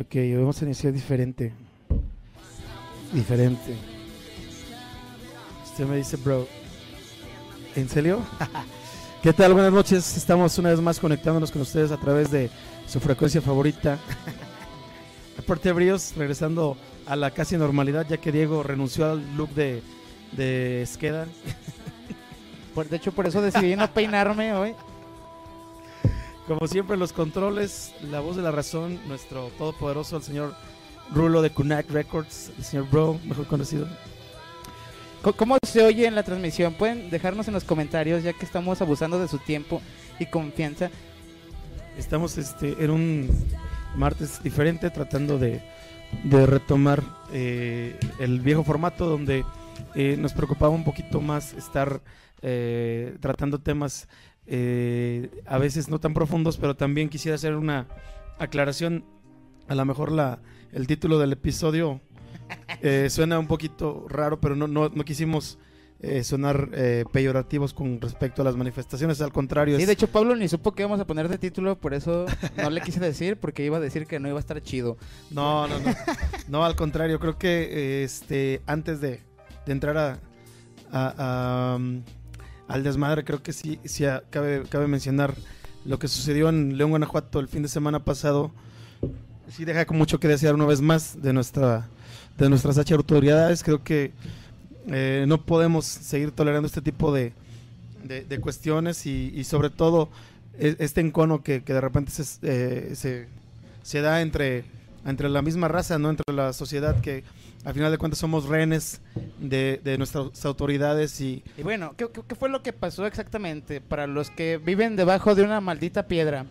[0.00, 1.52] Ok, vamos a iniciar diferente.
[3.12, 3.76] Diferente.
[5.64, 6.48] Usted me dice, bro.
[7.76, 8.20] ¿En serio?
[9.22, 9.52] ¿Qué tal?
[9.52, 10.16] Buenas noches.
[10.16, 12.50] Estamos una vez más conectándonos con ustedes a través de
[12.88, 13.98] su frecuencia favorita.
[15.36, 16.76] Deporte Bríos, regresando
[17.06, 19.80] a la casi normalidad, ya que Diego renunció al look de,
[20.32, 21.26] de Esqueda.
[22.90, 24.74] De hecho, por eso decidí no peinarme hoy.
[26.46, 30.54] Como siempre, los controles, la voz de la razón, nuestro todopoderoso, el señor
[31.12, 33.86] Rulo de Kunak Records, el señor Bro, mejor conocido.
[35.22, 36.74] Co- ¿Cómo se oye en la transmisión?
[36.74, 39.80] Pueden dejarnos en los comentarios, ya que estamos abusando de su tiempo
[40.18, 40.90] y confianza.
[41.96, 43.46] Estamos este, en un
[43.96, 45.62] martes diferente, tratando de,
[46.24, 47.02] de retomar
[47.32, 49.46] eh, el viejo formato donde
[49.94, 52.02] eh, nos preocupaba un poquito más estar
[52.42, 54.08] eh, tratando temas
[54.46, 57.86] eh, a veces no tan profundos, pero también quisiera hacer una
[58.38, 59.04] aclaración.
[59.68, 60.40] A lo mejor la,
[60.72, 62.00] el título del episodio
[62.82, 65.58] eh, suena un poquito raro, pero no, no, no quisimos
[66.00, 69.76] eh, sonar eh, peyorativos con respecto a las manifestaciones, al contrario.
[69.76, 72.26] Sí, es- de hecho, Pablo ni supo que íbamos a poner de título, por eso
[72.58, 74.98] no le quise decir, porque iba a decir que no iba a estar chido.
[75.30, 75.94] No, no, no.
[76.48, 79.20] No, al contrario, creo que este antes de,
[79.64, 80.18] de entrar a,
[80.92, 81.14] a-
[81.72, 82.02] a, um,
[82.68, 85.34] al desmadre, creo que sí, sí ah, cabe, cabe mencionar
[85.84, 88.50] lo que sucedió en León, Guanajuato el fin de semana pasado.
[89.50, 91.88] Sí deja con mucho que desear una vez más de nuestra
[92.38, 93.62] de nuestras H autoridades.
[93.62, 94.12] Creo que
[94.88, 97.32] eh, no podemos seguir tolerando este tipo de,
[98.02, 100.08] de- de cuestiones y, y sobre todo
[100.58, 103.28] e- este encono que, que de repente se, eh, se,
[103.82, 104.64] se da entre,
[105.06, 107.24] entre la misma raza, no entre la sociedad que
[107.64, 109.00] al final de cuentas somos rehenes
[109.38, 114.06] de, de nuestras autoridades y Y bueno, ¿qué, qué- fue lo que pasó exactamente para
[114.06, 116.44] los que viven debajo de una maldita piedra?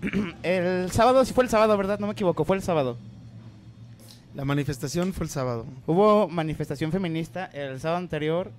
[0.42, 1.98] el sábado, sí fue el sábado, ¿verdad?
[1.98, 2.96] No me equivoco, fue el sábado.
[4.34, 5.66] la manifestación fue el sábado.
[5.86, 8.50] Hubo manifestación feminista el sábado anterior.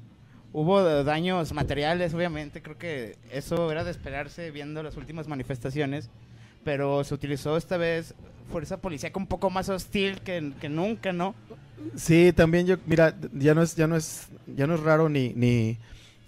[0.52, 2.61] Hubo daños materiales, obviamente.
[2.64, 6.09] Creo que eso era de esperarse viendo las últimas manifestaciones.
[6.65, 8.15] Pero se utilizó esta vez
[8.52, 11.36] fuerza policíaca un poco más hostil que, que nunca, ¿no?
[11.95, 15.34] Sí, también yo, mira, ya no es, ya no es, ya no es raro ni,
[15.34, 15.78] ni,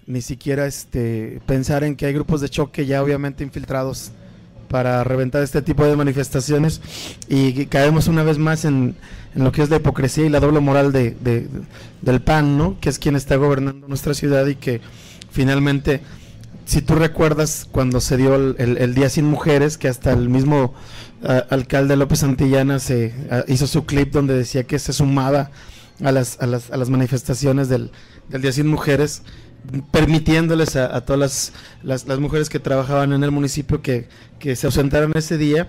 [0.07, 4.11] ni siquiera este pensar en que hay grupos de choque ya obviamente infiltrados
[4.67, 6.81] para reventar este tipo de manifestaciones
[7.27, 8.95] y caemos una vez más en,
[9.35, 11.47] en lo que es la hipocresía y la doble moral de, de-
[12.01, 12.79] del PAN, ¿no?
[12.79, 14.81] Que es quien está gobernando nuestra ciudad y que
[15.29, 16.01] finalmente,
[16.71, 20.73] si tú recuerdas cuando se dio el, Día Sin Mujeres, que hasta el mismo
[21.49, 23.13] alcalde López Santillana se
[23.49, 25.51] hizo su clip donde decía que se sumaba
[26.01, 27.91] a las, a las, a las manifestaciones del,
[28.29, 29.23] Día Sin Mujeres,
[29.91, 34.07] permitiéndoles a, todas las, las, las mujeres que trabajaban en el municipio que,
[34.39, 35.67] que se ausentaran ese día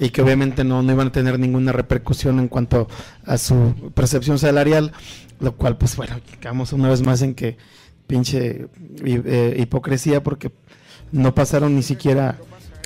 [0.00, 2.88] y que obviamente no, no iban a tener ninguna repercusión en cuanto
[3.24, 4.92] a su percepción salarial,
[5.40, 7.56] lo cual pues bueno, quedamos una vez más en que
[8.06, 8.68] pinche
[9.04, 10.50] eh, hipocresía porque
[11.12, 12.38] no pasaron ni siquiera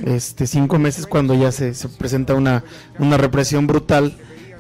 [0.05, 2.65] este cinco meses cuando ya se, se presenta una,
[2.99, 4.17] una represión brutal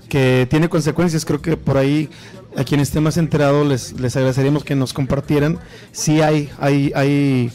[0.09, 1.25] que tiene consecuencias.
[1.25, 2.09] Creo que por ahí
[2.57, 5.59] a quienes estén más enterados les, les agradeceríamos que nos compartieran.
[5.93, 7.53] Sí hay, hay, hay,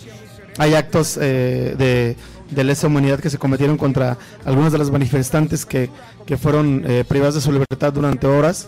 [0.57, 2.16] hay actos eh, de,
[2.51, 5.89] de lesa humanidad que se cometieron contra algunas de las manifestantes que,
[6.25, 8.68] que fueron eh, privadas de su libertad durante horas.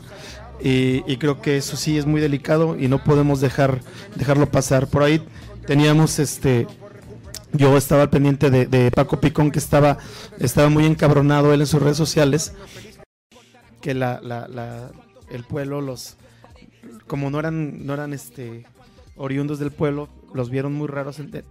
[0.64, 3.82] Y, y creo que eso sí es muy delicado y no podemos dejar
[4.16, 4.88] dejarlo pasar.
[4.88, 5.22] Por ahí
[5.68, 6.68] teníamos este
[7.52, 9.98] yo estaba al pendiente de, Paco Picón que estaba
[10.40, 12.54] estaba muy encabronado él en sus redes sociales
[13.82, 14.92] que la, la, la-
[15.30, 16.16] el pueblo los
[17.08, 18.66] como no eran no eran este
[19.16, 21.44] oriundos del pueblo los vieron muy raros en-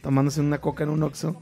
[0.00, 1.40] tomándose una coca en un oxo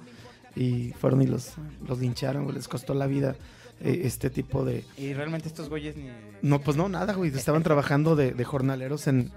[0.55, 1.53] y fueron y los
[1.87, 3.37] los lincharon les costó la vida
[3.81, 6.09] eh, este tipo de Y realmente estos güeyes ni...
[6.43, 7.31] no, pues no, nada, güey.
[7.35, 9.31] Estaban trabajando de, de jornaleros en,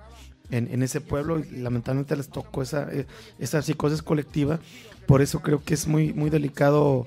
[0.52, 3.06] en, en ese pueblo y lamentablemente les tocó esa, eh,
[3.40, 4.60] esa psicosis colectiva.
[5.06, 7.06] Por eso creo que es muy, muy delicado.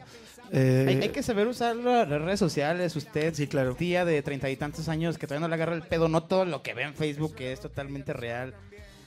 [0.53, 2.94] eh, Hay, hay que saber usar la- las redes sociales.
[2.97, 3.75] Usted, Sí, claro.
[3.75, 6.44] tía de treinta y tantos años, que todavía no le agarra el pedo, no todo
[6.44, 8.55] lo que ve en Facebook, que es totalmente real.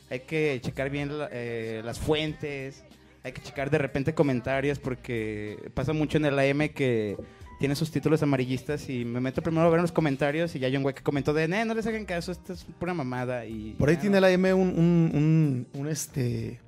[0.10, 2.83] Hay que checar bien la- eh, las fuentes.
[3.24, 7.18] Hay que checar de repente comentarios, porque pasa mucho en el AM que
[7.60, 10.75] tiene sus títulos amarillistas y me meto primero a ver los comentarios y ya hay
[10.78, 13.46] un güey que comentó de, "Nee, no les hagan caso, esto es pura mamada.
[13.46, 14.22] Y, Por ahí Ah, tiene no.
[14.22, 16.60] la M un, un, un- un, este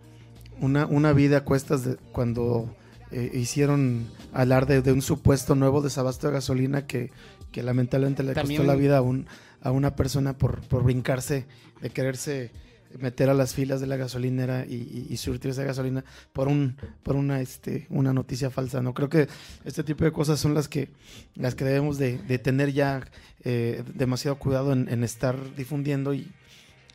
[0.60, 2.74] una, una vida a cuestas de cuando
[3.12, 7.12] eh, hicieron alarde de un supuesto nuevo desabasto de gasolina que,
[7.52, 9.28] que lamentablemente le También- costó la vida a un
[9.62, 11.46] a una persona por, por brincarse
[11.82, 12.52] de quererse
[13.00, 16.04] meter a las filas de la gasolinera y, y, y surtir esa gasolina
[16.34, 19.28] por un por una este una noticia falsa no creo que
[19.66, 20.90] este tipo de cosas son las que
[21.36, 23.08] las que debemos de, tener ya
[23.44, 26.32] eh, demasiado cuidado en, estar difundiendo y,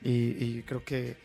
[0.03, 1.17] y, y creo que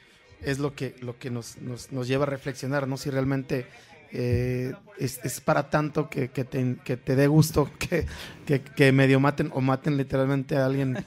[0.41, 3.65] es lo que lo que nos, nos, nos lleva a reflexionar no si realmente
[4.11, 8.05] eh, es, es, para tanto que, que, te, que te dé gusto que,
[8.45, 10.97] que, que, medio maten o maten literalmente a alguien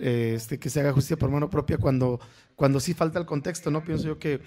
[0.00, 2.20] eh, este, que se haga justicia por mano propia cuando,
[2.56, 3.84] cuando sí falta el contexto, ¿no?
[3.84, 4.40] Pienso yo que,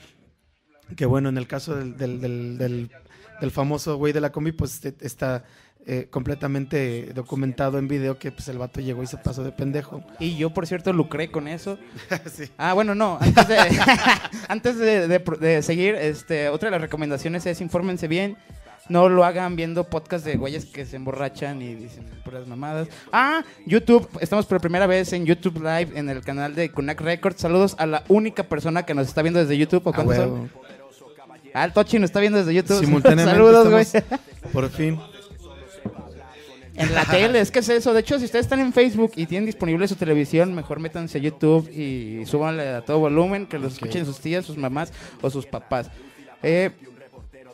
[0.95, 2.91] que bueno, en el caso del, del, del, del,
[3.39, 5.45] del famoso güey de la combi, pues está
[5.85, 10.03] eh, completamente documentado en video que pues el vato llegó y se pasó de pendejo.
[10.19, 11.79] Y yo, por cierto, lucré con eso.
[12.31, 12.43] sí.
[12.57, 13.17] Ah, bueno, no.
[13.21, 13.57] Antes de,
[14.49, 18.37] antes de, de, de, seguir, este, otra de las recomendaciones es infórmense bien.
[18.89, 22.87] No lo hagan viendo podcast de güeyes que se emborrachan y dicen puras mamadas.
[23.11, 24.09] Ah, YouTube.
[24.19, 27.39] Estamos por primera vez en YouTube Live en el canal de Kunak Records.
[27.39, 29.85] Saludos a la única persona que nos está viendo desde YouTube.
[29.85, 30.51] ¿O cuántos son?
[31.53, 32.79] Ah, el Tochi nos está viendo desde YouTube.
[32.79, 33.31] Simultáneamente.
[33.37, 33.85] Saludos, güey.
[34.51, 34.99] Por fin.
[36.73, 37.93] En la tele, es que es eso.
[37.93, 41.21] De hecho, si ustedes están en Facebook y tienen disponible su televisión, mejor métanse a
[41.21, 45.45] YouTube y súbanle a todo volumen, que los escuchen sus tías, sus mamás o sus
[45.45, 45.91] papás.
[46.41, 46.71] Eh,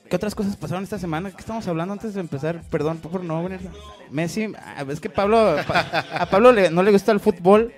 [0.09, 1.31] ¿Qué otras cosas pasaron esta semana?
[1.31, 2.61] ¿Qué estamos hablando antes de empezar?
[2.69, 3.61] Perdón por no venir.
[4.11, 4.53] Messi,
[4.89, 7.73] es que Pablo, a Pablo le, no le gusta el fútbol,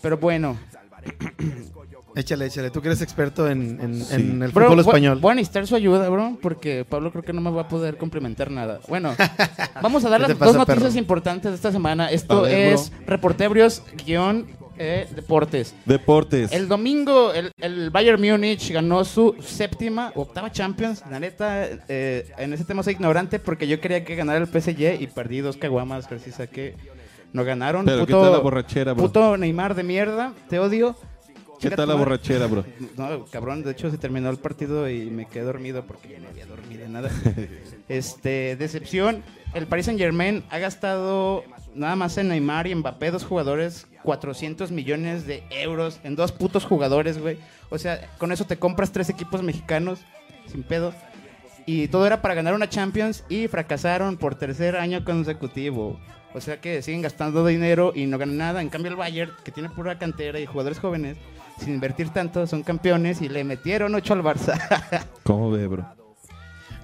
[0.00, 0.56] pero bueno.
[2.16, 2.70] Échale, échale.
[2.70, 4.14] Tú que eres experto en, en, sí.
[4.14, 5.18] en el bro, fútbol español.
[5.20, 7.98] Voy a necesitar su ayuda, bro, porque Pablo creo que no me va a poder
[7.98, 8.80] complementar nada.
[8.88, 9.14] Bueno,
[9.82, 10.98] vamos a dar las dos noticias perro?
[10.98, 12.10] importantes de esta semana.
[12.10, 14.48] Esto ver, es Reportebrios guion
[14.82, 15.74] eh, Deportes.
[15.84, 16.52] Deportes.
[16.52, 21.04] El domingo el, el, Bayern Múnich ganó su séptima, octava Champions.
[21.10, 25.02] La neta, eh, en ese tema soy ignorante porque yo quería que ganara el PSG
[25.02, 26.76] y perdí dos caguamas gracias a que
[27.34, 27.84] no ganaron.
[27.84, 29.04] Pero puto, ¿qué tal la borrachera, bro?
[29.04, 30.96] Puto Neymar de mierda, te odio.
[31.60, 32.64] ¿Qué tal la borrachera, bro?
[32.96, 36.28] No, cabrón, de hecho se terminó el partido y me quedé dormido porque ya no
[36.28, 37.10] había dormido nada.
[37.88, 39.22] este, decepción.
[39.52, 41.44] El Paris Saint Germain ha gastado
[41.74, 46.64] nada más en Neymar y Mbappé, dos jugadores, 400 millones de euros en dos putos
[46.64, 47.38] jugadores, güey.
[47.68, 50.00] O sea, con eso te compras tres equipos mexicanos,
[50.46, 50.94] sin pedo.
[51.66, 55.98] Y todo era para ganar una Champions y fracasaron por tercer año consecutivo.
[56.32, 58.62] O sea que siguen gastando dinero y no ganan nada.
[58.62, 61.16] En cambio el Bayern, que tiene pura cantera y jugadores jóvenes,
[61.58, 65.06] sin invertir tanto, son campeones y le metieron 8 al Barça.
[65.24, 65.86] ¿Cómo ve, bro?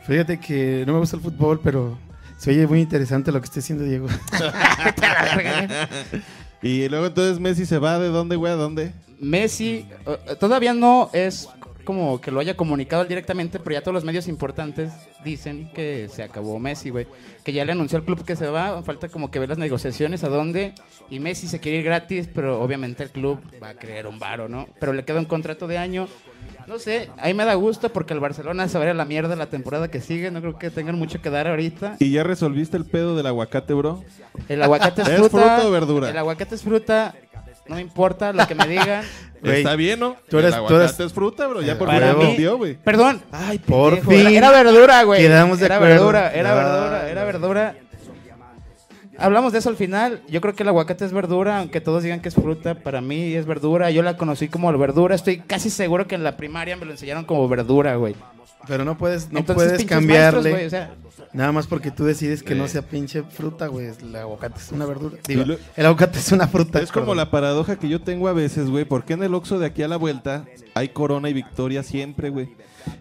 [0.07, 1.97] Fíjate que no me gusta el fútbol, pero
[2.37, 4.07] se oye muy interesante lo que está haciendo Diego.
[6.63, 8.93] y luego entonces Messi se va de dónde, güey, a dónde?
[9.19, 11.49] Messi uh, todavía no es
[11.87, 14.93] como que lo haya comunicado directamente, pero ya todos los medios importantes
[15.25, 17.07] dicen que se acabó Messi, güey.
[17.45, 20.25] Que ya le anunció al club que se va, falta como que ver las negociaciones
[20.25, 20.75] a dónde.
[21.09, 24.49] Y Messi se quiere ir gratis, pero obviamente el club va a creer un varo,
[24.49, 24.69] ¿no?
[24.81, 26.09] Pero le queda un contrato de año.
[26.67, 29.47] No sé, ahí me da gusto porque el Barcelona se va a la mierda la
[29.47, 30.31] temporada que sigue.
[30.31, 31.97] No creo que tengan mucho que dar ahorita.
[32.01, 34.03] ¿Y ya resolviste el pedo del aguacate, bro?
[34.49, 35.67] El aguacate es, ¿Es fruta.
[35.67, 36.11] o verdura?
[36.11, 37.15] El aguacate es fruta.
[37.69, 39.05] No me importa lo que me digan.
[39.43, 40.17] Wey, Está bien, ¿no?
[40.29, 41.01] Tú eres, el tú aguacate eres...
[41.01, 41.63] es fruta, bro.
[41.63, 42.75] Ya por fin vendió, güey.
[42.77, 43.23] Perdón.
[43.31, 44.37] Ay, por Pendejo, fin.
[44.37, 45.21] Era verdura, güey.
[45.21, 45.95] Quedamos de era acuerdo.
[45.95, 46.57] verdura, era No.
[46.57, 47.75] verdura, era verdura.
[49.19, 50.23] Hablamos de eso al final.
[50.29, 52.75] Yo creo que el aguacate es verdura, aunque todos digan que es fruta.
[52.75, 53.91] Para mí es verdura.
[53.91, 55.15] Yo la conocí como verdura.
[55.15, 58.15] Estoy casi seguro que en la primaria me lo enseñaron como verdura, güey.
[58.69, 60.51] Pero no puedes, no Entonces, puedes cambiarle.
[60.53, 60.95] maestros, güey, o sea,
[61.33, 63.87] Nada más porque tú decides que no sea pinche fruta, güey.
[64.01, 65.17] El aguacate es una verdura.
[65.29, 66.81] Digo, Y lo- el aguacate es una fruta.
[66.81, 67.17] Es como perdón.
[67.19, 68.85] la paradoja que yo tengo a veces, güey.
[68.85, 70.45] ¿Por qué en el Oxxo de aquí a la vuelta
[70.75, 72.49] hay Corona y Victoria siempre, güey?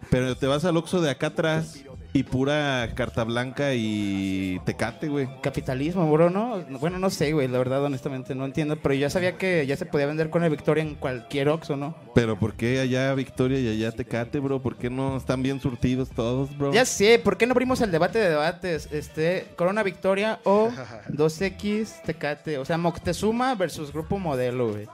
[0.10, 1.84] Pero te vas al Oxxo de acá atrás
[2.16, 5.28] y pura carta blanca y tecate, güey.
[5.42, 6.64] capitalismo, bro, ¿no?
[6.80, 7.50] Bueno, no sé, güey.
[7.50, 8.78] La verdad, honestamente, no entiendo.
[8.78, 11.94] Pero yo sabía que ya se podía vender con el Victoria en cualquier Oxxo, ¿no?
[12.14, 14.62] Pero ¿por qué allá Victoria y allá tecate, bro?
[14.62, 16.72] ¿Por qué no están bien surtidos todos, bro?
[16.72, 18.88] Ya sé, ¿por qué no abrimos el debate de debates?
[18.94, 20.72] Este, Corona Victoria o
[21.10, 22.60] 2X Tecate.
[22.60, 24.88] O sea, Moctezuma versus Grupo Modelo, güey.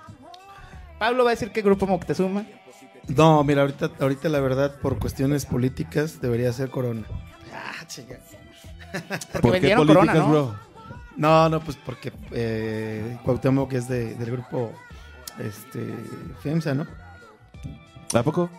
[0.97, 2.45] Pablo va a decir que Grupo Moctezuma.
[3.07, 7.03] No, mira, ahorita, ahorita la verdad, por cuestiones políticas, debería ser Corona.
[7.53, 8.19] Ah, chinga.
[8.91, 10.29] Porque ¿Por qué vendieron políticas, Corona, ¿no?
[10.29, 10.55] bro?
[11.17, 14.71] No, no, pues porque eh, Cuauhtémoc es de, del grupo
[15.39, 15.93] este,
[16.41, 16.87] FEMSA, ¿no?
[18.13, 18.49] ¿A poco?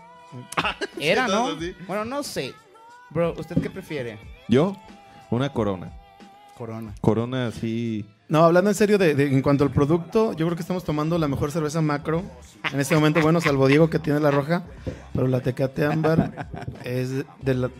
[1.01, 1.53] Era, Sí, ¿no?
[1.55, 1.75] no, sí.
[1.87, 2.55] Bueno, no sé.
[3.11, 4.19] Bro, ¿usted qué prefiere?
[4.49, 4.77] ¿Yo?
[5.31, 5.93] Una corona.
[6.57, 6.95] Corona.
[7.01, 8.07] Corona así...
[8.33, 11.29] No, hablando en serio de, en cuanto al producto, yo creo que estamos tomando la
[11.29, 12.23] mejor cerveza macro.
[12.73, 14.65] En este momento, bueno, salvo Diego que tiene la roja,
[15.13, 16.49] pero la Tecate Ámbar
[16.83, 17.11] es
[17.43, 17.71] de la,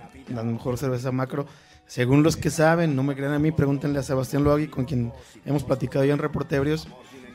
[0.45, 1.47] mejor cerveza macro.
[1.87, 5.15] Según los que saben, no me crean a mí, pregúntenle a Sebastián Loagui, con quien
[5.47, 6.87] hemos platicado ya en Reportebrios.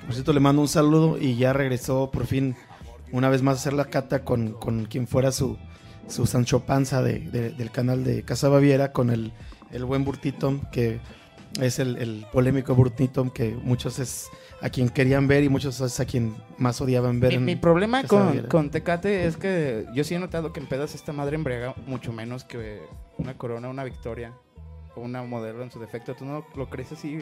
[0.05, 2.55] Por cierto, le mando un saludo y ya regresó por fin
[3.11, 5.57] una vez más hacer la cata con, con quien fuera su,
[6.07, 7.19] su Sancho Panza de-
[7.57, 9.33] del canal de Casa Baviera, con el,
[9.71, 10.99] el buen Burtito, que
[11.61, 14.29] es el, el polémico Burtito, que muchos es
[14.61, 17.29] a quien querían ver y muchos es a quien más odiaban ver.
[17.31, 20.65] Mi, en- mi problema con, con Tecate es que yo sí he notado que en
[20.67, 22.81] pedas esta madre embriaga mucho menos que
[23.17, 24.33] una corona, una victoria
[24.95, 26.15] o una modelo en su defecto.
[26.15, 27.19] ¿Tú no lo crees así?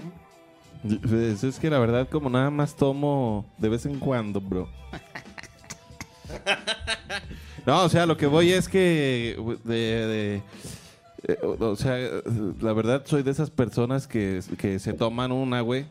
[1.07, 4.69] Pues es que la verdad, como nada más tomo de vez en cuando, bro.
[7.65, 10.41] No, o sea, lo que voy es que de, de-
[11.27, 11.97] eh, o sea,
[12.61, 15.85] la verdad soy de esas personas que, que se toman una, güey,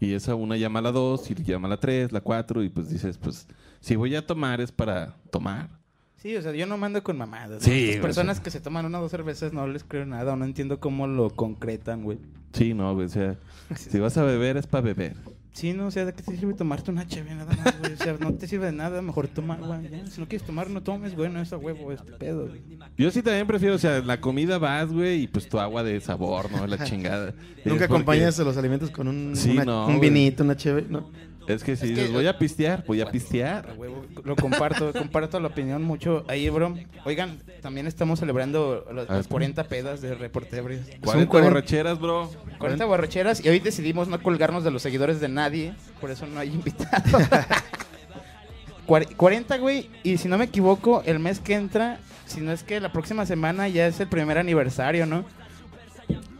[0.00, 2.68] y esa una llama a la dos, y llama a la tres, la cuatro, y
[2.68, 3.46] pues dices, pues,
[3.80, 5.68] si voy a tomar es para tomar.
[6.16, 7.62] Sí, o sea, yo no mando con mamadas.
[7.62, 10.36] Sí, o personas que se toman una o dos cervezas no les creo nada o
[10.36, 12.18] no entiendo cómo lo concretan, güey.
[12.54, 13.36] Sí, no, güey, o sea,
[13.76, 15.16] si vas a beber es para beber.
[15.54, 17.92] Sí, no, o sea, ¿de qué te sirve tomarte una cheve nada más, güey?
[17.92, 20.04] O sea, no te sirve de nada, mejor toma agua, ya.
[20.08, 22.60] Si no quieres tomar, no tomes, güey, no es a huevo, este pedo, güey.
[22.98, 26.00] Yo sí también prefiero, o sea, la comida vas, güey, y pues tu agua de
[26.00, 26.66] sabor, ¿no?
[26.66, 27.26] La chingada.
[27.26, 30.10] Nunca Es porque- acompañas los alimentos con un, Sí, una- no, un güey.
[30.10, 30.88] vinito, una chévere.
[30.90, 31.08] No.
[31.46, 33.74] Es que si Es que- dices, voy a pistear, voy a pistear.
[33.76, 36.74] huevo, lo comparto, comparto la opinión mucho ahí, bro.
[37.04, 40.80] Oigan, también estamos celebrando las, las 40 pedas de Reportebrios.
[41.02, 42.30] 40 cuaren- borracheras, bro.
[42.58, 46.40] 40 borracheras y hoy decidimos no colgarnos de los seguidores de nadie, por eso no
[46.40, 47.18] hay invitado.
[48.86, 52.62] Cuar- 40, güey, y si no me equivoco, el mes que entra, si no es
[52.62, 55.24] que la próxima semana ya es el primer aniversario, ¿no?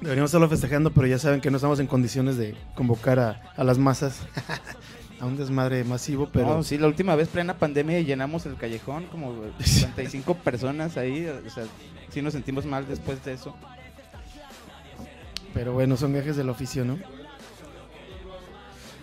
[0.05, 3.65] Deberíamos estarlo festejando, pero ya saben que no estamos en condiciones de convocar a, a
[3.65, 4.21] las masas
[5.19, 9.07] a un desmadre masivo, pero No, sí, la última vez plena pandemia llenamos el callejón,
[9.07, 11.65] como 55 personas ahí, o sea,
[12.11, 13.57] sí nos sentimos mal después de eso.
[15.55, 16.99] pero bueno, son viajes del oficio, ¿no?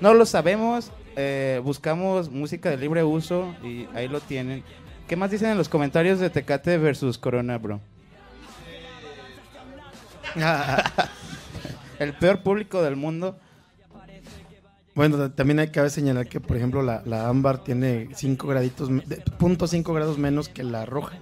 [0.01, 4.63] No lo sabemos, eh, buscamos música de libre uso y ahí lo tienen.
[5.07, 7.81] ¿Qué más dicen en los comentarios de Tecate versus Corona, bro?
[11.99, 13.37] El peor público del mundo.
[14.95, 18.89] bueno, ta- también hay que señalar que, por ejemplo, la, la ámbar tiene 5 graditos,
[19.07, 21.17] de- punto cinco grados menos que la roja.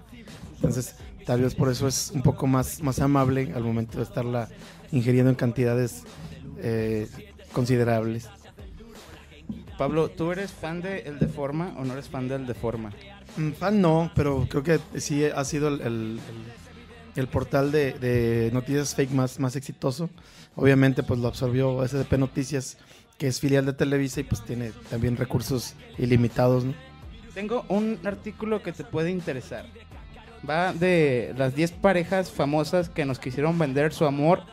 [0.55, 4.47] Entonces, tal vez por eso es un poco más, más amable al momento de estarla
[4.91, 6.03] ingiriendo en cantidades
[6.57, 7.07] eh,
[7.53, 8.27] considerables.
[9.77, 12.91] Pablo, ¿tú eres fan de El Deforma o no eres fan del Deforma?
[13.37, 16.19] Mm, Fan no, pero creo que sí ha sido el, el-
[17.15, 20.09] el- portal de, de noticias fake más, más exitoso.
[20.55, 22.77] Obviamente, pues lo absorbió SDP Noticias,
[23.17, 26.73] que es filial de Televisa y pues tiene también recursos ilimitados, ¿no?
[27.33, 29.65] Tengo un artículo que te puede interesar.
[30.49, 34.43] Va de las 10 parejas famosas que nos quisieron vender su amor,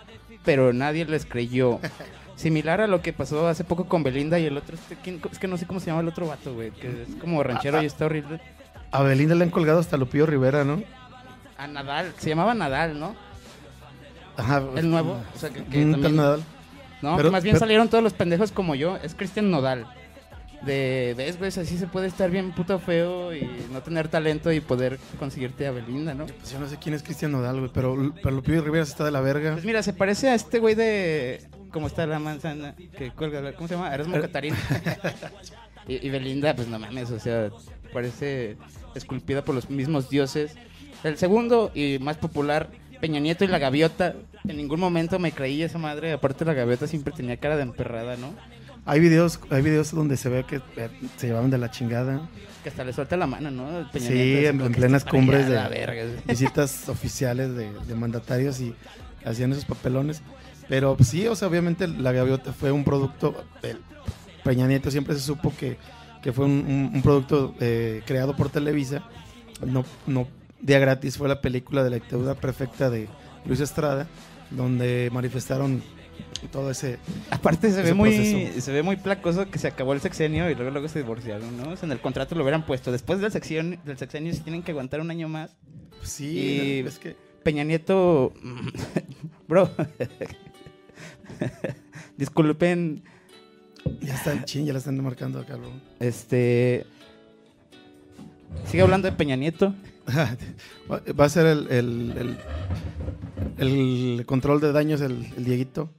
[0.44, 1.80] pero nadie les creyó.
[2.36, 4.96] Similar a lo que pasó hace poco con Belinda y el otro, este,
[5.32, 7.82] es que no sé cómo se llama el otro vato, güey, que es como ranchero
[7.82, 8.40] y está horrible.
[8.90, 10.82] A Belinda le han colgado hasta Lupillo Rivera, ¿no?
[11.58, 13.14] A Nadal, se llamaba Nadal, ¿no?
[14.36, 16.42] Ajá, El nuevo, o sea, que, que un también- tal Nadal.
[17.02, 19.86] No, Pero- más bien pero- salieron todos los pendejos como yo, es Cristian Nodal.
[20.62, 24.60] De, ves, güey, así se puede estar bien puto feo y no tener talento y
[24.60, 26.26] poder conseguirte a Belinda, ¿no?
[26.26, 29.10] Pues yo no sé quién es Cristian Nodal, güey, pero, pero Lupillo Rivera está de
[29.10, 29.52] la verga.
[29.52, 31.46] Pues mira, se parece a este güey de.
[31.70, 32.74] ¿Cómo está la manzana?
[32.96, 33.94] Que cuelga, ¿Cómo se llama?
[33.94, 34.56] Erasmo Er- Catarina.
[35.88, 37.50] y, y Belinda, pues no mames, o sea,
[37.92, 38.56] parece
[38.94, 40.56] esculpida por los mismos dioses.
[41.04, 42.68] El segundo y más popular,
[43.00, 44.14] Peña Nieto y la gaviota.
[44.48, 46.12] En ningún momento me creí esa madre.
[46.12, 48.32] Aparte, la gaviota siempre tenía cara de emperrada, ¿no?
[48.84, 52.28] Hay videos, hay videos donde se ve que eh, se llevaban de la chingada.
[52.62, 53.90] Que hasta le suelta la mano, ¿no?
[53.92, 56.04] Peña Sí, en- plenas cumbres de- verga.
[56.26, 58.74] visitas oficiales de, de mandatarios y
[59.24, 60.22] hacían esos papelones.
[60.68, 63.44] Pero sí, o sea, obviamente la gaviota fue un producto.
[63.62, 63.78] El
[64.44, 65.78] Peña Nieto siempre se supo que,
[66.22, 69.02] que fue un, un- un producto eh, creado por Televisa.
[69.66, 70.28] No, no,
[70.60, 73.08] día gratis fue la película de la dictadura perfecta de
[73.44, 74.06] Luis Estrada,
[74.50, 75.82] donde manifestaron
[76.50, 76.98] todo ese.
[77.30, 78.12] Aparte se ese ve muy
[78.60, 81.70] se ve muy placoso que se acabó el sexenio y luego luego se divorciaron, ¿no?
[81.70, 82.92] O sea, en el contrato lo hubieran puesto.
[82.92, 85.56] Después del sexenio, del sexenio se tienen que aguantar un año más.
[85.98, 87.16] pues, sí, Y- es que.
[87.42, 88.32] Peña Nieto,
[89.48, 89.70] bro.
[92.16, 93.02] Disculpen,
[94.00, 95.70] Ya están, chin, ya la están marcando acá, bro.
[96.00, 96.86] este
[98.66, 99.74] Sigue hablando de Peña Nieto.
[101.18, 102.38] Va a ser el, el, el-
[103.58, 105.90] el control de daños el, el Dieguito.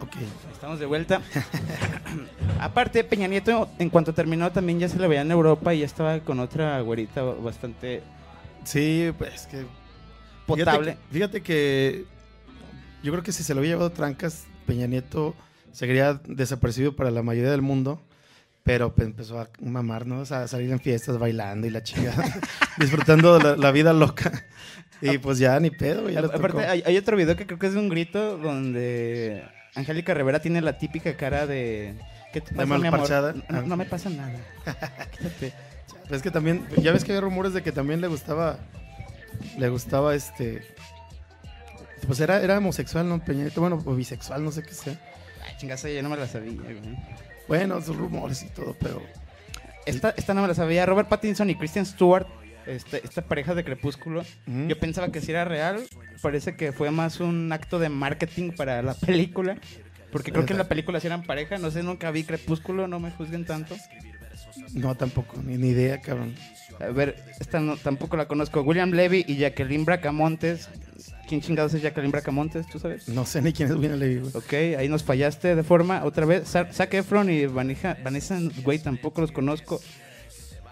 [0.00, 0.16] Ok.
[0.52, 1.20] Estamos de vuelta.
[2.60, 5.86] Aparte, Peña Nieto, en cuanto terminó, también ya se le veía en Europa y ya
[5.86, 8.02] estaba con otra güerita bastante
[8.64, 9.64] Sí, pues que.
[10.46, 10.92] potable.
[10.92, 12.04] Fíjate, fíjate que
[13.02, 15.34] yo creo que si se lo hubiera llevado trancas, Peña Nieto
[15.76, 18.00] seguiría desapercibido para la mayoría del mundo.
[18.64, 20.20] Pero pues, empezó a mamar, ¿no?
[20.20, 22.12] O sea, a salir en fiestas bailando y la chica,
[22.78, 24.32] disfrutando la, la vida loca.
[25.00, 27.74] Y pues ya ni pedo, ya Aparte, hay, hay otro video que creo que es
[27.74, 29.44] de un grito donde
[29.76, 31.94] Angélica Rivera tiene la típica cara de.
[32.32, 33.08] ¿Qué te pasa, mi amor?
[33.08, 33.62] No, Ah.
[33.64, 34.32] no me pasa nada.
[35.12, 35.52] Quítate.
[36.10, 38.58] Es que también, ya ves que hay rumores de que también le gustaba,
[39.58, 40.62] le gustaba este,
[42.06, 43.24] pues era, era homosexual, ¿no?
[43.24, 44.98] Peña bueno, o bisexual, no sé qué sea.
[45.58, 46.76] Chingazo, yo no me la sabía, güey.
[47.48, 49.00] Bueno, sus rumores y todo, pero
[49.86, 50.84] Esta, esta no me la sabía.
[50.86, 52.26] Robert Pattinson y Kristen Stewart,
[52.66, 55.84] este, esta pareja de Crepúsculo, yo pensaba que sí era real.
[56.20, 59.56] Parece que fue más un acto de marketing para la película.
[60.10, 61.58] Porque creo que en la película sí eran pareja.
[61.58, 63.76] No sé, nunca vi Crepúsculo, no me juzguen tanto.
[64.72, 66.34] no tampoco, ni, ni idea, cabrón.
[66.80, 68.62] A ver, esta no, tampoco la conozco.
[68.62, 70.68] William Levy y Jacqueline Bracamontes.
[71.28, 72.66] ¿Quién chingados es Jacqueline Bracamontes?
[72.68, 73.08] ¿Tú sabes?
[73.08, 74.32] No sé ni quién es William Levy, güey.
[74.36, 76.04] Ok, ahí nos fallaste de forma.
[76.04, 79.80] Otra vez, Sa- Zac Efron y Vanija- Vanessa, güey, tampoco los conozco.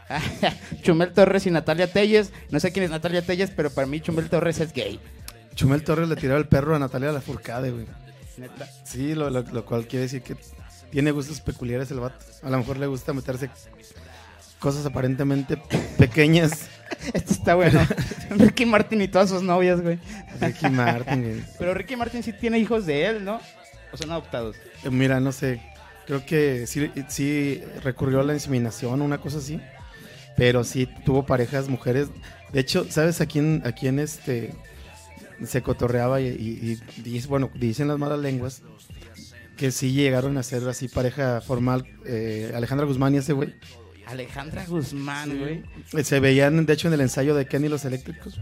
[0.82, 2.32] Chumel Torres y Natalia Telles.
[2.50, 5.00] No sé quién es Natalia Telles, pero para mí Chumel Torres es gay.
[5.54, 7.86] Chumel Torres le tiraba el perro a Natalia Lafourcade, güey.
[8.36, 8.68] Neta.
[8.84, 10.36] Sí, lo, lo- lo cual quiere decir que
[10.90, 12.24] tiene gustos peculiares el vato.
[12.42, 13.50] A lo mejor le gusta meterse
[14.58, 15.56] cosas aparentemente
[15.98, 16.68] pequeñas.
[17.12, 17.80] Esto está bueno.
[18.30, 19.98] Ricky Martin y todas sus novias, güey.
[20.40, 21.44] Ricky Martin.
[21.58, 23.40] Pero Ricky Martin sí tiene hijos de él, ¿no?
[23.92, 24.56] O son adoptados.
[24.84, 25.60] Eh, Mira, no sé.
[26.06, 29.60] Creo que sí, sí recurrió a la inseminación, una cosa así.
[30.36, 32.08] Pero sí tuvo parejas mujeres.
[32.52, 34.52] De hecho, ¿sabes a quién, a quién este
[35.44, 38.62] se cotorreaba y, y- y dice- bueno, dicen las malas lenguas
[39.56, 43.54] que sí llegaron a ser así pareja formal eh, Alejandra Guzmán y ese güey.
[44.06, 46.04] Alejandra Guzmán, güey.
[46.04, 48.38] Se veían, de hecho, en el ensayo de Kenny los Eléctricos.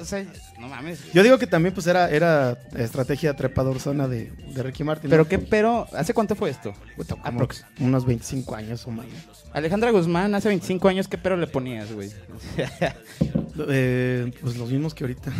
[0.00, 0.24] O sea,
[0.58, 1.12] no mames.
[1.12, 5.10] Yo digo que también pues era, era estrategia trepador zona de, de Ricky Martin.
[5.10, 6.72] Pero qué, pero, ¿hace cuánto fue esto?
[6.96, 7.66] Como Aprox.
[7.80, 9.06] unos 25 años o más.
[9.52, 12.10] Alejandra Guzmán, hace 25 años, ¿qué pero le ponías, güey?
[13.68, 15.30] Eh, pues los mismos que ahorita.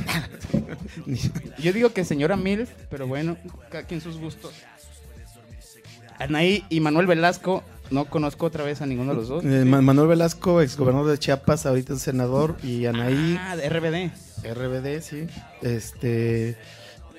[1.59, 3.39] Yo digo que señora Mil, pero bueno,
[3.71, 4.53] cada quien sus gustos.
[6.19, 9.45] Anaí y Manuel Velasco, no conozco otra vez a ninguno de los dos.
[9.45, 13.69] Eh, Ma- Manuel Velasco, ex gobernador de Chiapas, ahorita es senador, y Anaí, Ah, de
[13.69, 14.11] RBD.
[14.45, 15.27] RBD, sí.
[15.63, 16.57] Este.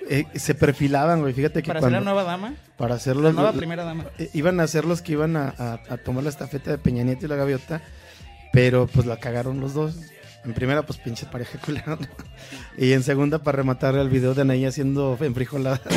[0.10, 1.34] eh, se perfilaban, güey.
[1.34, 2.00] Fíjate que Para ser cuando.
[2.00, 4.06] la nueva dama, para hacer la nueva primera dama.
[4.18, 7.04] eh, iban a ser los que iban a, a- a tomar la estafeta de Peña
[7.04, 7.82] Nieto y la gaviota,
[8.52, 9.96] pero pues la cagaron los dos.
[10.44, 12.00] En primera, pues pinche pareja culera.
[12.78, 15.82] Y en segunda, para rematar el video de Anaí haciendo enfrijolada.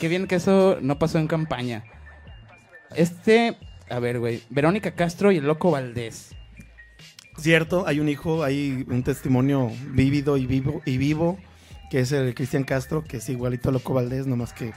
[0.00, 1.84] Qué bien que eso no pasó en campaña.
[2.96, 3.56] Este,
[3.90, 6.30] a ver, güey, Verónica Castro y el Loco Valdés.
[7.38, 11.38] Cierto, hay un hijo, hay un testimonio vívido y vivo, y vivo
[11.90, 14.72] que es el Cristian Castro, que es igualito a Loco Valdés, nomás que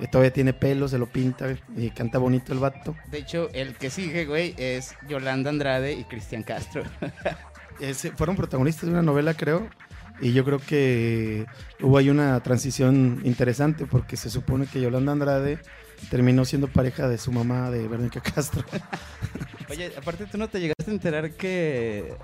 [0.00, 2.94] eh, todavía tiene pelo, se lo pinta y canta bonito el vato.
[3.10, 6.82] De hecho, el que sigue, güey, es Yolanda Andrade y Cristian Castro.
[8.16, 9.68] Fueron protagonistas de una novela, creo,
[10.20, 11.46] y yo creo que
[11.80, 15.58] hubo ahí una transición interesante porque se supone que Yolanda Andrade
[16.10, 18.64] terminó siendo pareja de su mamá, de Verónica Castro.
[19.70, 22.14] Oye, aparte tú no te llegaste a enterar que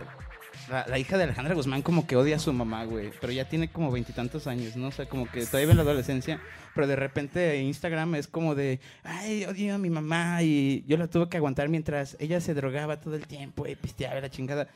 [0.71, 3.11] la, la hija de Alejandra Guzmán como que odia a su mamá, güey.
[3.21, 4.89] Pero ya tiene como veintitantos años, ¿no?
[4.89, 6.41] O sea, como que todavía en la adolescencia.
[6.75, 10.43] Pero de repente Instagram es como de, ay, odio a mi mamá.
[10.43, 14.21] Y yo la tuve que aguantar mientras ella se drogaba todo el tiempo y pisteaba
[14.21, 14.69] la chingada.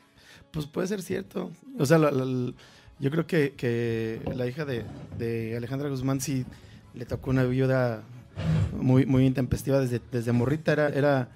[0.51, 1.51] Pues puede ser cierto.
[1.79, 2.51] O sea, la- la-
[2.99, 4.83] yo creo que, que la hija de,
[5.17, 6.45] de Alejandra Guzmán sí
[6.95, 8.01] le tocó una viuda
[8.79, 10.71] muy, muy intempestiva desde, desde morrita.
[10.73, 11.29] Era, era,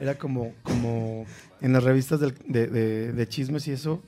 [0.00, 1.24] era como, como
[1.60, 4.02] en las revistas del- de, de- de chismes y eso.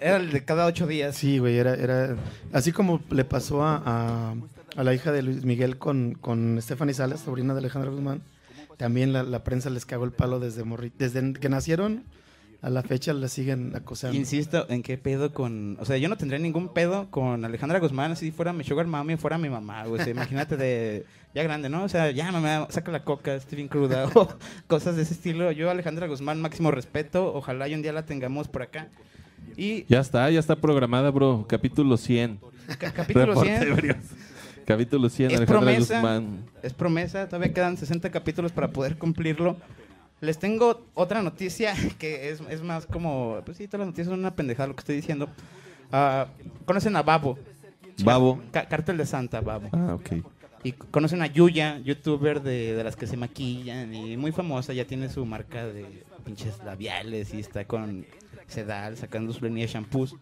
[0.00, 1.14] Era el de cada ocho días.
[1.16, 2.16] Sí, güey, era, era
[2.52, 4.34] así como le pasó a, a-
[4.76, 8.22] a la hija de Luis Miguel con, con Stephanie Salas, sobrina de Alejandra Guzmán.
[8.78, 12.04] También la, la prensa les cagó el palo desde morri- desde que nacieron
[12.62, 14.16] a la fecha la siguen acosando.
[14.16, 15.76] Insisto, ¿en qué pedo con...?
[15.80, 19.14] O sea, yo no tendría ningún pedo con Alejandra Guzmán si fuera mi sugar mami
[19.14, 20.00] o fuera mi mamá, güey.
[20.00, 21.04] O sea, imagínate de...
[21.32, 21.84] Ya grande, ¿no?
[21.84, 24.28] O sea, ya mamá, saca la coca, estoy bien cruda o
[24.66, 25.52] cosas de ese estilo.
[25.52, 27.32] Yo, Alejandra Guzmán, máximo respeto.
[27.32, 28.88] Ojalá y un día la tengamos por acá.
[29.56, 31.46] Y Ya está, ya está programada, bro.
[31.48, 32.40] Capítulo 100.
[32.80, 33.96] ca- capítulo Reporte 100 Brios.
[34.66, 35.94] Capítulo 100, Es Alejandra promesa.
[35.94, 36.44] Guzmán.
[36.64, 37.26] es promesa.
[37.28, 39.56] Todavía quedan 60 capítulos para poder cumplirlo.
[40.20, 43.40] Les tengo otra noticia que es, es más como...
[43.44, 45.28] Pues sí, todas las noticias son una pendejada lo que estoy diciendo.
[45.92, 46.26] Ah,
[46.66, 47.38] ¿Conocen a Babo?
[48.04, 48.40] Babo.
[48.52, 49.68] Ca- Cártel de Santa, Babo.
[49.72, 50.24] Ah, ok.
[50.62, 54.84] Y conocen a Yuya, youtuber de, de las que se maquillan y muy famosa, ya
[54.86, 58.04] tiene su marca de pinches labiales y está con
[58.46, 60.16] Sedal sacando su línea de shampoos.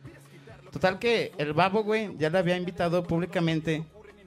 [0.71, 3.85] Total que el babo, güey, ya le había invitado públicamente,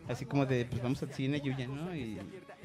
[0.09, 1.95] así como de, pues vamos al cine, Yuya, ¿no?
[1.95, 2.17] Y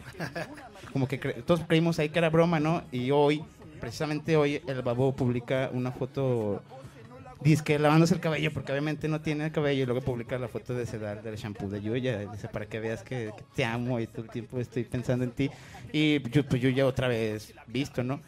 [0.93, 2.83] como que cre- todos creímos ahí que era broma, ¿no?
[2.93, 3.43] Y hoy,
[3.81, 6.63] precisamente hoy, el babo publica una foto,
[7.41, 10.75] disque lavándose el cabello, porque obviamente no tiene el cabello, y luego publica la foto
[10.75, 14.07] de sedal del shampoo de Yuya, dice, para que veas que, que te amo y
[14.07, 15.51] todo el tiempo estoy pensando en ti.
[15.93, 18.21] Y yo, pues Yuya otra vez visto, ¿no?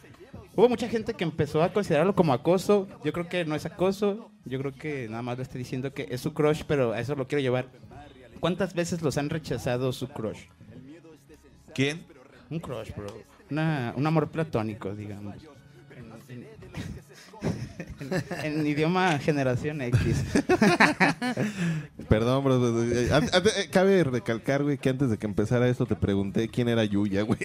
[0.55, 2.87] Hubo mucha gente que empezó a considerarlo como acoso.
[3.03, 4.29] Yo creo que no es acoso.
[4.45, 7.15] Yo creo que nada más le estoy diciendo que es su crush, pero a eso
[7.15, 7.67] lo quiero llevar.
[8.41, 10.39] ¿Cuántas veces los han rechazado su crush?
[11.73, 12.05] ¿Quién?
[12.49, 13.07] Un crush, bro.
[13.51, 15.35] Una- un amor platónico, digamos.
[16.29, 16.47] En, en-
[18.43, 19.99] en idioma generación X.
[22.09, 22.83] Perdón, bro.
[22.83, 26.83] eh, eh, Cabe recalcar, güey, que antes de que empezara esto te pregunté quién era
[26.83, 27.39] Yuya, güey.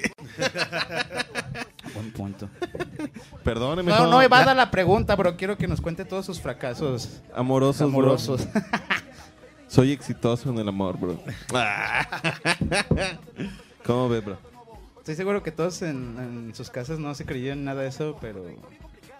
[1.94, 2.48] Buen punto.
[3.44, 3.90] Perdóneme.
[3.92, 5.36] No, no evada la pregunta, bro.
[5.36, 8.00] Quiero que nos cuente todos sus fracasos Amorosos, bro.
[8.00, 8.46] amorosos.
[9.68, 11.20] Soy exitoso en el amor, bro.
[13.84, 14.38] ¿Cómo ves, bro?
[14.98, 18.42] Estoy seguro que todos en, en sus casas no se creyeron nada de eso, pero,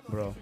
[0.08, 0.34] bro.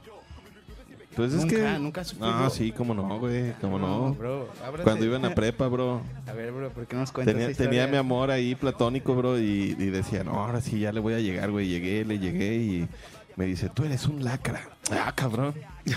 [1.17, 1.79] Pues es Nunca, que...
[1.79, 2.31] nunca sufrido.
[2.31, 4.15] No, sí, cómo no, güey, cómo no.
[4.15, 4.49] bro.
[4.65, 4.85] ábrase.
[4.85, 7.49] Cuando iba en la prepa, bro, A ver, bro, ¿por qué no nos cuentas tenía,
[7.51, 7.93] esa tenía historia?
[7.93, 11.21] mi amor ahí platónico, bro, y, y decía, no, ahora sí ya le voy a
[11.21, 11.69] llegar, güey.
[11.69, 12.89] Llegué, le llegué y
[13.37, 14.63] me dice, tú eres un lacra.
[14.91, 15.55] Ah, cabrón.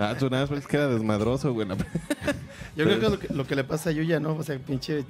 [0.00, 1.68] Ah, tú nada más es que era desmadroso, güey.
[2.76, 4.34] Yo creo que lo que, lo que le pasa a Yuya, ¿no?
[4.34, 5.04] O sea, pinche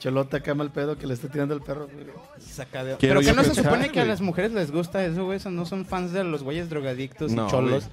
[0.00, 1.86] cholota acá mal pedo que le está tirando el perro.
[1.92, 2.06] güey.
[2.40, 5.36] Saca de- Pero que no se supone que a las mujeres les gusta eso, güey.
[5.36, 7.88] Eso no son fans de los güeyes drogadictos No, y cholos.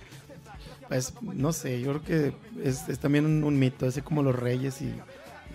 [0.88, 2.34] Pues, no sé, yo creo que
[2.68, 4.94] es, es también un, un mito, así como los reyes y,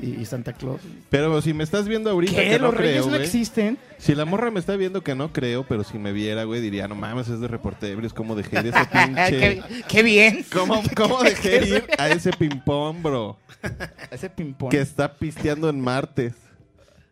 [0.01, 0.81] y- y Santa Claus.
[1.11, 2.51] Pero si me estás viendo ahorita ¿Qué?
[2.51, 3.23] que no ¿Los reyes creo, no güey.
[3.23, 3.79] existen?
[3.99, 6.89] Si la morra me está viendo que no creo, pero si me viera, güey, diría,
[6.89, 9.31] no mames, es de reporteros, ¿cómo dejé ir ese pinche...
[9.31, 10.45] ¿Qué, qué bien.
[10.53, 13.39] ¿Cómo, cómo dejé ir a ese ping-pong, bro?
[14.11, 14.71] Ese ping-pong.
[14.71, 16.35] Que está pisteando en martes.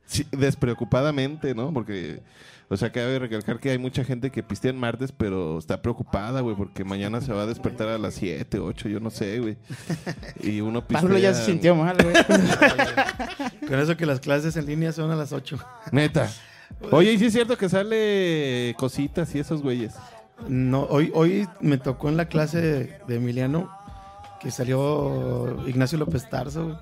[0.07, 1.73] Sí, despreocupadamente, ¿no?
[1.73, 2.21] Porque,
[2.73, 6.41] o sea, cabe recalcar que hay mucha gente que pistea en martes, pero está preocupada,
[6.41, 9.57] güey, porque mañana se va a despertar a las 7, 8, yo no sé, güey.
[10.41, 11.01] Y uno pistea...
[11.03, 12.15] Pablo ya se sintió mal, güey.
[13.69, 15.59] Con eso que las clases en línea son a las 8.
[15.91, 16.31] Neta.
[16.93, 19.95] Oye, ¿y sí es cierto que sale cositas y esos güeyes?
[20.49, 23.69] No, hoy, hoy me tocó en la clase de, de Emiliano
[24.41, 26.77] que salió Ignacio López Tarso güey,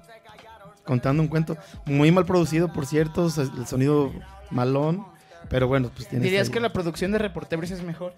[0.84, 4.12] contando un cuento muy mal producido, por cierto, el sonido
[4.50, 5.04] malón,
[5.48, 8.14] pero bueno, pues tiene ¿Dirías que la producción de Reportebris es mejor?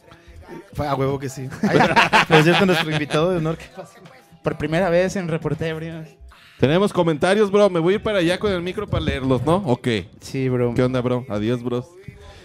[0.73, 1.49] Fue a huevo que sí.
[2.29, 3.99] por cierto, nuestro invitado de honor, ¿qué pasa?
[4.43, 6.17] Por primera vez en Reportebris.
[6.59, 7.71] Tenemos comentarios, bro.
[7.71, 9.57] Me voy a ir para allá con el micro para leerlos, ¿no?
[9.67, 10.09] ¿O qué?
[10.21, 10.75] Sí, bro.
[10.75, 11.25] ¿Qué onda, bro?
[11.29, 11.87] Adiós, bros.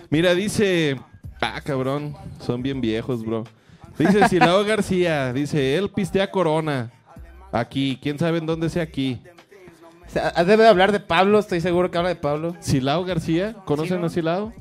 [0.09, 0.97] Mira, dice...
[1.41, 2.15] Ah, cabrón.
[2.39, 3.43] Son bien viejos, bro.
[3.99, 5.33] Dice Silao García.
[5.33, 6.91] Dice, él pistea Corona.
[7.51, 7.99] Aquí.
[8.01, 9.21] ¿Quién sabe en dónde sea aquí?
[10.07, 12.55] O sea, debe de hablar de Pablo, estoy seguro que habla de Pablo.
[12.61, 13.53] ¿Silao García?
[13.65, 14.05] ¿Conocen Sí, ¿no?
[14.07, 14.53] a Silao?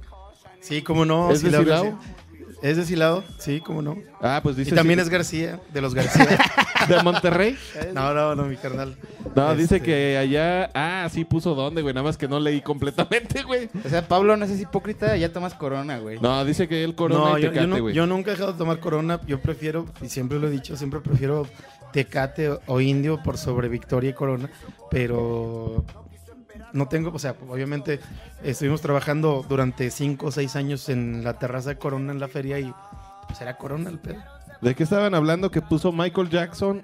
[0.64, 1.31] Sí, cómo no.
[1.31, 1.85] ¿Es de Silao Silao?
[1.85, 2.14] García.
[2.62, 3.98] Es de Silao, sí, cómo no.
[4.22, 4.74] Ah, pues Y dice...
[4.74, 6.27] también sí- es García, de los García.
[6.88, 7.59] ¿De Monterrey?
[7.92, 8.96] no, no, no, mi carnal.
[9.37, 10.70] No, dice Este, que allá...
[10.72, 11.92] Ah, sí puso dónde, güey.
[11.92, 13.68] Nada más que no leí completamente, güey.
[13.85, 16.18] O sea, Pablo no es hipócrita, ya tomas corona, güey.
[16.20, 17.94] No, dice que él Corona No, y yo, yo Tecate, no- güey.
[17.94, 19.20] yo nunca he dejado de tomar corona.
[19.27, 21.46] Yo prefiero, y siempre lo he dicho, siempre prefiero
[21.92, 24.48] Tecate o Indio por sobre Victoria y Corona.
[24.90, 25.85] Pero
[26.74, 28.00] no tengo, o sea, obviamente
[28.42, 32.58] estuvimos trabajando durante cinco o seis años en la terraza de Corona en la feria
[32.58, 32.70] y
[33.26, 34.22] pues era Corona el pedo.
[34.60, 35.50] ¿De qué estaban hablando?
[35.50, 36.82] Que puso Michael Jackson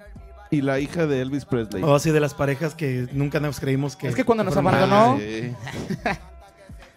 [0.50, 1.83] y la hija de Elvis Presley.
[1.83, 4.09] O así de las parejas que nunca nos creímos que.
[4.09, 5.55] Es que cuando nos abandonó- sí.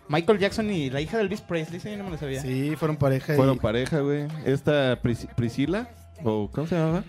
[0.10, 2.42] Michael Jackson y la hija de Elvis Presley, sí, no me lo sabía.
[2.42, 3.34] Sí, fueron pareja.
[3.34, 4.28] y- Fueron pareja, güey.
[4.46, 5.88] Esta Pris- Priscila,
[6.24, 7.04] o ¿cómo se llamaba?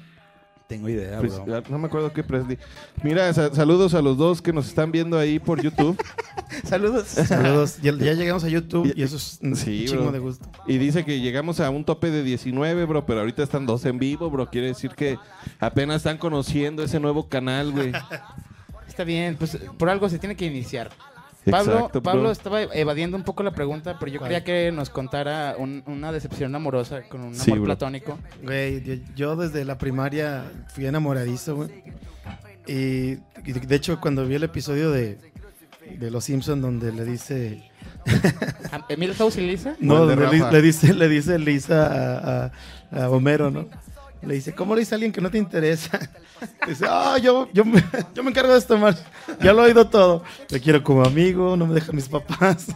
[0.67, 2.59] Tengo idea, Pris- ah, no me acuerdo qué Presley.
[3.03, 5.97] Mira, sa- saludos a los dos que nos están viendo ahí por YouTube.
[6.65, 7.07] Saludos.
[7.09, 7.79] Saludos.
[7.83, 10.13] Ya, ya llegamos a YouTube y eso es un Sí, chingo bro.
[10.13, 10.49] de gusto.
[10.67, 13.99] y dice que llegamos a un tope de 19, bro, pero ahorita están dos en
[13.99, 14.49] vivo, bro.
[14.49, 15.19] Quiere decir que
[15.61, 17.93] apenas están conociendo ese nuevo canal, güey.
[18.89, 20.91] Está bien, pues por algo se tiene que iniciar.
[21.51, 22.03] Pablo, Exacto.
[22.03, 24.31] Pablo estaba evadiendo un poco la pregunta, pero yo ¿Cuál?
[24.31, 27.65] quería que nos contara un- una decepción amorosa con un Sí, amor bro.
[27.67, 28.19] platónico.
[28.43, 31.71] Güey, yo, yo desde la primaria fui enamoradizo, güey.
[32.67, 35.19] Y, y de de hecho, cuando vi el episodio de,
[35.99, 37.71] de Los Simpsons donde le dice...
[38.73, 39.77] ¿A- ¿Emilio House y Lisa?
[39.81, 43.69] No, O el de donde le dice, le dice Lisa a, a- a Homero, ¿no?
[44.27, 45.99] Le dice, ¿cómo le dice a alguien que no te interesa?
[46.67, 47.83] Dice, ah, yo, yo, me,
[48.15, 48.95] yo me encargo de esto, Mar.
[49.41, 50.23] Ya lo he oído todo.
[50.49, 52.67] Te quiero como amigo, no me dejan mis papás.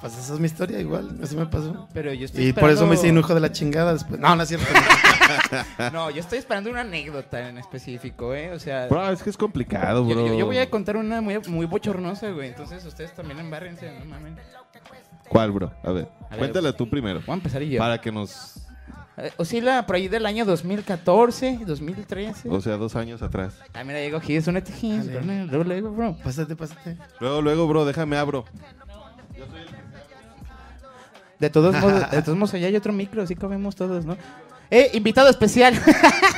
[0.00, 1.88] Pues esa es mi historia, igual, así me pasó.
[1.92, 4.20] Pero yo estoy Y por eso me hice un esperando- hijo de la chingada después.
[4.20, 4.66] No, no es cierto.
[5.92, 8.52] No, yo estoy esperando una anécdota en específico, ¿eh?
[8.52, 10.26] O sea, Bro, es que es complicado, yo, bro.
[10.28, 12.48] yo- yo voy a contar una muy, muy bochornosa, güey.
[12.48, 14.34] Entonces ustedes también embárrense, no mames.
[15.28, 15.72] ¿Cuál, bro?
[15.82, 16.38] A ver, A ver.
[16.38, 17.20] cuéntale tú primero.
[17.26, 17.78] Voy a empezar y yo.
[17.78, 18.54] Para que nos...
[19.20, 22.48] Eh, Oscila por ahí del año 2014, 2013.
[22.48, 23.54] O sea, dos años atrás.
[23.74, 25.12] Ah, mira, llegó aquí, es un ETG.
[25.12, 25.46] Dale.
[25.46, 26.16] Luego, luego, bro.
[26.22, 26.96] Pásate, pásate.
[27.18, 28.44] Luego, luego, bro, déjame abro.
[31.38, 34.16] De todos modos, de todos modos, allá hay otro micro, así comemos todos, ¿no?
[34.70, 35.74] Eh, invitado especial.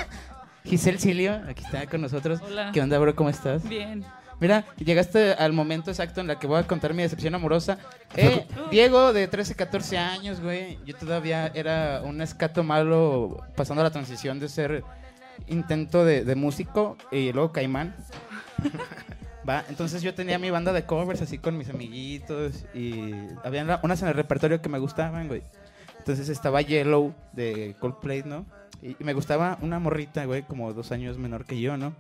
[0.65, 2.41] Giselle Silio, aquí está con nosotros.
[2.43, 2.71] Hola.
[2.73, 3.15] ¿Qué onda, bro?
[3.15, 3.67] ¿Cómo estás?
[3.69, 4.05] Bien.
[4.41, 7.79] Mira, llegaste al momento exacto en la que voy a contar mi decepción amorosa.
[8.17, 10.79] Eh, Diego, de 13, 14 años, güey.
[10.87, 14.83] Yo todavía era un escato malo pasando la transición de ser
[15.47, 17.95] intento de, de músico y luego caimán.
[19.49, 23.13] Va, entonces yo tenía mi banda de covers así con mis amiguitos y
[23.45, 25.43] había unas en el repertorio que me gustaban, güey.
[25.99, 28.47] Entonces estaba Yellow de Coldplay, ¿no?
[28.81, 31.95] Y, y me gustaba una morrita, güey, como dos años menor que yo, ¿no?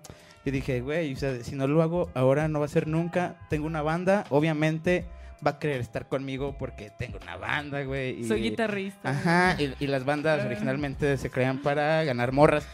[0.44, 3.37] Y dije, güey, o sea, si no lo hago ahora no va a ser nunca.
[3.50, 5.05] Tengo una banda, obviamente
[5.46, 8.20] va a querer estar conmigo porque tengo una banda, güey.
[8.20, 9.11] y- Soy guitarrista.
[9.11, 12.66] Ajá, y, y las bandas originalmente se crean para ganar morras.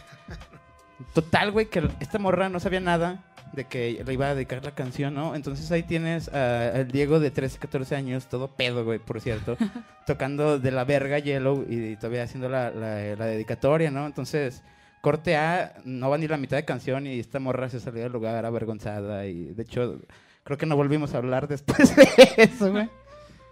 [1.13, 4.71] Total, güey, que esta morra no sabía nada de que le iba a dedicar la
[4.71, 5.35] canción, ¿no?
[5.35, 9.57] Entonces ahí tienes al Diego de 13, 14 años, todo pedo, güey, por cierto,
[10.05, 14.05] tocando de la verga Yellow y todavía haciendo la, la- la dedicatoria, ¿no?
[14.05, 14.63] Entonces,
[15.07, 18.11] corte A, no va ni la mitad de canción y esta morra se salió del
[18.11, 20.01] lugar avergonzada y de hecho,
[20.43, 22.89] creo que no volvimos a hablar después de eso, güey.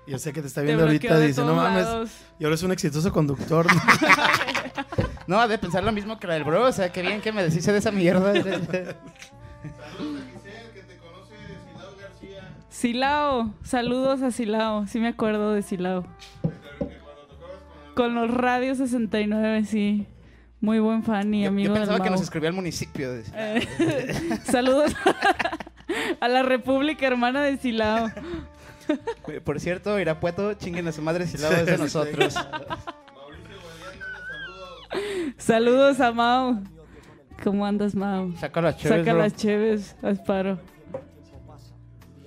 [0.05, 1.85] Yo sé que te está Te viendo bloqueó ahorita y dice, no mames.
[1.85, 2.11] lados.
[2.39, 3.67] Y ahora es un exitoso conductor.
[5.27, 6.67] No, ha de pensar lo mismo que la del bro.
[6.67, 8.31] O sea, qué bien que me deshice de esa mierda.
[12.69, 13.51] Silao.
[13.63, 14.85] Saludos a Silao.
[14.85, 16.05] Sí me acuerdo de Silao.
[17.95, 20.05] Con los Radio 69, sí.
[20.65, 22.13] Muy buen fan y Yo, yo amigo del pensaba que Mau.
[22.13, 23.11] nos escribía el municipio.
[23.13, 24.93] de- Eh, Saludos
[26.19, 28.09] a la República Hermana de Silao.
[29.43, 32.35] Por cierto, Irapueto, chinguen a su madre si la es de nosotros.
[35.37, 36.63] Saludos a Mau.
[37.43, 38.35] ¿Cómo andas, Mau?
[38.37, 39.21] Saca las chéves, Saca bro.
[39.21, 40.59] las cheves, Asparo.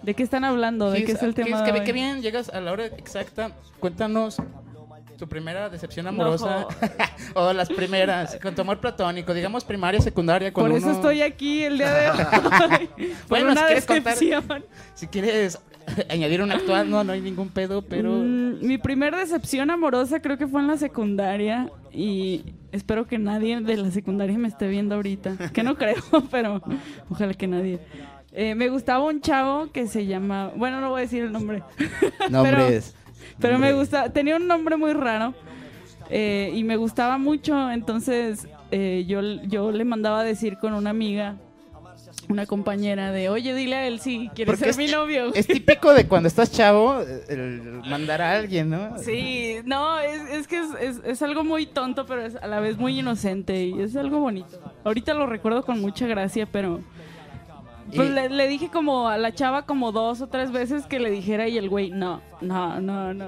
[0.03, 0.90] ¿De qué están hablando?
[0.90, 1.85] ¿De qué es el tema qué, de hoy?
[1.87, 3.51] qué bien, llegas a la hora exacta.
[3.81, 4.37] Cuéntanos
[5.18, 6.66] tu primera decepción amorosa.
[7.35, 10.52] o las primeras, con tu amor platónico, digamos primaria, secundaria.
[10.52, 12.90] Por eso uno- estoy aquí el día de hoy.
[13.28, 14.64] Bueno, una si quieres contar- decepción.
[14.94, 15.59] Si quieres
[16.09, 18.12] añadir un actual, no, no hay ningún pedo, pero...
[18.12, 23.61] Mm, mi primer decepción amorosa creo que fue en la secundaria y espero que nadie
[23.61, 25.37] de la secundaria me esté viendo ahorita.
[25.52, 25.96] Que no creo,
[26.31, 26.62] pero
[27.11, 27.81] ojalá que nadie.
[28.33, 31.62] Eh, me gustaba un chavo que se llama, bueno, no voy a decir el nombre,
[32.31, 32.94] Nombres.
[33.40, 35.34] Pero me gusta, tenía un nombre muy raro
[36.10, 40.90] eh, y me gustaba mucho, entonces eh, yo, yo le mandaba a decir con una
[40.90, 41.36] amiga,
[42.28, 45.32] una compañera de, oye, dile a él si quiere Porque ser es- mi novio.
[45.34, 48.98] Es típico de cuando estás chavo, el mandar a alguien, ¿no?
[48.98, 52.60] Sí, no, es, es que es, es- es algo muy tonto, pero es a la
[52.60, 54.58] vez muy inocente y es algo bonito.
[54.84, 56.80] Ahorita lo recuerdo con mucha gracia, pero...
[57.94, 60.98] Pues Y- le, le dije como a la chava como dos o tres veces que
[60.98, 63.27] le dijera y el güey, no, no, no, no.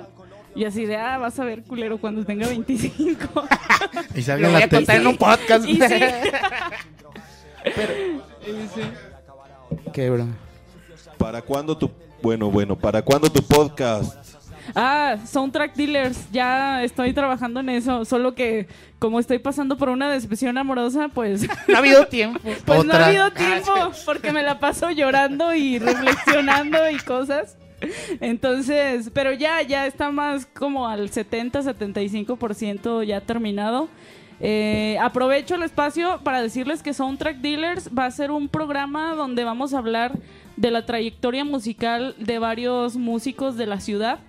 [0.55, 3.45] Y así de, ah, vas a ver culero cuando tenga 25.
[4.15, 5.65] y Lo salga en voy a contar en un podcast.
[5.69, 5.83] Y sí.
[8.47, 8.81] Y sí.
[9.93, 10.27] ¿Qué, bro?
[11.19, 11.91] ¿Para cuándo tu...
[12.23, 14.20] Bueno, bueno, ¿para cuándo tu podcast?
[14.75, 18.67] Ah, Soundtrack Dealers, ya estoy trabajando en eso, solo que
[18.99, 21.49] como estoy pasando por una decepción amorosa, pues...
[21.69, 22.41] No ha habido tiempo.
[22.67, 23.73] Pues no ha habido tiempo
[24.05, 27.57] porque me la paso llorando y reflexionando y cosas.
[28.21, 33.89] Entonces, pero ya, ya está más como al 70-75% ya terminado.
[34.43, 39.45] Eh, aprovecho el espacio para decirles que Soundtrack Dealers va a ser un programa donde
[39.45, 40.19] vamos a hablar
[40.57, 44.21] de la trayectoria musical de varios músicos de la ciudad.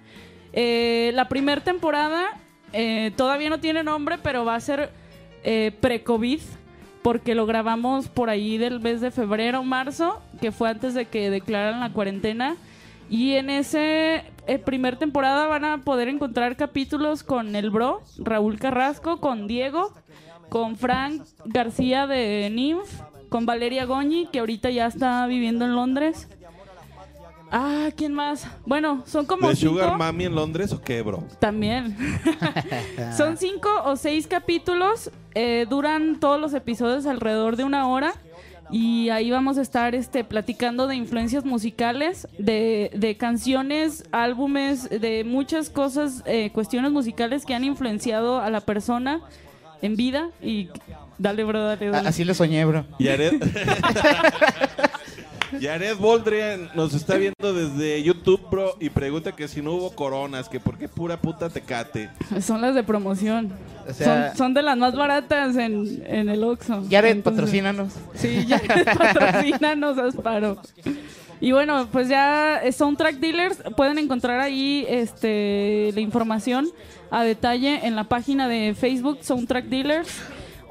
[0.54, 2.38] Eh, la primera temporada
[2.74, 4.92] eh, todavía no tiene nombre, pero va a ser
[5.44, 6.40] eh, pre-COVID,
[7.02, 11.30] porque lo grabamos por ahí del mes de febrero, marzo, que fue antes de que
[11.30, 12.56] declararan la cuarentena.
[13.10, 18.58] Y en ese eh, primer temporada van a poder encontrar capítulos con el Bro, Raúl
[18.58, 19.94] Carrasco, con Diego,
[20.50, 26.30] con Frank García de NIMF, con Valeria Goñi, que ahorita ya está viviendo en Londres.
[27.52, 28.48] Ah, ¿quién más?
[28.66, 29.74] Bueno, son como ¿De cinco.
[29.74, 31.24] Sugar Mami en Londres o qué, bro?
[31.40, 31.98] También.
[33.18, 35.12] Son cinco o seis capítulos.
[35.36, 38.14] eh, duran todos los episodios alrededor de una hora.
[38.74, 45.26] Y ahí vamos a estar este, platicando de influencias musicales, de, de canciones, álbumes, de
[45.26, 49.20] muchas cosas, eh, cuestiones musicales que han influenciado a la persona
[49.82, 50.30] en vida.
[50.42, 50.70] Y
[51.18, 52.08] dale, bro, dale, A- dale.
[52.08, 52.86] Así lo soñé, bro.
[52.98, 53.42] Yared.
[55.60, 60.48] Yared Boldrian nos está viendo desde YouTube, bro, y pregunta que si no hubo coronas,
[60.50, 62.10] que por qué pura puta tecate.
[62.42, 63.52] Son las de promoción.
[63.90, 66.84] O sea- son, son de las más baratas en, en el Oxxo.
[66.90, 67.94] Yared, Entonces- patrocínanos.
[68.16, 68.62] Sí, ya
[68.98, 70.58] patrocínanos, Asparo.
[71.40, 76.70] Y bueno, pues ya eh, Soundtrack Dealers pueden encontrar ahí este la información
[77.10, 80.08] a detalle en la página de Facebook Soundtrack Dealers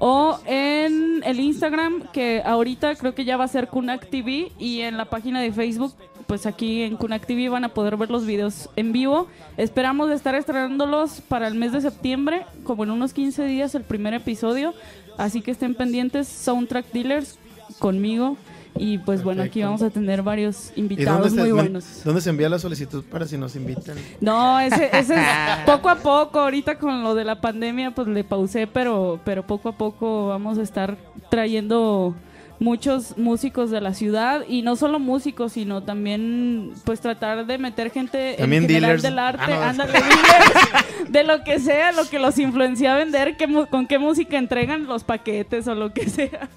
[0.00, 4.80] o en el Instagram que ahorita creo que ya va a ser Kunak TV y
[4.80, 5.94] en la página de Facebook
[6.26, 9.26] pues aquí en Kunak TV van a poder ver los videos en vivo.
[9.56, 14.14] Esperamos estar estrenándolos para el mes de septiembre, como en unos 15 días el primer
[14.14, 14.72] episodio.
[15.18, 17.36] Así que estén pendientes, Soundtrack Dealers
[17.80, 18.36] conmigo.
[18.76, 22.02] Y pues bueno, aquí vamos a tener varios ¿Y invitados muy buenos.
[22.04, 23.96] ¿Dónde se envía la solicitud para si nos invitan?
[24.20, 25.20] No, ese, ese es
[25.66, 26.38] poco a poco.
[26.40, 30.56] Ahorita con lo de la pandemia, pues le pausé, pero, pero poco a poco vamos
[30.58, 30.96] a estar
[31.30, 32.14] trayendo
[32.58, 37.90] muchos músicos de la ciudad y no solo músicos, sino también pues tratar de meter
[37.90, 39.02] gente También en general dealers.
[39.02, 39.62] del arte, Ah, no.
[39.62, 43.86] ándale, dealers, de lo que sea, lo que los influencia a vender, qué mu- con
[43.86, 46.50] qué música entregan los paquetes o lo que sea.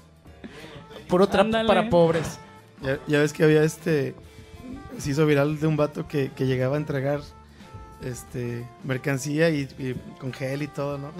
[1.08, 1.66] Puro Ándale.
[1.68, 2.38] para pobres.
[2.82, 4.14] Ya, ya ves que había este.
[4.98, 7.20] Se hizo viral de un vato que, que llegaba a entregar
[8.02, 11.10] este mercancía y, y con gel y todo, ¿no?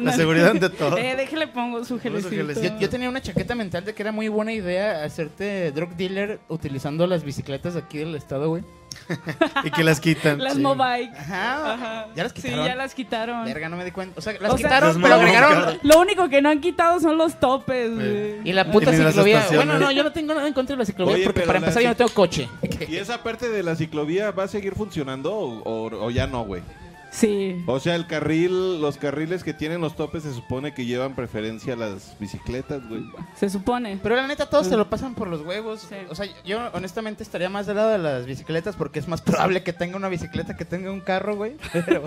[0.00, 0.98] La seguridad ante todo.
[0.98, 2.60] Eh, déjele pongo su gelecito.
[2.60, 6.40] Yo, yo tenía una chaqueta mental de que era muy buena idea hacerte drug dealer
[6.48, 8.62] utilizando las bicicletas de aquí del estado, güey.
[9.64, 10.38] Y que las quitan.
[10.42, 10.60] Las sí.
[10.60, 11.12] mobike.
[11.16, 11.74] Ajá.
[11.74, 12.06] Ajá.
[12.14, 12.66] ¿Ya las Sí, quitaron?
[12.66, 13.44] ya las quitaron.
[13.44, 14.18] Verga, no me di cuenta.
[14.18, 15.78] O sea, las O sea, quitaron, pero agregaron...
[15.82, 18.40] Lo único que no han quitado son los topes, güey.
[18.48, 19.44] Y la puta Y ciclovía.
[19.54, 21.82] Bueno, no, yo no tengo nada en contra de la ciclovía Oye, porque para empezar
[21.82, 22.48] yo no tengo coche.
[22.88, 26.44] ¿Y esa parte de la ciclovía va a seguir funcionando o, o- o ya no,
[26.44, 26.62] güey?
[27.10, 27.62] Sí.
[27.66, 31.74] O sea, el carril, los carriles que tienen los topes se supone que llevan preferencia
[31.74, 33.04] a las bicicletas, güey.
[33.36, 33.98] Se supone.
[34.02, 35.80] Pero la neta, todos se lo pasan por los huevos.
[35.88, 35.96] Sí.
[36.10, 39.62] O sea, yo honestamente estaría más del lado de las bicicletas porque es más probable
[39.62, 41.56] que tenga una bicicleta que tenga un carro, güey.
[41.72, 42.02] Pero,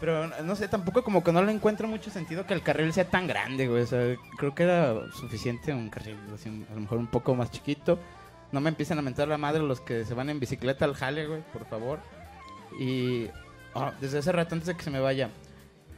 [0.00, 3.08] pero no sé, tampoco como que no le encuentro mucho sentido que el carril sea
[3.08, 3.82] tan grande, güey.
[3.82, 4.00] O sea,
[4.36, 7.98] creo que era suficiente un carril, así, a lo mejor un poco más chiquito.
[8.52, 11.26] No me empiecen a mentar la madre los que se van en bicicleta al jale,
[11.26, 12.00] güey, por favor.
[12.78, 13.28] Y
[13.74, 15.30] ah, desde hace rato, antes de que se me vaya,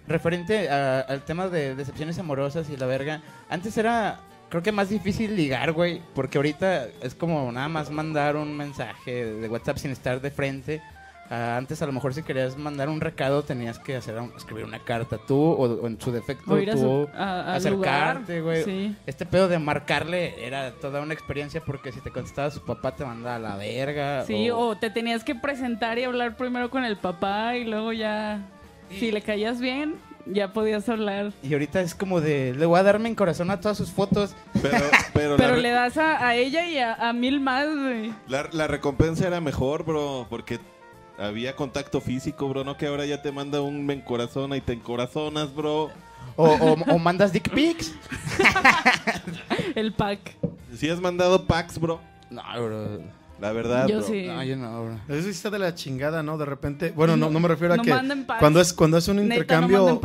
[0.09, 4.89] referente a- al tema de decepciones amorosas y la verga, antes era, creo que más
[4.89, 9.91] difícil ligar, güey, porque ahorita es como nada más mandar un mensaje de WhatsApp sin
[9.91, 10.83] estar de frente.
[11.31, 14.79] Ah, antes a lo mejor si querías mandar un recado tenías que hacer escribir una
[14.79, 18.41] carta tú o, o en su defecto O ir a tú su, a- al acercarte,
[18.41, 18.65] güey.
[18.65, 18.97] Sí.
[19.07, 23.05] Este pedo de marcarle era toda una experiencia porque si te contestaba su papá te
[23.05, 24.25] mandaba a la verga.
[24.25, 27.93] Sí, o- o te tenías que presentar y hablar primero con el papá y luego
[27.93, 28.41] ya,
[28.91, 31.33] si le caías bien, ya podías hablar.
[31.43, 34.35] Y ahorita es como de, le voy a darme en corazón a todas sus fotos.
[34.62, 38.12] Pero, pero, le das a, a ella y a, a mil más, güey.
[38.29, 40.59] la- la recompensa era mejor, bro, porque
[41.18, 44.72] había contacto físico, bro, no que ahora ya te manda un me encorazona y te
[44.74, 45.90] encorazonas, bro.
[46.37, 47.94] O, o- o mandas dick pics.
[49.74, 50.37] El pack.
[50.76, 52.00] Si has mandado packs, bro,
[52.31, 53.00] No, bro.
[53.40, 54.07] la verdad, Yo bro.
[54.07, 54.26] sí.
[54.26, 55.00] No, yo no, bro.
[55.09, 56.37] Eso sí está de la chingada, ¿no?
[56.38, 56.90] De repente.
[56.94, 57.90] Bueno, no, no me refiero a No que.
[58.38, 60.00] Cuando es, cuando es un Neta, no intercambio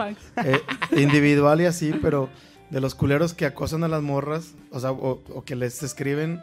[0.46, 0.62] eh,
[0.96, 2.30] individual y así, pero
[2.70, 6.42] de los culeros que acosan a las morras, o sea, o, o que les escriben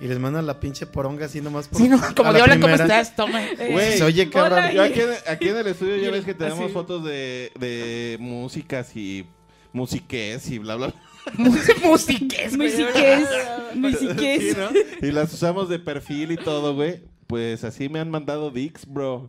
[0.00, 1.80] y les mandan la pinche poronga así nomás por.
[1.80, 3.14] Sí, no, como de hola, ¿cómo estás?
[3.14, 3.40] Toma.
[3.70, 4.58] Güey, Se oye cabrón.
[4.60, 6.72] Hola, Yo aquí, aquí en el estudio ya ves que tenemos así.
[6.72, 9.26] fotos de, de músicas y
[9.72, 10.94] musiques y bla, bla, bla.
[11.84, 12.56] Musiques.
[12.56, 13.28] Musiques.
[13.72, 14.56] Sí, Musiques.
[14.56, 14.68] ¿no?
[15.06, 17.04] Y las usamos de perfil y todo, güey.
[17.30, 19.24] Pues así me han mandado dicks, bro.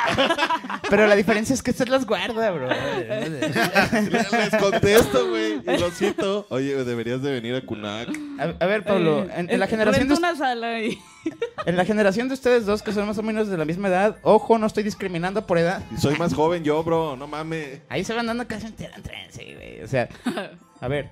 [0.88, 2.68] Pero la diferencia es que usted las guarda, bro.
[2.70, 5.60] Les contesto, güey.
[5.66, 6.46] Y lo cito.
[6.48, 8.08] Oye, deberías de venir a Kunak.
[8.38, 10.80] A, a ver, Pablo, Eh, en, en la generación de, una sala
[11.66, 14.16] en la generación de ustedes dos, que son más o menos de la misma edad,
[14.22, 15.84] ojo, no estoy discriminando por edad.
[15.94, 17.16] Y soy más joven yo, bro.
[17.16, 17.80] No mames.
[17.90, 19.82] Ahí se van dando casi entera en tren, sí, güey.
[19.82, 20.08] O sea,
[20.80, 21.10] a ver.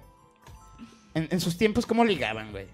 [1.12, 2.66] En, en sus tiempos, ¿cómo ligaban, güey?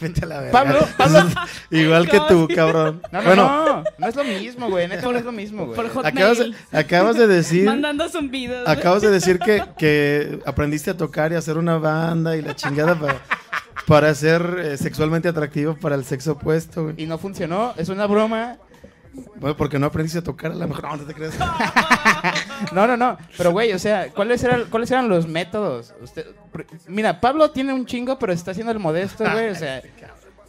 [0.00, 0.52] Vete a la verga.
[0.52, 1.20] Pablo, Pablo.
[1.70, 3.02] Igual que tú, cabrón.
[3.12, 3.84] No, no, bueno, no.
[3.98, 4.88] No es lo mismo, güey.
[4.88, 5.76] Neta, no es lo mismo, güey.
[5.76, 7.66] Por acabas de, acabas de decir.
[7.66, 8.68] Mandando zumbidos.
[8.68, 12.56] Acabas de decir que, que aprendiste a tocar y a hacer una banda y la
[12.56, 13.20] chingada para,
[13.86, 16.94] para ser eh, sexualmente atractivo para el sexo opuesto, güey.
[16.96, 17.74] Y no funcionó.
[17.76, 18.58] Es una broma.
[19.56, 20.84] Porque no aprendiste a tocar a lo mejor.
[20.84, 21.34] No, no te creas.
[22.72, 23.16] No, no, no.
[23.38, 25.94] Pero, güey, o sea, ¿cuáles eran, ¿cuáles eran los métodos?
[26.02, 26.26] Usted,
[26.88, 29.48] mira, Pablo tiene un chingo, pero está haciendo el modesto, güey.
[29.48, 29.82] O sea,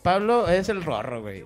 [0.03, 1.45] Pablo es el rorro, güey.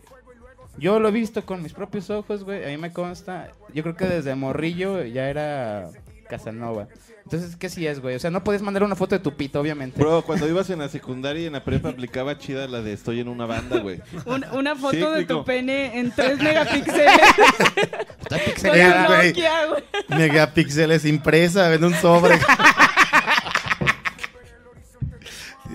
[0.78, 2.63] Yo lo he visto con mis propios ojos, güey.
[2.66, 3.51] A mí me consta.
[3.74, 5.89] Yo creo que desde morrillo ya era
[6.28, 6.88] Casanova.
[7.26, 8.16] Entonces, ¿qué sí es, güey?
[8.16, 10.00] O sea, no puedes mandar una foto de tu pito, obviamente.
[10.00, 13.20] Bro, cuando ibas en la secundaria y en la prepa aplicaba chida la de estoy
[13.20, 14.00] en una banda, güey.
[14.26, 17.20] Un- una foto Sí, de tu pene en 3 megapíxeles.
[18.22, 19.08] Está pixelada.
[19.08, 19.28] güey.
[19.30, 19.84] Nokia, güey.
[20.10, 22.38] Megapíxeles impresa en un sobre.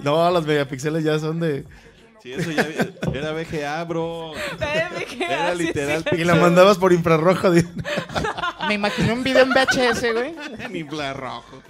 [0.05, 1.65] No, los megapíxeles ya son de.
[2.23, 2.67] Sí, eso ya
[3.13, 4.33] era VGA, bro.
[4.59, 7.51] TMG, Era así, literal Y la mandabas por infrarrojo.
[7.51, 7.65] di-
[8.71, 10.33] Me imaginé un video en VHS, güey.
[10.61, 11.61] En infrarrojo.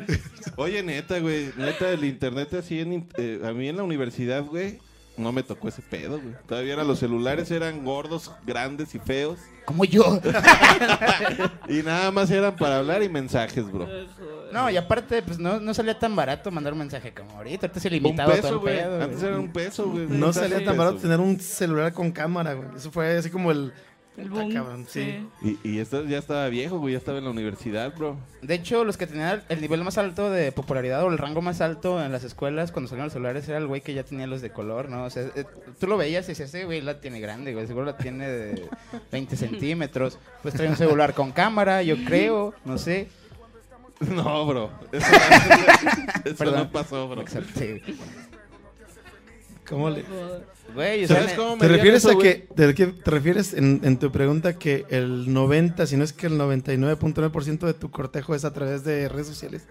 [0.57, 1.51] Oye, neta, güey.
[1.57, 3.09] Neta, el internet así en...
[3.17, 4.79] eh, a mí en la universidad, güey,
[5.17, 6.35] no me tocó ese pedo, güey.
[6.47, 9.39] Todavía eran los celulares, eran gordos, grandes y feos.
[9.65, 10.21] Como yo.
[11.69, 13.89] Y nada más eran para hablar y mensajes, bro.
[14.53, 17.67] No, y aparte, pues no, no salía tan barato mandar un mensaje como ahorita.
[17.69, 18.77] Ahorita es Un ilimitado todo el güey.
[18.77, 18.91] pedo.
[18.91, 19.03] güey.
[19.05, 20.07] Antes era un peso, güey.
[20.07, 21.03] No salía tan peso, barato güey.
[21.03, 22.69] tener un celular con cámara, güey.
[22.77, 23.73] Eso fue así como el.
[24.21, 24.53] El boom.
[24.53, 25.19] cabrón, sí.
[25.43, 25.59] sí.
[25.65, 26.93] Y, y esto ya estaba viejo, güey.
[26.93, 28.17] Ya estaba en la universidad, bro.
[28.43, 31.61] De hecho, los que tenían el nivel más alto de popularidad o el rango más
[31.61, 34.41] alto en las escuelas cuando salieron los celulares era el güey que ya tenía los
[34.43, 35.05] de color, ¿no?
[35.05, 35.45] O sea, eh,
[35.79, 38.69] tú lo veías y decías, ese güey la tiene grande, güey, seguro la tiene de
[39.13, 40.19] 20 centímetros.
[40.43, 43.09] Pues trae un celular con cámara, yo creo, no sé.
[44.01, 44.71] No, bro.
[44.93, 45.07] Eso,
[46.25, 46.59] eso Perdón.
[46.61, 47.21] no pasó, bro.
[47.21, 47.83] Exacto, sí.
[49.71, 50.05] ¿Cómo le.?
[50.75, 53.55] Güey, o sea, ¿Sabes cómo me ¿Te refieres eso, a que, de qué te refieres
[53.55, 57.91] en, en tu pregunta que el 90, si no es que el 99.9% de tu
[57.91, 59.67] cortejo es a través de redes sociales,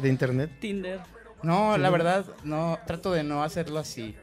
[0.00, 0.50] de internet?
[0.60, 1.00] Tinder.
[1.42, 4.14] No, la verdad, no, trato de no hacerlo así.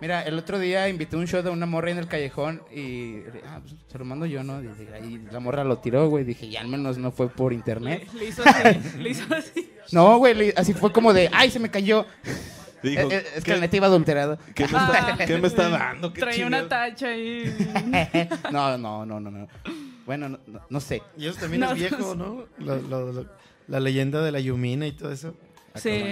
[0.00, 3.60] Mira, el otro día invité un show de una morra en el callejón y ah,
[3.60, 4.62] pues, se lo mando yo, ¿no?
[4.62, 4.66] Y,
[5.06, 6.24] y la morra lo tiró, güey.
[6.24, 8.08] Dije, ya al menos no fue por internet.
[8.14, 8.98] Le, le hizo así.
[8.98, 9.70] le hizo así.
[9.92, 12.06] No, güey, le- así fue como de, ay, se me cayó.
[12.82, 14.38] Dijo, Eh, eh, es que ¿qué, la neta iba adulterada.
[14.54, 16.12] qué me está, qué me está dando?
[16.12, 17.44] ¿Qué Traía una tacha ahí.
[18.52, 19.48] No, no, no, no, no.
[20.06, 21.02] Bueno, no, no- sé.
[21.16, 22.46] Y eso también No, es viejo, ¿no?
[22.58, 23.26] Lo- lo- lo-
[23.68, 25.34] la leyenda de la Yumina y todo eso.
[25.76, 26.02] Sí.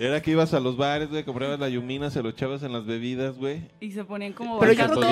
[0.00, 2.84] Era que ibas a los bares, güey, comprabas la yumina, se lo echabas en las
[2.84, 3.70] bebidas, güey.
[3.78, 5.06] Y se ponían como Pero yo creo que-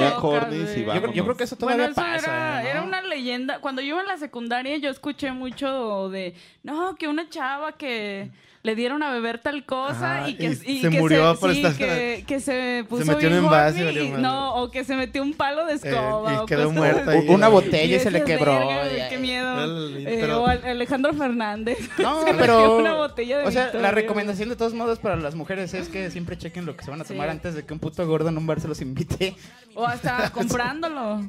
[0.56, 0.84] y.
[0.84, 2.62] Yo, creo- yo creo que eso Bueno, todavía eso pasa.
[2.62, 2.68] era, ¿no?
[2.68, 3.60] era una leyenda.
[3.60, 6.34] Cuando yo iba en la secundaria, yo escuché mucho de,
[6.64, 8.32] no, que una chava que
[8.64, 11.52] le dieron a beber tal cosa Ajá, y que, y y se que murió por
[11.52, 14.94] sí, estar- que, que se puso metió en bien envase y no, o que se
[14.94, 16.42] metió un palo de escoba.
[16.44, 17.12] y quedó muerta.
[17.28, 18.52] Una botella y se le quebró.
[18.60, 19.64] "Verga, güey, y- qué miedo.
[19.64, 21.78] El- Eh, pero- o al- Alejandro Fernández.
[21.98, 22.56] No, Se pero.
[22.58, 25.74] metió una botella de o sea, Victoria, la recomendación de todos modos para las mujeres
[25.74, 27.30] es que siempre chequen lo que se van a tomar Sí.
[27.32, 29.34] antes de que un puto gordo en un bar se los invite.
[29.74, 31.20] O hasta comprándolo.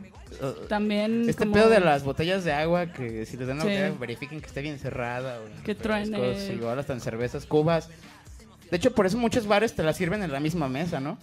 [0.68, 1.30] También.
[1.30, 3.70] Este como- pedo de las botellas de agua, que si les dan una Sí.
[3.72, 5.40] botella, verifiquen que esté bien cerrada.
[5.40, 6.36] O Que truene.
[6.54, 7.90] Igual hasta en cervezas, cubas.
[8.72, 11.18] De hecho, por eso muchos bares te la sirven en la misma mesa, ¿no?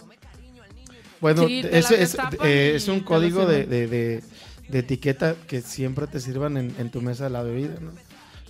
[1.19, 4.23] Bueno, Sí, las es, eh, es un código de, de- de-
[4.69, 7.91] de etiqueta que siempre te sirvan en, en tu mesa la bebida, ¿no?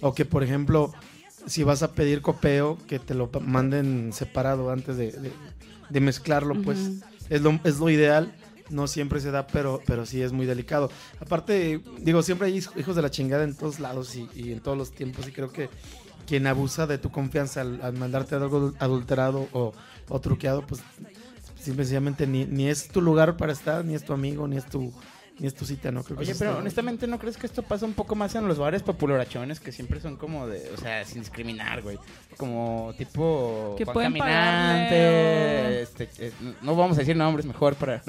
[0.02, 0.94] O que, por ejemplo,
[1.48, 5.32] si vas a pedir copeo, que te lo manden separado antes de, de-
[5.90, 6.78] de mezclarlo, pues
[7.30, 8.34] es, lo, es lo ideal.
[8.72, 10.90] No siempre se da, pero, pero sí es muy delicado.
[11.20, 14.60] Aparte, digo, siempre hay hij- hijos de la chingada en todos lados y, y en
[14.62, 15.28] todos los tiempos.
[15.28, 15.70] Y creo que
[16.28, 19.74] quien abusa de tu confianza al, al mandarte algo adulterado o,
[20.10, 20.82] o truqueado, pues
[21.60, 24.92] simplemente ni, ni es tu lugar para estar, ni es tu amigo, ni es tu,
[25.40, 26.04] ni es tu cita, ¿no?
[26.04, 28.48] Creo que Oye, pero está- honestamente, ¿no crees que esto pasa un poco más en
[28.48, 31.98] los bares populachones que siempre son como de, o sea, sin discriminar, güey?
[32.38, 37.76] Como tipo Que Juan pueden Caminante, pagarle, este, eh, no vamos a decir nombres mejor
[37.76, 38.02] para...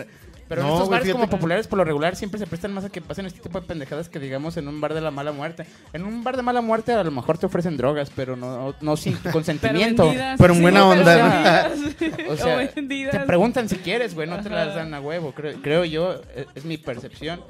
[0.54, 2.90] Pero en estos güey, bares como populares por lo regular siempre se prestan más a
[2.90, 5.64] que pasen este tipo de pendejadas que digamos en un bar de la mala muerte.
[5.94, 8.96] En un bar de mala muerte a lo mejor te ofrecen drogas, pero no, no
[8.98, 10.04] sin tu Pero consentimiento.
[10.04, 12.28] vendidas, Pero en buena pero onda, vendidas.
[12.28, 13.12] O sea, vendidas.
[13.12, 16.46] te preguntan si quieres, güey, no te las dan a huevo, creo, creo yo, es,
[16.54, 17.40] es mi percepción.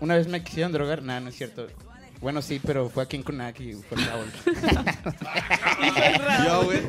[0.00, 1.66] Una vez me quisieron drogar, nada, no es cierto.
[2.22, 4.26] Bueno, sí, pero fue aquí en Kunak y fue el Raúl.
[6.46, 6.80] Yo, güey.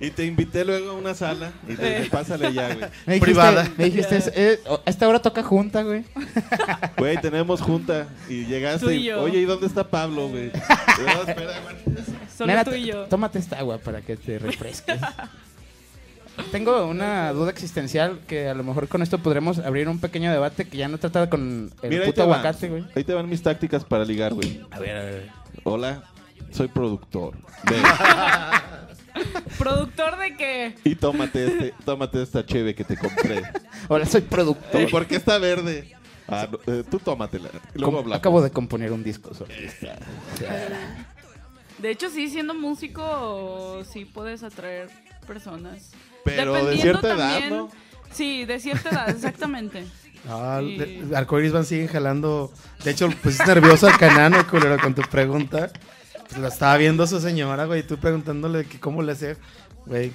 [0.00, 2.90] Y te invité luego a una sala y te dije, pásale ya, güey.
[3.06, 3.70] Me dijiste- Privada.
[3.78, 6.04] Me dijiste, eh, a esta hora toca junta, güey.
[6.98, 8.08] Güey, tenemos junta.
[8.28, 10.50] Y llegaste Tú y, oye, ¿y dónde está Pablo, güey?
[11.06, 11.76] No, espera, güey.
[12.36, 13.04] Solo tú y yo.
[13.06, 15.00] Tómate esta agua para que te refresques.
[16.50, 20.66] Tengo una duda existencial que a lo mejor con esto podremos abrir un pequeño debate
[20.66, 22.84] que ya no trata con el Mira, puto aguacate, güey.
[22.94, 24.60] ahí te van mis tácticas para ligar, güey.
[24.70, 25.30] A ver, a ver.
[25.64, 26.04] Hola,
[26.50, 27.34] soy productor.
[27.70, 27.82] Ven,
[29.58, 30.74] ¿Productor de qué?
[30.84, 33.42] y tómate, este, tómate esta cheve que te compré.
[33.88, 34.82] Hola, soy productor.
[34.82, 35.94] ¿Y por qué está verde?
[36.28, 37.50] Ah, no, eh, tú tómatela.
[37.74, 38.18] Luego hablamos.
[38.18, 39.96] Acabo de componer un disco solista.
[41.78, 44.88] De hecho, sí, siendo músico, sí puedes atraer
[45.26, 45.90] personas.
[46.24, 47.70] Pero de Dependiendo cierta edad, también- ¿no?
[48.12, 49.84] Sí, de cierta edad, exactamente.
[50.28, 50.76] Ah, Sí.
[50.76, 52.52] de- Arcoiris van siguen jalando.
[52.84, 55.70] De hecho, pues es nervioso al canano, culero, con tu pregunta.
[56.28, 59.36] Pues lo estaba viendo su señora, güey, y tú preguntándole que cómo le hace,
[59.84, 60.12] güey.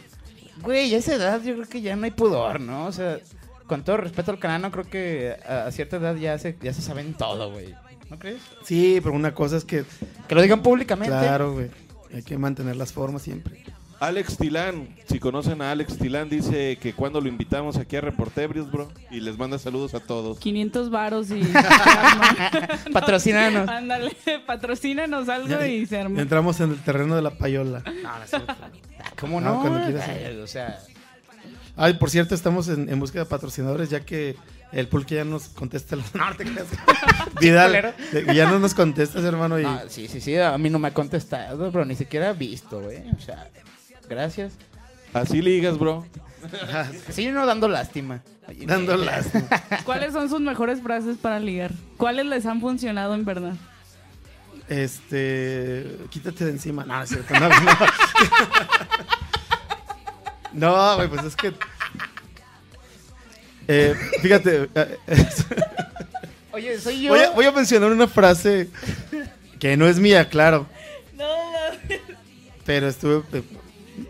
[0.62, 2.86] Güey, a esa edad yo creo que ya no hay pudor, ¿no?
[2.86, 3.20] O sea,
[3.68, 6.82] con todo respeto al canano, creo que a, a cierta edad ya se, ya se
[6.82, 7.76] saben todo, güey.
[8.10, 8.41] ¿No crees?
[8.64, 9.84] Sí, pero una cosa es que,
[10.30, 11.14] Que lo digan públicamente.
[11.14, 11.70] claro, güey,
[12.14, 13.62] hay que mantener las formas siempre.
[13.99, 18.71] Alex Tilán, si conocen a Alex Tilán, dice que cuando lo invitamos aquí a Reportebrios,
[18.71, 20.37] bro, y les manda saludos a todos.
[20.39, 21.41] 500 varos y.
[22.93, 23.67] Patrocínanos.
[23.67, 26.21] Ándale, patrocínanos algo Ya- y se arma.
[26.21, 27.83] Entramos en el terreno de la payola.
[28.05, 28.21] Ah,
[29.19, 29.61] ¿Cómo No, no?
[29.61, 30.07] cuando quieras.
[30.09, 30.79] Ay, O sea,
[31.75, 34.35] Ay, por cierto, estamos en, en búsqueda de patrocinadores, ya que
[34.71, 35.95] el pulque ya nos contesta.
[35.95, 36.67] el- No, te creas.
[37.41, 39.59] Vidal, que ya no nos contestas, hermano.
[39.59, 42.33] Y, ah, sí, sí, sí, a mí no me ha contestado, pero ni siquiera ha
[42.33, 42.97] visto, güey.
[43.15, 43.47] O sea,
[44.10, 44.53] gracias.
[45.14, 46.05] Así ligas, bro.
[47.10, 48.22] Sí, no dando lástima.
[48.66, 49.47] Dando lástima.
[49.84, 51.72] ¿Cuáles son sus mejores frases para ligar?
[51.97, 53.53] ¿Cuáles les han funcionado en verdad?
[54.70, 55.97] Este.
[56.10, 56.86] Quítate de encima.
[56.86, 57.34] No, no es cierto.
[57.34, 57.55] No, no.
[60.53, 61.53] No, güey, pues es que.
[63.68, 64.70] Eh, fíjate,
[66.51, 67.12] Oye, soy yo.
[67.12, 68.70] voy a, voy a mencionar una frase
[69.60, 70.66] que no es mía, claro.
[71.16, 71.28] No,
[72.66, 73.43] Pero estuve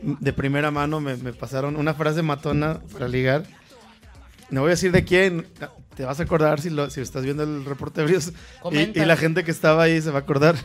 [0.01, 3.45] de primera mano, me, me pasaron una frase matona para ligar.
[4.49, 5.47] No voy a decir de quién,
[5.95, 8.21] te vas a acordar si, lo, si estás viendo el reporte de.
[8.71, 10.55] Y, y la gente que estaba ahí se va a acordar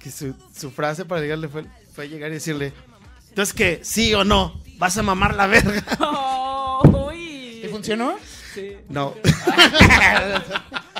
[0.00, 2.72] que su, su frase para ligarle fue, fue llegar y decirle:
[3.28, 4.60] Entonces, que ¿Sí o no?
[4.78, 5.82] ¿Vas a mamar la verga?
[6.84, 7.58] uy.
[7.62, 8.16] ¿Te funcionó?
[8.54, 8.76] Sí.
[8.88, 9.14] No.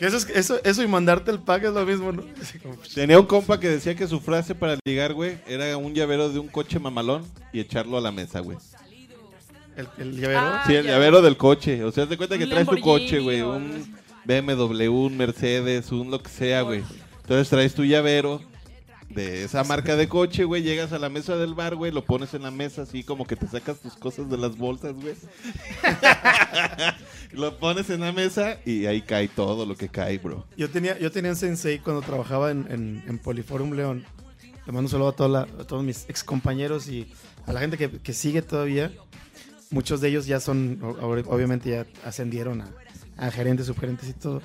[0.00, 2.22] que eso, es, eso, eso y mandarte el pack es lo mismo, ¿no?
[2.62, 6.28] Como, Tenía un compa que decía que su frase para ligar, güey, era un llavero
[6.30, 7.22] de un coche mamalón
[7.52, 8.56] y echarlo a la mesa, güey.
[9.76, 10.40] el, el llavero.
[10.40, 10.92] Ah, Sí, el ya.
[10.92, 11.84] llavero del coche.
[11.84, 13.42] O sea, te cuenta que Un traes tu coche, güey.
[13.42, 13.94] Un
[14.24, 16.82] BMW, un Mercedes, un lo que sea, güey.
[17.22, 18.40] Entonces traes tu llavero
[19.10, 20.62] de esa marca de coche, güey.
[20.62, 21.92] Llegas a la mesa del bar, güey.
[21.92, 24.94] Lo pones en la mesa así como que te sacas tus cosas de las bolsas,
[24.94, 25.14] güey.
[27.32, 30.46] lo pones en la mesa y ahí cae todo lo que cae, bro.
[30.56, 34.04] Yo tenía, yo tenía un sensei cuando trabajaba en, en, en Poliforum León.
[34.66, 37.10] Le mando un saludo a, todos mis ex compañeros y
[37.46, 38.92] a la gente que, que sigue todavía.
[39.70, 42.68] Muchos de ellos ya son, obviamente ya ascendieron a,
[43.16, 44.42] a gerentes, subgerentes y todo.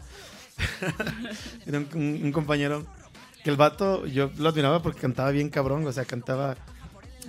[1.66, 2.86] Era un compañero
[3.46, 6.58] que el vato, yo lo admiraba porque cantaba bien cabrón, o sea, cantaba,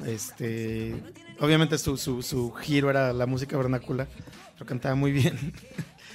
[0.06, 0.94] este,
[1.40, 4.08] obviamente su, su, su giro era la música vernácula,
[4.56, 5.52] pero cantaba muy bien.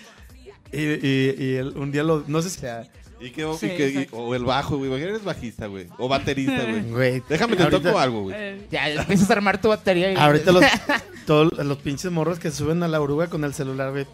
[0.73, 2.59] y y- y él un día lo, no sé si...
[2.59, 2.87] sea,
[3.19, 4.89] Y que, y Sí, que- y- o el bajo, güey.
[4.89, 5.87] Imagínate, eres bajista, güey.
[5.97, 7.21] O baterista, güey.
[7.29, 8.35] Déjame te ahorita- toco algo, güey.
[8.37, 10.63] Eh, ya empiezas a armar tu batería y Ahorita los,
[11.27, 14.05] todos los pinches morros que suben a la oruga con el celular, güey.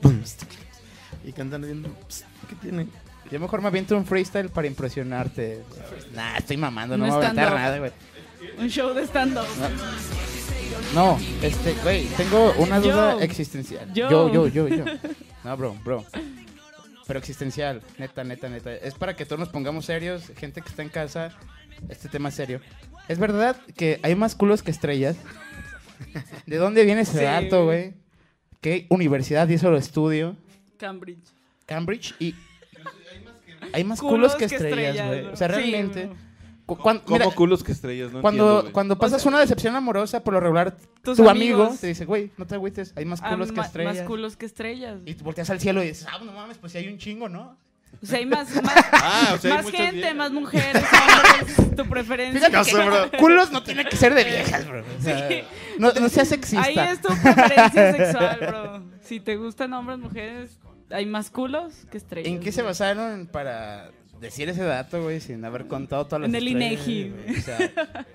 [1.26, 1.62] Y cantan
[2.08, 2.90] pss, ¿Qué tienen?
[3.32, 5.62] Yo mejor me aviento un freestyle para impresionarte.
[6.14, 7.92] Nah, estoy mamando, no me voy a aventar nada, güey.
[8.58, 9.46] un show de stand-up.
[9.60, 9.68] No,
[11.42, 13.20] este, güey, tengo una duda Yo.
[13.22, 13.94] existencial.
[13.94, 14.10] Yo.
[14.10, 14.86] Yo, yo, yo, yo.
[15.44, 16.06] No, bro, bro.
[17.06, 18.74] Pero existencial, neta, neta, neta.
[18.74, 21.32] Es para que todos nos pongamos serios, gente que está en casa,
[21.88, 22.60] este tema es serio.
[23.08, 25.16] ¿Es verdad que hay más culos que estrellas?
[26.46, 27.94] ¿De dónde viene ese Sí, dato, güey.
[28.60, 30.36] ¿Qué universidad hizo el estudio?
[30.78, 31.30] Cambridge.
[31.66, 32.36] Cambridge y...
[33.74, 35.24] Hay más Culos culos, que que estrellas, güey.
[35.24, 35.32] ¿no?
[35.32, 36.06] O sea, Sí, realmente...
[36.08, 36.27] bro.
[36.68, 38.12] Cu- cuan- ¿Cómo mira, culos que estrellas?
[38.12, 42.06] No cuando, entiendo, cuando pasas una decepción amorosa, por lo regular, tu amigo te dice,
[42.06, 43.96] güey, no te agüites, hay más Ah, culos que estrellas.
[43.96, 45.00] Más culos que estrellas.
[45.06, 47.28] Y tú volteas al cielo y dices, ah, no mames, pues si hay un chingo,
[47.28, 47.58] ¿no?
[48.04, 50.16] O sea, hay más, más, Ah, o sea, hay más muchas gente, viejas.
[50.16, 52.34] más mujeres, hombres, tu preferencia.
[52.40, 53.12] Fíjate Caso, que bro.
[53.18, 54.84] culos no tiene que ser de viejas, bro.
[55.00, 55.42] O sea, Sí.
[55.80, 56.64] no, no seas sexista.
[56.66, 58.84] Ahí es tu preferencia sexual, bro.
[59.02, 60.60] Si te gustan hombres, mujeres,
[60.92, 62.28] hay más culos que estrellas.
[62.32, 63.90] ¿En qué se basaron para
[64.20, 67.38] decir ese dato, güey, sin haber contado todas las En el estrellas, INEGI, güey?
[67.38, 68.06] O sea,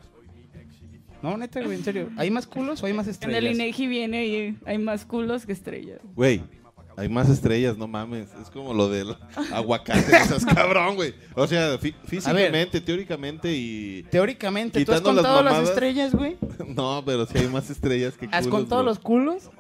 [1.23, 2.11] no, neta, güey, en serio.
[2.17, 3.39] ¿Hay más culos o hay más En estrellas?
[3.39, 6.01] el INEGI viene y hay más culos que estrellas.
[6.17, 6.43] Güey,
[6.97, 8.29] hay más estrellas, no mames.
[8.43, 9.17] Es como lo del
[9.53, 11.15] aguacate, seas cabrón, güey.
[11.35, 14.03] O sea, fí- físicamente, teóricamente y...
[14.11, 16.37] Teóricamente, ¿tú has Quitando las contado las, estrellas, güey?
[16.67, 18.91] No, pero sí hay más estrellas que ¿Has culos, contado bro.
[18.91, 19.51] los culos?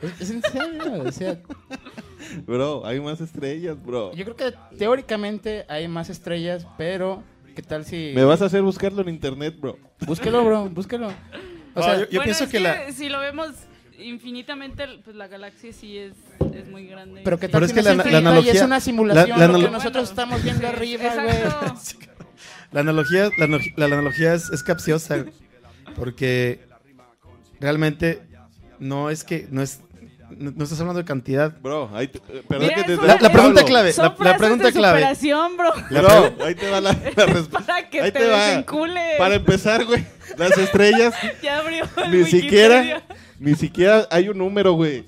[0.00, 1.02] ¿Es, es en serio?
[1.04, 1.38] O sea,
[2.46, 4.12] Bro, hay más estrellas, bro.
[4.14, 7.22] yo creo que teóricamente hay más estrellas, pero
[7.54, 8.12] ¿qué tal si...
[8.14, 9.78] Me vas a hacer buscarlo en internet, bro.
[10.06, 11.08] Búsquelo, bro, búsquelo.
[11.74, 12.90] O Ah, sea, yo, yo Bueno, pienso es que, la.
[12.92, 13.50] si lo vemos
[14.00, 16.14] infinitamente, pues la galaxia sí es,
[16.54, 17.20] es muy grande.
[17.22, 19.28] Pero que Pero tal es si que no la- infinita y analogía- es una simulación
[19.30, 21.36] la- la lo que analo- nosotros Bueno, estamos viendo arriba, güey.
[22.72, 23.30] La analogía,
[23.76, 25.32] la, analogía es, es capciosa, güey,
[25.94, 26.60] porque
[27.60, 28.22] realmente
[28.78, 29.80] no es que no es
[30.36, 31.52] no, no estás hablando de cantidad.
[31.60, 34.36] Bro, ahí te- eh, perdón Mira, que te La, la pregunta clave, Son la, la
[34.36, 34.98] pregunta de clave.
[35.00, 35.72] superación, bro.
[35.90, 37.60] La Bro, ahí te va la, la respuesta.
[37.60, 38.64] Para que Ahí te, te va.
[39.18, 40.04] Para empezar, güey,
[40.36, 42.26] las estrellas Ya abrió el ni Wikipedia.
[42.40, 43.02] siquiera
[43.40, 45.04] ni siquiera hay un número, güey.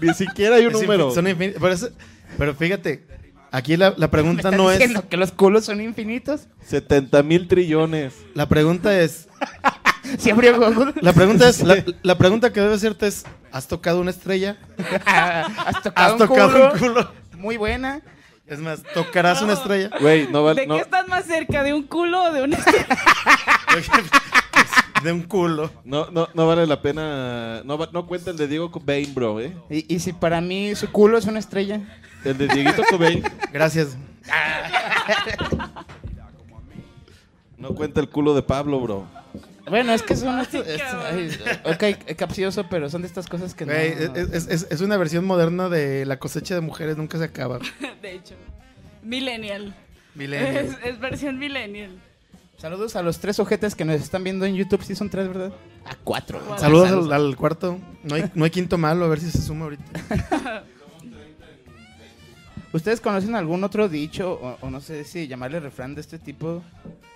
[0.00, 1.10] Ni siquiera hay un Es número.
[1.10, 1.90] son pero, es-
[2.38, 3.04] pero fíjate,
[3.50, 6.42] aquí la, la ¿Me pregunta estás no es que los culos son infinitos?
[6.66, 8.14] 70 mil trillones.
[8.34, 9.28] la pregunta es
[10.18, 10.94] Si abrió Google.
[11.00, 14.56] la pregunta es la, la pregunta que debe hacerte es ¿has tocado una estrella?
[15.06, 16.72] Has tocado, ¿Has un, tocado culo.
[16.72, 17.12] un culo?
[17.38, 18.00] Muy buena.
[18.46, 19.90] Es más, ¿tocarás una estrella?
[20.00, 21.62] Güey, no ¿De qué estás más cerca?
[21.62, 22.58] ¿De un culo o de una
[25.02, 25.70] De un culo.
[25.84, 27.62] no, no, no vale la pena.
[27.64, 29.52] No, no cuenta el de Diego Cobain, bro, ¿eh?
[29.70, 31.80] Y, y si para mí su culo es una estrella.
[32.24, 33.22] El de Dieguito Cobain.
[33.52, 33.96] Gracias.
[37.56, 39.06] No cuenta el culo de Pablo, bro.
[39.72, 40.66] Bueno, es que son estos.
[40.66, 41.48] Ay, estos-
[41.80, 44.14] ay, ok, capcioso, pero son de estas cosas que Güey, no.
[44.16, 47.58] es, es- es- es una versión moderna de la cosecha de mujeres nunca se acaba.
[48.02, 48.34] De hecho.
[49.02, 49.74] Millennial.
[50.14, 50.56] Millennial.
[50.66, 51.90] Es, es versión millennial.
[52.58, 54.82] Saludos a los tres ojetes que nos están viendo en YouTube.
[54.84, 55.52] Sí, son tres, ¿verdad?
[55.86, 56.38] A cuatro.
[56.46, 56.58] Cuatro.
[56.64, 57.78] Saludos al, al cuarto.
[58.04, 60.64] No hay, no hay quinto malo, a ver si se suma ahorita.
[62.72, 66.62] ¿Ustedes conocen algún otro dicho o, o no sé si llamarle refrán de este tipo?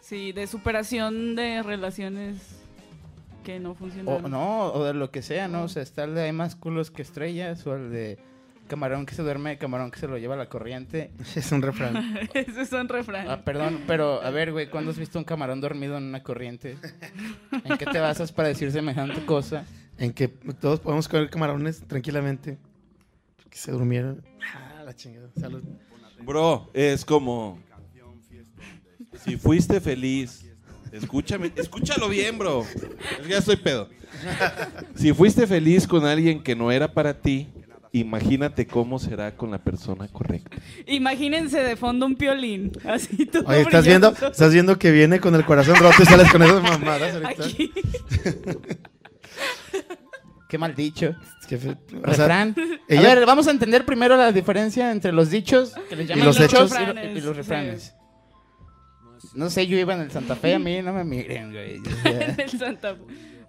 [0.03, 2.37] Sí, de superación de relaciones
[3.43, 4.31] que no O funcionaron.
[4.31, 5.63] no, o de lo que sea, ¿no?
[5.65, 8.19] O sea, está el de hay más culos que estrellas o el de
[8.69, 11.11] camarón que se duerme, camarón que se lo lleva la corriente.
[11.37, 12.19] Es un refrán.
[12.35, 13.29] Ese es un refrán.
[13.31, 16.77] Ah, perdón, pero a ver, güey, ¿cuándo has visto un camarón dormido en una corriente?
[17.65, 19.65] ¿En qué te basas para decir semejante cosa?
[19.99, 22.59] En que todos podemos comer camarones tranquilamente.
[23.49, 24.23] Que se durmieron.
[24.87, 25.29] La chingada.
[25.41, 25.65] Salud.
[26.25, 27.59] Bro, es como.
[29.25, 30.49] Si fuiste feliz.
[30.93, 32.63] Escúchame, escúchalo bien, bro.
[32.63, 33.89] Es que ya estoy pedo.
[34.95, 37.49] Si fuiste feliz con alguien que no era para ti,
[37.91, 40.57] imagínate cómo será con la persona correcta.
[40.87, 42.71] Imagínense de fondo un piolín.
[42.85, 46.31] Así todo Oye, ¿estás viendo, estás viendo que viene con el corazón roto y sales
[46.31, 47.45] con esas mamadas ahorita.
[47.45, 47.73] Aquí.
[50.49, 51.15] Qué mal dicho.
[51.43, 51.59] O sea,
[52.03, 52.55] Refrán.
[52.89, 56.27] ella- A ver, vamos a entender primero la diferencia entre los dichos, que les llaman
[56.27, 56.81] los dichos, hechos.
[56.81, 57.95] y, lo- y los Refranes.
[59.35, 61.79] No sé, yo iba en el Santa Fe, a mí no me miren, güey.
[61.81, 62.97] O sea, en el Santa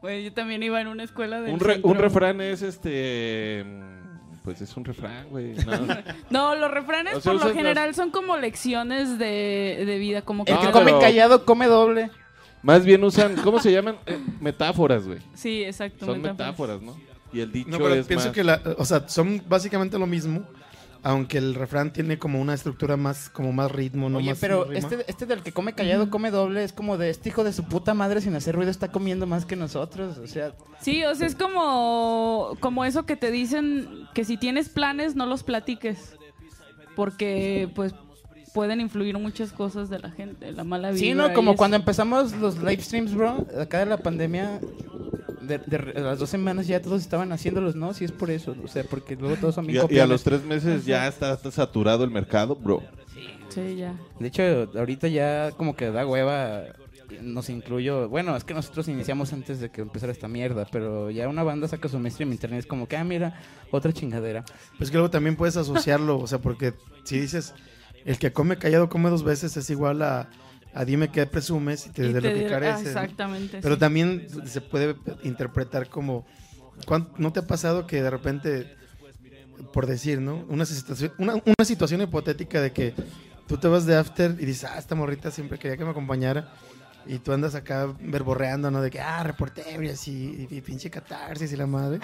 [0.01, 3.63] Güey, yo también iba en una escuela de Un, re- un refrán es este.
[3.65, 5.53] mm, Pues es un refrán, güey.
[5.55, 5.87] No.
[6.29, 9.97] No, los refranes O sea, por lo usas las- general son como lecciones de, de
[9.97, 12.11] vida, como que El que come pero- callado come doble.
[12.63, 13.97] Más bien usan, ¿cómo se llaman?
[14.05, 15.19] Eh, metáforas, güey.
[15.33, 16.05] Sí, exacto.
[16.05, 16.79] Son metáforas.
[16.79, 16.97] metáforas, ¿no?
[17.33, 20.07] Y el dicho No, pero es pienso más- que la, o sea, son básicamente lo
[20.07, 20.43] mismo,
[21.03, 24.63] aunque el refrán tiene como una estructura más, como más ritmo, no Oye, más pero
[24.65, 24.79] rima.
[24.79, 27.63] este, este del que come callado come doble es como de este hijo de su
[27.65, 30.17] puta madre sin hacer ruido está comiendo más que nosotros.
[30.17, 34.69] O sea, Sí, o sea, es como, como eso que te dicen que si tienes
[34.69, 36.15] planes no los platiques.
[36.95, 37.93] Porque pues
[38.57, 40.99] pueden influir muchas cosas de la gente, la mala vida.
[40.99, 41.31] sí, ¿no?
[41.31, 44.59] Como cuando empezamos los live streams, bro, acá de la pandemia,
[45.41, 45.59] de,
[45.93, 47.93] las dos semanas ya todos estaban haciéndolos, ¿no?
[47.93, 50.07] Sí es por eso, o sea, porque luego todos son Y bien a, y a
[50.07, 52.81] los tres meses ya está, está saturado el mercado, bro.
[53.49, 53.93] Sí, ya.
[54.19, 54.41] De hecho,
[54.75, 56.63] ahorita ya como que da hueva,
[57.21, 61.29] nos incluyo, bueno, es que nosotros iniciamos antes de que empezara esta mierda, pero ya
[61.29, 63.39] una banda saca su mainstream en internet, es como que, ah, mira,
[63.69, 64.43] otra chingadera.
[64.79, 67.53] Pues que luego también puedes asociarlo, o sea, porque si dices,
[68.07, 70.29] el que come callado come dos veces es igual a,
[70.73, 72.83] a dime qué presumes y te, Y de lo te que dirá- ah, careces.
[72.95, 73.01] ¿no?
[73.01, 73.59] exactamente.
[73.61, 73.79] Pero sí.
[73.79, 76.25] también se puede interpretar como,
[76.85, 78.75] ¿cuán- ¿no te ha pasado que de repente,
[79.73, 80.45] por decir, ¿no?
[80.49, 82.93] Una situación, una, una situación hipotética de que
[83.47, 86.51] tú te vas de after y dices, ah, esta morrita siempre quería que me acompañara.
[87.09, 88.81] Y tú andas acá verborreando, ¿no?
[88.81, 91.99] De que, ah, reportebrias y, y, y pinche catarsis y la madre.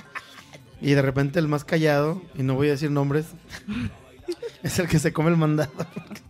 [0.80, 3.26] Y de repente el más callado, y no voy a decir nombres,
[4.64, 5.72] es el que se come el mandado.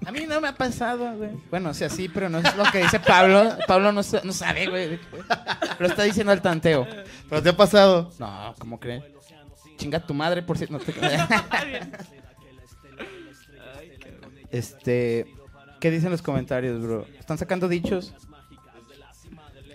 [0.06, 1.32] A mí no me ha pasado, güey.
[1.50, 3.58] Bueno, o sea, sí, pero no es lo que dice Pablo.
[3.68, 5.00] Pablo no, no sabe, güey.
[5.80, 6.88] Lo está diciendo al tanteo.
[7.30, 8.12] Pero te ha pasado.
[8.20, 9.04] No, ¿cómo crees?
[9.78, 10.94] Chinga tu madre por si no te
[14.52, 15.26] Este,
[15.80, 17.06] ¿qué dicen los comentarios, bro?
[17.20, 18.14] ¿Están sacando dichos?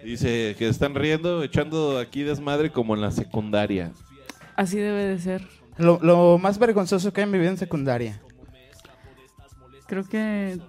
[0.04, 3.92] Dice que están riendo, echando aquí desmadre como en la secundaria.
[4.56, 5.57] Así debe de ser.
[5.79, 8.20] Lo, lo más vergonzoso que han vivido en secundaria.
[9.87, 10.61] Creo que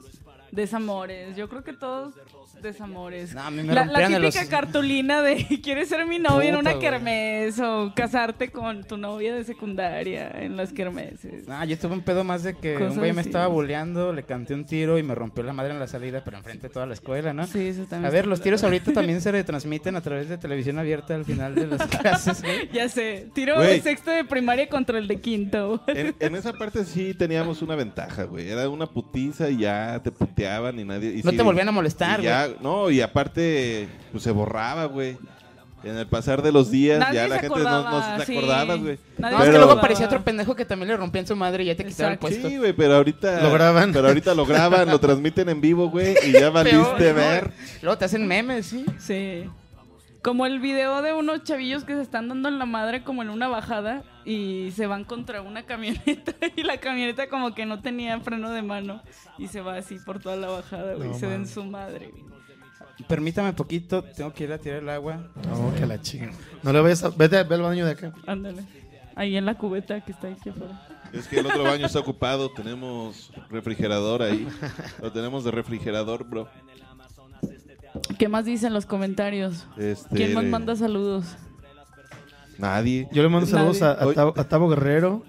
[0.51, 1.35] Desamores.
[1.35, 2.15] Yo creo que todos
[2.61, 3.33] desamores.
[3.33, 6.71] No, a mí me la, típica los- cartulina de ¿quieres ser mi novia en una
[6.73, 6.81] güey.
[6.83, 11.45] kermés o casarte con tu novia de secundaria en las kermeses?
[11.49, 13.29] Ah, yo tuve un pedo más de que Cosas un güey me así.
[13.29, 16.37] estaba bulleando, le canté un tiro y me rompió la madre en la salida, pero
[16.37, 17.45] enfrente de toda la escuela, ¿no?
[17.47, 18.05] Sí, eso también.
[18.05, 21.55] A ver, los tiros ahorita también se retransmiten a través de televisión abierta al final
[21.55, 22.69] de las clases, güey.
[22.71, 23.67] Ya sé, tiro Güey.
[23.77, 25.83] de sexto de primaria contra el de quinto.
[25.87, 28.49] En, en esa parte sí teníamos una ventaja, güey.
[28.49, 31.11] Era una putiza y ya te puteaban y nadie...
[31.15, 34.85] y No sí, te volvían a molestar, y ya, No, y aparte, pues se borraba,
[34.85, 35.17] güey.
[35.81, 38.37] En el pasar de los días Nadie ya la gente no, no acordaba, se sí.
[38.37, 38.99] acordaba, güey.
[39.17, 41.63] Nadie No, es que Pero- luego aparecía otro pendejo que también le rompían su madre
[41.63, 42.49] y ya te quitaba el puesto.
[42.49, 43.41] Sí, güey, pero ahorita...
[43.41, 43.93] Lo graban.
[43.93, 47.51] Pero ahorita lo graban, lo transmiten en vivo, güey, y ya valiste Peor, ver.
[47.81, 48.85] Luego te hacen memes, sí.
[48.99, 49.45] Sí.
[50.21, 53.29] Como el video de unos chavillos que se están dando en la madre como en
[53.29, 58.19] una bajada y se van contra una camioneta y la camioneta como que no tenía
[58.19, 59.01] freno de mano
[59.37, 62.09] y se va así por toda la bajada, güey, No, y se den su madre.
[62.11, 62.23] güey.
[63.07, 65.29] Permítame poquito, tengo que ir a tirar el agua.
[65.47, 66.31] No, que la chinga.
[66.63, 67.09] No le vayas a...
[67.09, 68.11] Vete, ve al baño de acá.
[68.27, 68.63] Ándale.
[69.15, 70.85] Ahí en la cubeta que está ahí aquí afuera.
[71.13, 74.45] Es que el otro baño está ocupado, tenemos refrigerador ahí.
[75.01, 76.49] Lo tenemos de refrigerador, bro.
[78.17, 79.67] ¿Qué más dicen los comentarios?
[79.77, 81.25] Este, ¿Quién más manda saludos?
[82.57, 83.07] Nadie.
[83.11, 84.13] Yo le mando saludos a, a.
[84.13, 85.23] Tavo, a Tavo Guerrero.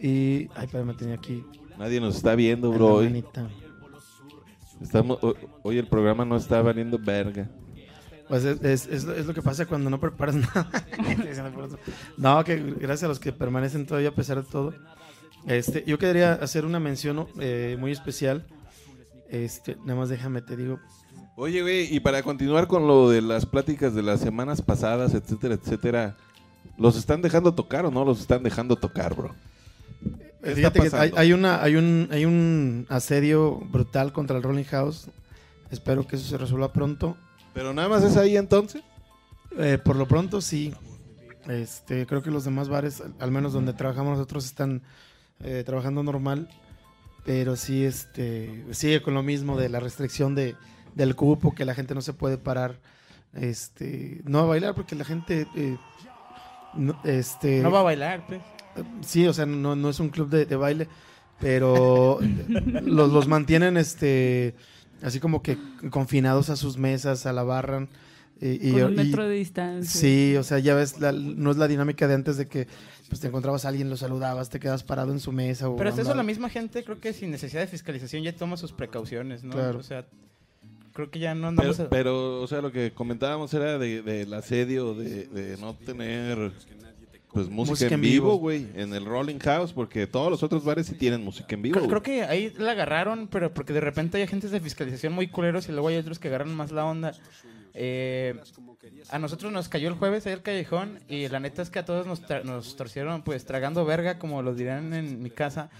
[0.00, 0.48] Y...
[0.56, 1.44] Ay, pero me tenía aquí.
[1.78, 2.94] Nadie nos está viendo, en bro.
[2.94, 3.48] Hoy, manita.
[4.80, 7.48] estamos, hoy, hoy el programa no está valiendo verga.
[8.28, 10.70] Pues es, es, es lo- es lo que pasa cuando no preparas nada.
[12.16, 14.72] no, que gracias a los que permanecen todavía a pesar de todo.
[15.46, 18.46] Este, yo quería hacer una mención eh, muy especial.
[19.28, 20.78] Este, nada más déjame, te digo.
[21.36, 25.54] Oye, güey, y para continuar con lo de las pláticas de las semanas pasadas, etcétera,
[25.54, 26.16] etcétera,
[26.76, 29.34] ¿los están dejando tocar o no los están dejando tocar, bro?
[30.42, 34.64] ¿Qué está Fíjate que hay, una, hay, un, hay un asedio brutal contra el Rolling
[34.64, 35.06] House.
[35.70, 37.16] Espero que eso se resuelva pronto.
[37.54, 38.82] ¿Pero nada más es ahí entonces?
[39.58, 40.74] Eh, por lo pronto sí.
[41.48, 44.82] Este, creo que los demás bares, al- al menos donde trabajamos nosotros, están
[45.40, 46.48] eh, trabajando normal.
[47.24, 50.56] Pero sí, este, sigue con lo mismo de la restricción de,
[50.94, 52.78] del cupo, que la gente no se puede parar.
[53.34, 55.76] Este, no a bailar porque la gente, eh,
[56.74, 58.40] no, este, No va a bailar, pues.
[59.00, 60.88] sí, o sea, no, no es un club de, de baile,
[61.40, 62.18] pero
[62.82, 64.54] los, los mantienen, este,
[65.02, 65.56] así como que
[65.90, 67.88] confinados a sus mesas, a la barra.
[68.40, 70.00] Y, y- Con un y- metro de distancia.
[70.00, 72.66] Sí, o sea, ya ves, la- no es la dinámica de antes de que
[73.08, 75.68] pues, te encontrabas a alguien, lo saludabas, te quedas parado en su mesa.
[75.70, 78.56] O Pero hasta eso la misma gente, creo que sin necesidad de fiscalización ya toma
[78.56, 79.52] sus precauciones, ¿no?
[79.52, 79.78] Claro.
[79.78, 80.06] O sea,
[80.92, 81.80] creo que ya no Pero, andamos...
[81.80, 86.52] a- pero, o sea, lo que comentábamos era de- del asedio, de, de no tener
[87.32, 90.86] pues música, Música en vivo, güey, en el Rolling House, porque todos los otros bares
[90.86, 91.76] sí tienen música en vivo.
[91.76, 95.28] Creo, creo que ahí la agarraron, pero porque de repente hay agentes de fiscalización muy
[95.28, 97.12] culeros y luego hay otros que agarran más la onda.
[97.72, 98.34] Eh,
[99.08, 101.86] a nosotros nos cayó el jueves ahí el callejón y la neta es que a
[101.86, 105.70] todos nos, tra- nos torcieron pues tragando verga, como lo dirán en mi casa,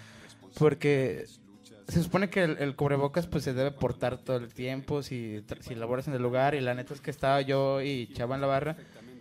[0.58, 1.26] porque
[1.92, 5.74] se supone que el, el cubrebocas pues se debe portar todo el tiempo si, si
[5.74, 8.46] laboras en el lugar y la neta es que estaba yo y Chava en la
[8.46, 8.76] barra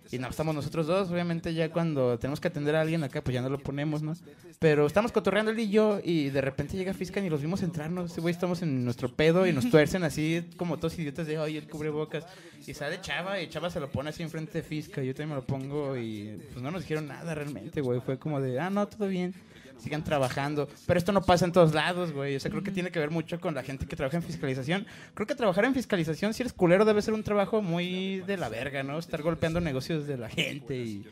[0.10, 3.34] y no estamos nosotros dos, obviamente ya cuando tenemos que atender a alguien acá pues
[3.34, 4.14] ya no lo ponemos, ¿no?
[4.60, 8.18] Pero estamos cotorreando él y yo y de repente llega Fiscan y los vimos entrarnos,
[8.18, 11.68] güey estamos en nuestro pedo y nos tuercen así como todos idiotas de, oye, el
[11.68, 12.26] cubrebocas
[12.66, 15.36] y sale Chava y Chava se lo pone así enfrente de Fisca, yo también me
[15.36, 18.88] lo pongo y pues no nos dijeron nada realmente, güey, fue como de, ah, no,
[18.88, 19.34] todo bien
[19.82, 20.70] sigan trabajando.
[20.86, 22.36] Pero esto no pasa en todos lados, güey.
[22.36, 24.86] O sea, creo que tiene que ver mucho con la gente que trabaja en fiscalización.
[25.14, 28.50] Creo que trabajar en fiscalización, si eres culero, debe ser un trabajo muy de la
[28.50, 29.00] verga, ¿no?
[29.00, 31.06] Estar golpeando negocios de la gente y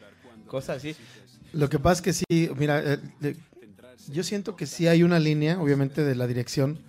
[0.48, 0.96] cosas así.
[1.54, 3.36] Lo que pasa es que sí, mira, eh, de-
[4.08, 6.80] yo siento que sí hay una línea, obviamente, de la dirección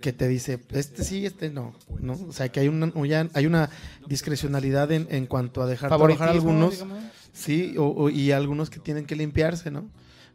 [0.00, 2.12] que te dice, este sí, este no, ¿no?
[2.28, 2.92] O sea, que hay una,
[3.34, 3.70] hay una
[4.06, 6.74] discrecionalidad en, en cuanto a dejar trabajar algunos.
[6.74, 7.02] digamos.
[7.32, 9.88] Sí, o, o- y algunos que tienen que limpiarse, ¿no?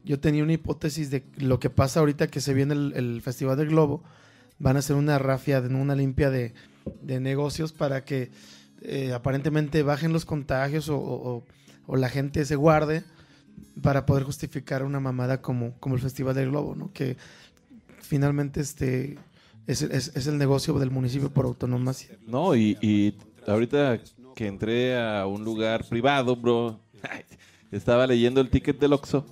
[0.03, 3.69] Yo tenía una hipótesis de lo que pasa ahorita que se viene el, Festival del
[3.69, 4.03] Globo.
[4.57, 6.53] Van a hacer una rafia, una limpia de,
[7.03, 8.31] negocios para que
[8.81, 11.43] eh, aparentemente bajen los contagios o,
[11.87, 13.03] la gente se guarde
[13.81, 16.91] para poder justificar una mamada como, el Festival del Globo, ¿no?
[16.93, 17.17] Que
[18.01, 19.17] finalmente este
[19.67, 21.93] es, es- es el negocio del municipio por autonomía.
[22.27, 23.15] No, y, y
[23.47, 23.99] ahorita
[24.35, 26.79] que entré a un lugar privado, bro,
[27.71, 29.25] estaba leyendo el ticket del Oxxo.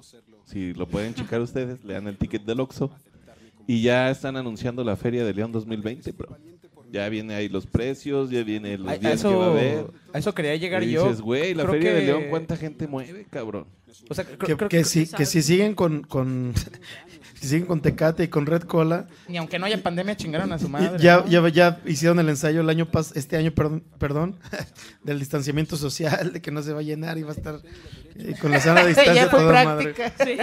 [0.48, 2.90] Si lo pueden checar ustedes, lean el ticket del Oxxo.
[3.68, 6.38] Y ya están anunciando la Feria de León 2020, bro.
[6.90, 9.88] Ya viene ahí los precios, ya viene los A, días que va a haber.
[10.14, 11.04] a eso quería llegar Y yo.
[11.04, 13.66] dices, güey, la Feria de que- León, ¿cuánta gente mueve, cabrón?
[14.10, 16.54] O sea, creo, Que, creo que que si, que si siguen con, con
[17.40, 20.60] si siguen con Tecate y con Red Cola, ni aunque no haya pandemia chingaron a
[20.60, 20.98] su madre.
[21.00, 21.28] ya, ¿no?
[21.28, 24.40] ya, ya hicieron el ensayo el año pas este año, perdón, perdón,
[25.04, 27.60] del distanciamiento social, de que no se va a llenar y va a estar
[28.16, 29.94] eh, con la sana distancia ya fue toda madre.
[30.24, 30.38] Sí.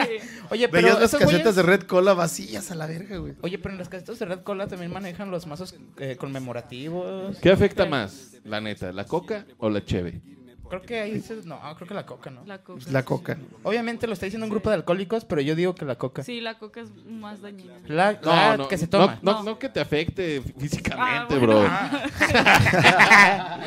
[0.51, 3.34] Oye, pero Veías las casetas güeyes- de Red Cola vacías a la verga, güey.
[3.42, 7.36] Oye, pero en las casetas de Red Cola también manejan los mazos eh, conmemorativos.
[7.38, 10.20] ¿Qué afecta más, la neta, la coca o la cheve?
[10.69, 12.43] Creo que ahí se- no, creo que la coca, ¿no?
[12.47, 12.81] La coca.
[12.91, 13.39] La coca.
[13.62, 16.23] Obviamente lo está diciendo un grupo de alcohólicos, pero yo digo que la coca.
[16.23, 17.75] Sí, la coca es más dañina.
[17.87, 19.19] La, la que se toma.
[19.23, 19.45] No, no, No.
[19.45, 21.47] no que te afecte físicamente, Ah, bueno.
[21.47, 21.69] bro.
[23.07, 23.61] Ah.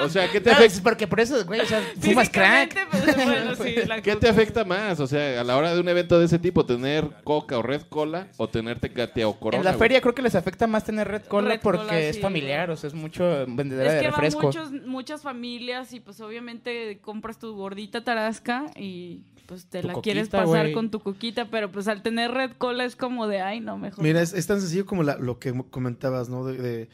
[0.00, 0.74] O sea, ¿qué te No, afecta?
[0.74, 2.76] es porque por eso, güey, o sea, fumas crack.
[2.90, 4.20] Pues, bueno, sí, la ¿Qué coca.
[4.20, 5.00] te afecta más?
[5.00, 7.82] O sea, a la hora de un evento de ese tipo, tener coca o red
[7.88, 9.58] cola o tener tecate o corona.
[9.58, 9.78] En la güey?
[9.80, 12.70] feria creo que les afecta más tener Red Cola Red porque Cola, es sí, familiar,
[12.70, 14.42] o sea, es mucho vendedora Es de que van refresco.
[14.46, 19.94] muchos, muchas familias y pues obviamente compras tu gordita tarasca y pues te Tu la
[20.00, 23.60] quieres pasar con tu coquita, pero pues al tener red cola es como de, ay,
[23.60, 24.02] no, mejor.
[24.04, 26.44] Mira, es, es tan sencillo como la- lo que comentabas, ¿no?
[26.44, 26.88] De, de-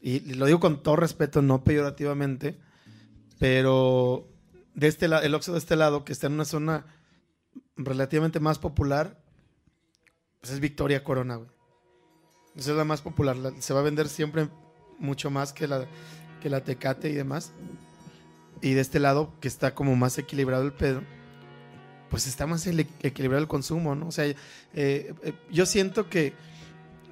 [0.00, 2.58] y lo digo con todo respeto, no peyorativamente,
[3.38, 4.28] pero
[4.74, 6.86] de este lado, el Oxxo de este lado, que está en una zona
[7.76, 9.20] relativamente más popular,
[10.40, 11.48] pues es Victoria Corona, güey.
[12.56, 13.36] Esa es la más popular.
[13.36, 14.48] la- se va a vender siempre
[14.98, 15.86] mucho más que la,
[16.40, 17.52] que la Tecate y demás.
[18.62, 21.02] Y de este lado, que está como más equilibrado el pedo,
[22.10, 24.08] pues está más equilibrado el consumo, ¿no?
[24.08, 24.34] O sea, eh,
[24.74, 25.14] eh,
[25.50, 26.32] yo siento que,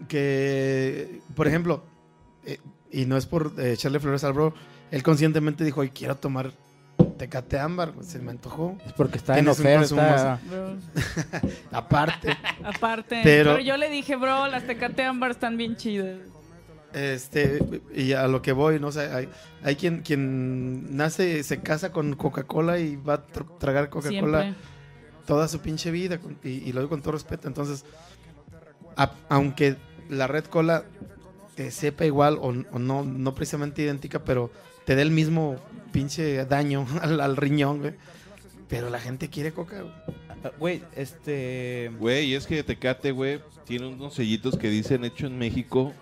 [0.09, 1.85] que por ejemplo,
[2.45, 2.59] eh,
[2.91, 4.55] y no es por eh, echarle flores al bro,
[4.91, 6.53] él conscientemente dijo, hoy quiero tomar
[7.19, 8.77] Tecate Ámbar, pues, se me antojó.
[8.87, 10.41] Es porque está en oferta.
[10.49, 10.77] Bro,
[11.73, 13.61] Aparte, aparte, Pero- pero...
[13.65, 16.19] yo le dije, bro, las tecate ámbar están bien chidas.
[16.97, 17.61] Este,
[17.95, 18.89] y a lo que voy, ¿no?
[18.89, 19.29] O sea, hay,
[19.63, 24.39] hay quien, quien nace, se casa con Coca-Cola y va a tr- tragar Coca-Cola
[25.27, 27.49] toda su pinche vida, y, y lo digo con todo respeto.
[27.49, 27.85] Entonces,
[28.97, 29.77] a- aunque
[30.09, 30.85] la Red Cola
[31.55, 34.51] te sepa igual o, o no, no precisamente idéntica, pero
[34.85, 35.57] te dé el mismo
[35.93, 37.95] pinche daño al, al riñón, güey.
[38.69, 39.93] Pero la gente quiere coca, güey.
[40.59, 41.91] Güey, este.
[41.99, 45.93] Güey, es que Tecate, güey, tiene unos sellitos que dicen hecho en México,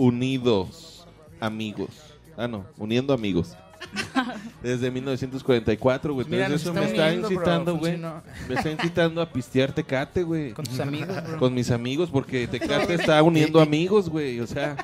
[0.00, 1.06] unidos
[1.38, 1.90] amigos.
[2.36, 3.54] Ah, no, uniendo amigos.
[4.62, 6.26] Desde 1944, güey.
[6.28, 7.92] Mira, Entonces nos eso me está uniendo, bro, incitando, güey.
[7.92, 8.22] funcionó.
[8.48, 10.52] Me está incitando a pistear Tecate, güey.
[10.52, 11.38] Con tus amigos, bro.
[11.38, 14.40] Con mis amigos, porque Tecate está uniendo amigos, güey.
[14.40, 14.76] O sea,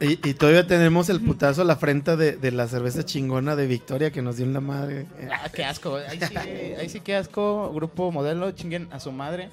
[0.00, 3.66] Y, y todavía tenemos el putazo a la frente de, de la cerveza chingona de
[3.68, 5.06] Victoria que nos dio en la madre.
[5.30, 5.96] Ah, qué asco.
[5.96, 6.36] Ahí sí,
[6.80, 7.72] ahí sí qué asco.
[7.72, 9.50] Grupo modelo, chinguen a su madre.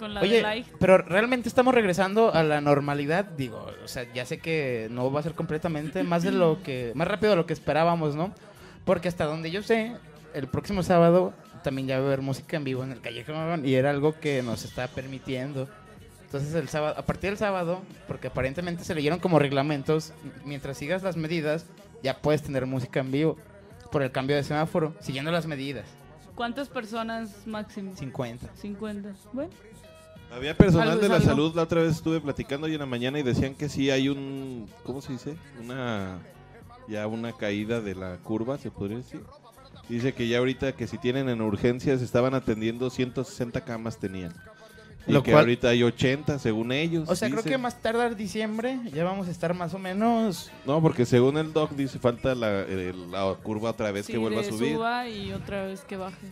[0.00, 0.70] Con la Oye, de like.
[0.80, 5.20] pero realmente estamos regresando a la normalidad, digo, o sea, ya sé que no va
[5.20, 8.32] a ser completamente más de lo que, más rápido de lo que esperábamos, ¿no?
[8.86, 9.92] Porque hasta donde yo sé,
[10.32, 13.74] el próximo sábado también ya va a haber música en vivo en el Callejón y
[13.74, 15.68] era algo que nos está permitiendo.
[16.24, 20.14] Entonces el sábado, a partir del sábado, porque aparentemente se leyeron como reglamentos,
[20.46, 21.66] mientras sigas las medidas,
[22.02, 23.36] ya puedes tener música en vivo
[23.92, 25.84] por el cambio de semáforo, siguiendo las medidas.
[26.34, 27.94] ¿Cuántas personas máximo?
[27.94, 28.48] 50.
[28.54, 29.12] 50.
[29.34, 29.50] Bueno,
[30.32, 31.26] había personal de la algo.
[31.28, 34.08] salud, la otra vez estuve platicando hoy en la mañana y decían que sí hay
[34.08, 35.36] un, ¿cómo se dice?
[35.62, 36.18] Una,
[36.88, 39.22] ya una caída de la curva, se podría decir.
[39.88, 44.32] Dice que ya ahorita que si tienen en urgencias estaban atendiendo 160 camas tenían.
[45.06, 47.08] Y Lo que cual- ahorita hay 80 según ellos.
[47.08, 50.80] O sea, creo que más tardar diciembre ya vamos a estar más o menos No,
[50.82, 54.42] porque según el doc dice falta la, el- la curva otra vez sí, que vuelva
[54.42, 54.74] a subir.
[54.74, 56.26] suba y otra vez que baje.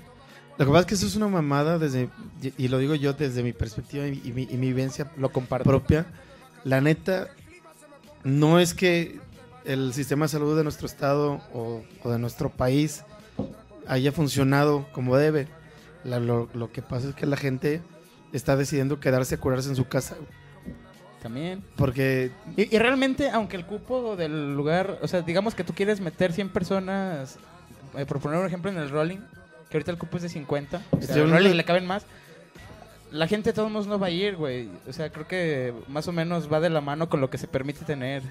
[0.59, 2.09] Lo que pasa es que eso es una mamada desde,
[2.57, 5.65] y lo digo yo desde mi perspectiva y, y mi, y mi vivencia lo comparto.
[5.69, 6.07] propia.
[6.65, 7.29] La neta,
[8.25, 9.21] no es que
[9.65, 13.05] el sistema de salud de nuestro estado o, o de nuestro país
[13.87, 15.47] haya funcionado como debe.
[16.05, 17.81] La- lo, lo que pasa es que la gente
[18.33, 20.17] está decidiendo quedarse a curarse en su casa.
[21.23, 21.63] También.
[21.77, 26.01] Porque Y, y realmente, aunque el cupo del lugar, o sea, digamos que tú quieres
[26.01, 27.37] meter 100 personas,
[27.97, 29.19] eh, por poner un ejemplo en el rolling,
[29.71, 32.05] que ahorita el cupo es de 50, o sea, le caben más.
[33.11, 34.69] La gente de todos modos no va a ir, güey.
[34.87, 37.49] O sea, creo que más o menos va de la mano con lo que se
[37.49, 38.23] permite tener.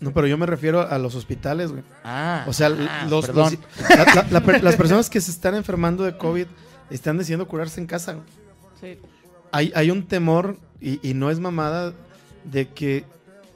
[0.00, 1.84] No, pero yo me refiero a los hospitales, güey.
[2.02, 3.56] Ah, O sea, ah, los, perdón.
[3.78, 6.46] los- la- la- la per- las personas que se están enfermando de COVID
[6.90, 8.14] están decidiendo curarse en casa.
[8.14, 8.26] güey.
[8.80, 9.00] Sí.
[9.52, 11.92] Hay, hay un temor, y, y no es mamada,
[12.44, 13.04] de que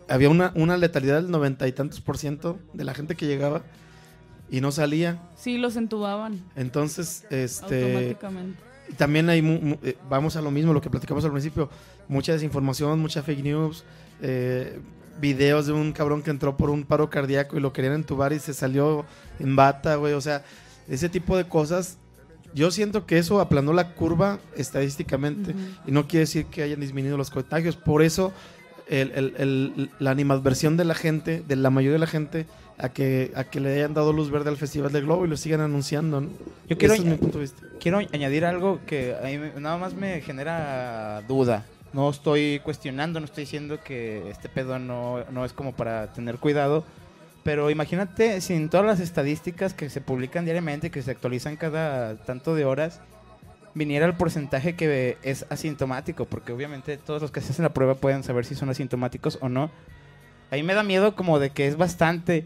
[0.08, 3.62] había una, una letalidad del noventa y tantos por ciento de la gente que llegaba
[4.50, 5.20] y no salía.
[5.36, 8.58] Sí, los entubaban Entonces, este, automáticamente.
[8.96, 9.40] también hay,
[9.82, 11.68] eh, vamos a lo mismo, lo que platicamos al principio,
[12.08, 13.84] mucha desinformación, mucha fake news,
[14.22, 14.78] eh,
[15.20, 18.38] videos de un cabrón que entró por un paro cardíaco y lo querían entubar y
[18.38, 19.04] se salió
[19.40, 20.44] en bata, güey, o sea,
[20.88, 21.98] ese tipo de cosas
[22.54, 25.60] yo siento que eso aplanó la curva estadísticamente Ujú.
[25.86, 27.76] y no quiere decir que hayan disminuido los contagios.
[27.76, 28.32] Por eso
[28.88, 32.46] el- el- el- la animadversión de la gente, de la mayoría de la gente,
[32.78, 35.36] a que, a que le hayan dado luz verde al Festival del Globo y lo
[35.36, 36.20] sigan anunciando.
[36.20, 36.28] ¿no?
[36.68, 37.62] Yo quiero Ese es mi punto de vista.
[37.80, 41.64] quiero añadir algo que a mí nada más me genera duda.
[41.92, 46.36] No estoy cuestionando, no estoy diciendo que este pedo no, no es como para tener
[46.38, 46.84] cuidado.
[47.42, 52.54] Pero imagínate sin todas las estadísticas que se publican diariamente, que se actualizan cada tanto
[52.56, 53.00] de horas,
[53.72, 57.94] viniera el porcentaje que es asintomático, porque obviamente todos los que se hacen la prueba
[57.94, 59.70] pueden saber si son asintomáticos o no.
[60.50, 62.44] A mí me da miedo como de que es bastante,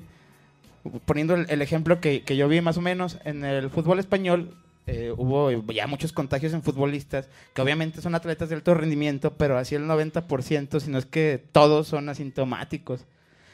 [1.05, 4.55] poniendo el, el ejemplo que, que yo vi más o menos, en el fútbol español
[4.87, 9.57] eh, hubo ya muchos contagios en futbolistas, que obviamente son atletas de alto rendimiento, pero
[9.59, 13.05] así el 90%, si no es que todos son asintomáticos.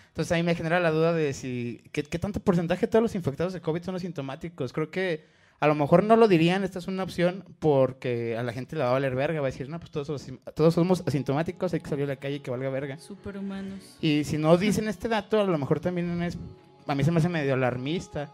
[0.09, 3.15] Entonces ahí me genera la duda de si, ¿qué, qué tanto porcentaje de todos los
[3.15, 4.73] infectados de COVID son asintomáticos?
[4.73, 5.25] Creo que
[5.61, 8.83] a lo mejor no lo dirían, esta es una opción, porque a la gente le
[8.85, 11.81] va a valer verga, va a decir, no, pues todos, somos- todos somos asintomáticos, hay
[11.81, 12.99] que salir a la calle y que valga verga.
[12.99, 13.81] Superhumanos.
[14.01, 16.39] Y si no dicen este dato, a lo mejor también es.
[16.87, 18.33] A mí se me hace medio alarmista.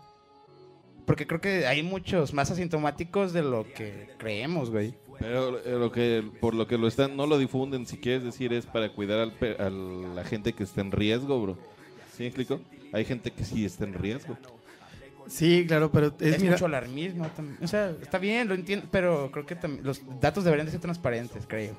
[1.07, 4.95] Porque creo que hay muchos más asintomáticos de lo que creemos, güey.
[5.19, 8.53] Pero eh, lo que, por lo que lo están, no lo difunden, si quieres decir,
[8.53, 11.59] es para cuidar al pe- a la gente que está en riesgo, bro.
[12.17, 12.61] ¿Sí me explico?
[12.93, 14.37] Hay gente que sí está en riesgo.
[15.29, 17.25] Sí, claro, pero es, Es, mira, mucho alarmismo.
[17.37, 20.81] tam- O sea, está bien, lo entiendo, pero creo que los datos deberían de ser
[20.81, 21.75] transparentes, creo.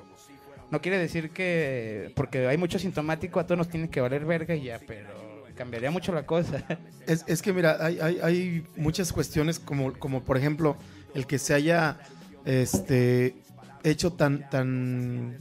[0.70, 4.54] No quiere decir que porque hay mucho asintomático a todos nos tiene que valer verga
[4.54, 5.08] y ya, pero
[5.54, 6.64] cambiaría mucho la cosa.
[7.06, 10.74] Es, es que mira, hay, hay, hay muchas cuestiones como, como por ejemplo
[11.14, 11.98] el que se haya
[12.46, 13.36] este
[13.82, 15.36] hecho tan tan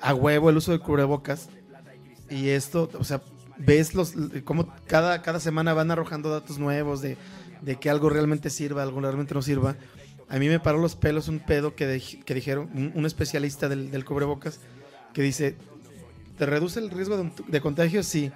[0.00, 1.48] a huevo el uso de cubrebocas
[2.28, 3.22] y esto, o sea,
[3.58, 4.14] ves los
[4.44, 7.16] como cada, cada semana van arrojando datos nuevos de,
[7.62, 9.76] de que algo realmente sirva, algo realmente no sirva.
[10.28, 13.90] A mí me paró los pelos un pedo que, que dijeron, un, un especialista del,
[13.92, 14.58] del cubrebocas,
[15.14, 15.56] que dice,
[16.36, 18.02] ¿te reduce el riesgo de, de contagio?
[18.02, 18.32] Sí,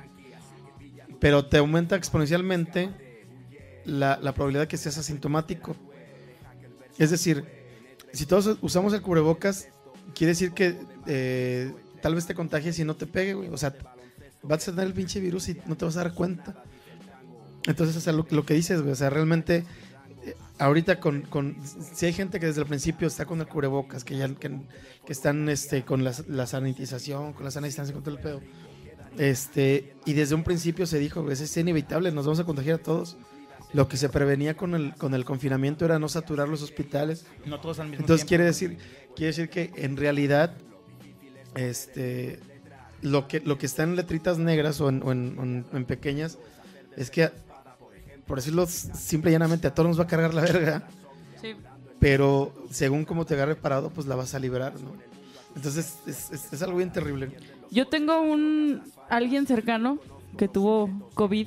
[1.20, 2.90] pero te aumenta exponencialmente
[3.84, 5.76] la, probabilidad de que seas asintomático.
[6.98, 7.44] Es decir,
[8.12, 9.68] si todos usamos el cubrebocas,
[10.14, 13.48] quiere decir que eh, tal vez te contagies y no te pegue, güey.
[13.50, 13.74] O sea,
[14.42, 16.64] vas a tener el pinche virus y no te vas a dar cuenta.
[17.66, 19.64] Entonces, o sea, lo, lo que dices, güey, o sea, realmente,
[20.24, 21.56] eh, ahorita con, con,
[21.94, 24.50] si hay gente que desde el principio está con el cubrebocas, que ya que,
[25.04, 28.40] que están este, con la, la sanitización, con la sana distancia, con todo el pedo,
[29.18, 32.82] este, y desde un principio se dijo, pues es inevitable, nos vamos a contagiar a
[32.82, 33.16] todos.
[33.72, 37.24] Lo que se prevenía con el, con el confinamiento era no saturar los hospitales.
[37.46, 38.28] No todos al mismo Entonces tiempo.
[38.28, 38.78] quiere decir,
[39.14, 40.54] quiere decir que en realidad,
[41.54, 42.40] este,
[43.02, 45.84] lo que, lo que está en letritas negras o en, o en- o en- en
[45.84, 46.38] pequeñas,
[46.96, 47.30] es que,
[48.26, 50.88] por decirlo simple y llanamente, a todos nos va a cargar la verga,
[51.40, 51.54] Sí.
[51.98, 54.92] pero según cómo te agarre parado, pues la vas a liberar, ¿no?
[55.56, 57.30] Entonces es, es- es algo bien terrible.
[57.70, 59.98] Yo tengo un alguien cercano
[60.36, 61.46] que tuvo COVID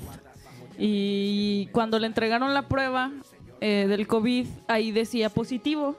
[0.78, 3.12] y cuando le entregaron la prueba
[3.62, 5.98] eh, del COVID ahí decía positivo,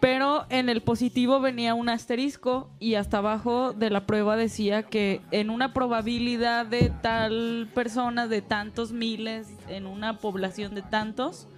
[0.00, 5.20] pero en el positivo venía un asterisco y hasta abajo de la prueba decía que
[5.32, 11.48] en una probabilidad de tal persona, de tantos miles, en una población de tantos,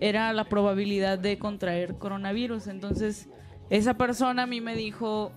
[0.00, 2.66] era la probabilidad de contraer coronavirus.
[2.66, 3.28] Entonces,
[3.70, 5.32] esa persona a mí me dijo,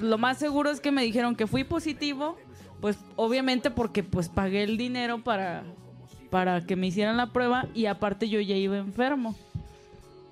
[0.00, 2.36] lo más seguro es que me dijeron que fui positivo,
[2.80, 5.64] pues obviamente porque pues pagué el dinero para,
[6.30, 9.36] para que me hicieran la prueba y aparte yo ya iba enfermo.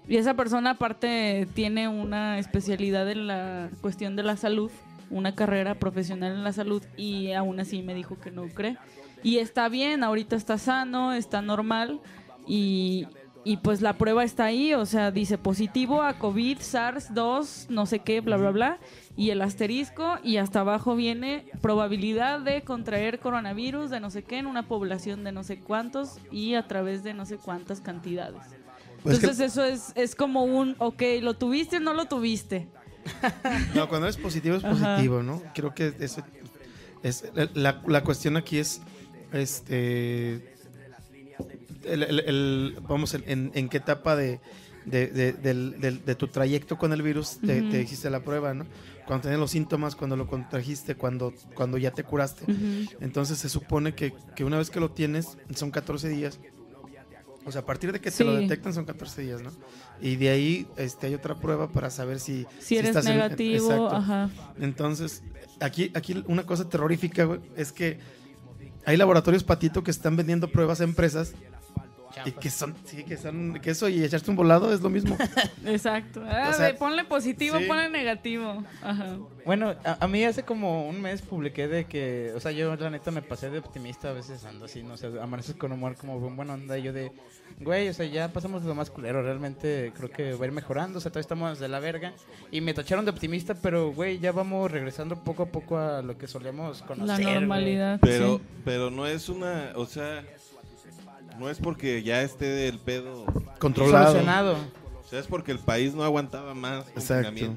[0.08, 4.70] Y esa persona aparte tiene una especialidad en la cuestión de la salud,
[5.10, 8.78] una carrera profesional en la salud y aún así me dijo que no cree.
[9.22, 12.00] Y está bien, ahorita está sano, está normal
[12.46, 13.06] y,
[13.48, 18.00] y pues la prueba está ahí, o sea, dice positivo a COVID, SARS-2, no sé
[18.00, 18.78] qué, bla, bla, bla,
[19.16, 24.36] y el asterisco y hasta abajo viene probabilidad de contraer coronavirus de no sé qué
[24.38, 28.42] en una población de no sé cuántos y a través de no sé cuántas cantidades.
[29.02, 32.68] Pues que- Entonces eso es, es como un, ok, ¿lo tuviste o no lo tuviste?
[33.74, 34.74] No, cuando eres positivo es Ajá.
[34.96, 35.42] positivo, ¿no?
[35.54, 36.22] Creo que eso
[37.02, 37.24] es
[37.54, 38.82] la, la cuestión aquí es
[39.32, 40.57] este
[41.88, 44.40] el, el- el- vamos en, en- en qué etapa de,
[44.86, 48.66] de, tu trayecto con el virus te, te hiciste la prueba, ¿no?
[49.06, 52.44] Cuando tenías los síntomas, cuando lo contrajiste, cuando, cuando ya te curaste.
[53.00, 56.38] Entonces se supone que, que una vez que lo tienes son 14 días.
[57.46, 59.50] O sea, a partir de que te lo detectan son 14 días, ¿no?
[60.02, 63.64] Y de ahí este, hay otra prueba para saber si, Si eres estás en- negativo,
[63.72, 63.96] exacto.
[63.96, 64.30] ajá.
[64.60, 65.22] Entonces,
[65.60, 67.98] aquí, aquí una cosa terrorífica, güey, es que
[68.84, 71.32] hay laboratorios patito que están vendiendo pruebas a empresas
[72.26, 75.16] Y que son, sí, que son, que eso y echarte un volado es lo mismo.
[75.66, 76.22] Exacto.
[76.26, 77.64] Ah, O sea, ponle positivo, sí.
[77.66, 78.64] ponle negativo.
[78.82, 79.16] Ajá.
[79.44, 82.90] Bueno, a, a mí hace como un mes publiqué de que, o sea, yo la
[82.90, 86.16] neta me pasé de optimista, a veces ando así, no sé, amaneces con humor como
[86.16, 87.12] un buena onda, y yo de,
[87.60, 90.52] güey, o sea, ya pasamos de lo más culero, realmente creo que va a ir
[90.52, 92.12] mejorando, o sea, todavía estamos de la verga,
[92.50, 96.18] y me tacharon de optimista, pero, güey, ya vamos regresando poco a poco a lo
[96.18, 97.06] que solíamos conocer.
[97.06, 97.34] La güey.
[97.34, 97.98] normalidad.
[98.02, 98.42] Pero, sí.
[98.66, 100.24] pero no es una, o sea,
[101.38, 104.06] no es porque ya esté el pedo, o Controlado.
[104.12, 104.56] Solucionado.
[105.08, 107.54] sea, es porque el país no aguantaba más Exacto.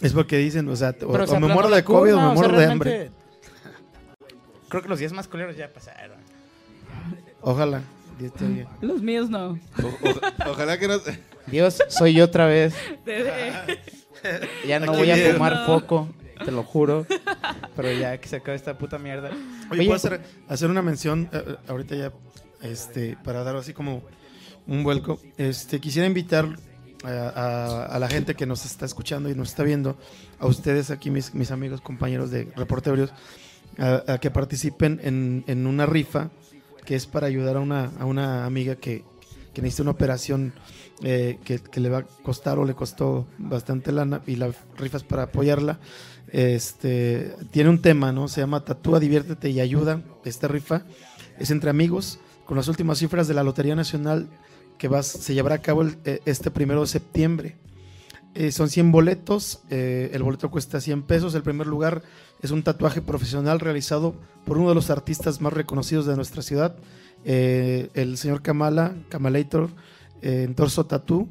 [0.00, 2.38] Es porque dicen, o sea, o, o se me muero de COVID curva, o me
[2.38, 3.10] o sea, muero de hambre.
[4.68, 6.18] Creo que los días más culeros ya pasaron.
[7.40, 7.80] Ojalá.
[8.18, 8.68] Dios te oiga.
[8.80, 9.58] Los míos no.
[9.82, 10.94] O- o- ojalá que no...
[11.46, 12.74] Dios, soy yo otra vez.
[14.66, 15.66] Ya no voy a fumar No.
[15.66, 16.08] foco,
[16.44, 17.06] te lo juro.
[17.76, 19.30] Pero ya que se acabe esta puta mierda.
[19.30, 22.12] Oye, Oye, puedo hacer, hacer una mención eh, eh, ahorita ya,
[22.62, 24.02] este, para dar así como
[24.66, 25.20] un vuelco.
[25.36, 26.48] Este, quisiera invitar
[27.04, 29.96] a, a- a la gente que nos está escuchando y nos está viendo,
[30.38, 33.10] a ustedes aquí, mis, mis amigos, compañeros de reporteros,
[33.78, 36.30] a, a que participen en, en una rifa
[36.84, 39.04] que es para ayudar a una, a una amiga que,
[39.52, 40.52] que necesita una operación
[41.02, 44.98] eh, que, que le va a costar o le costó bastante lana y la rifa
[44.98, 45.80] es para apoyarla.
[46.34, 48.26] Este tiene un tema, ¿no?
[48.26, 50.02] Se llama Tatúa, diviértete y ayuda.
[50.24, 50.82] Esta rifa
[51.38, 54.26] es entre amigos con las últimas cifras de la Lotería Nacional
[54.76, 57.54] que va, se llevará a cabo eh, este primero de septiembre.
[58.34, 61.36] Eh, son 100 boletos, eh, el boleto cuesta 100 pesos.
[61.36, 62.02] El primer lugar
[62.42, 66.74] es un tatuaje profesional realizado por uno de los artistas más reconocidos de nuestra ciudad,
[67.24, 69.70] el señor Kamala, Kamalator,
[70.20, 71.28] en Torso Tattoo.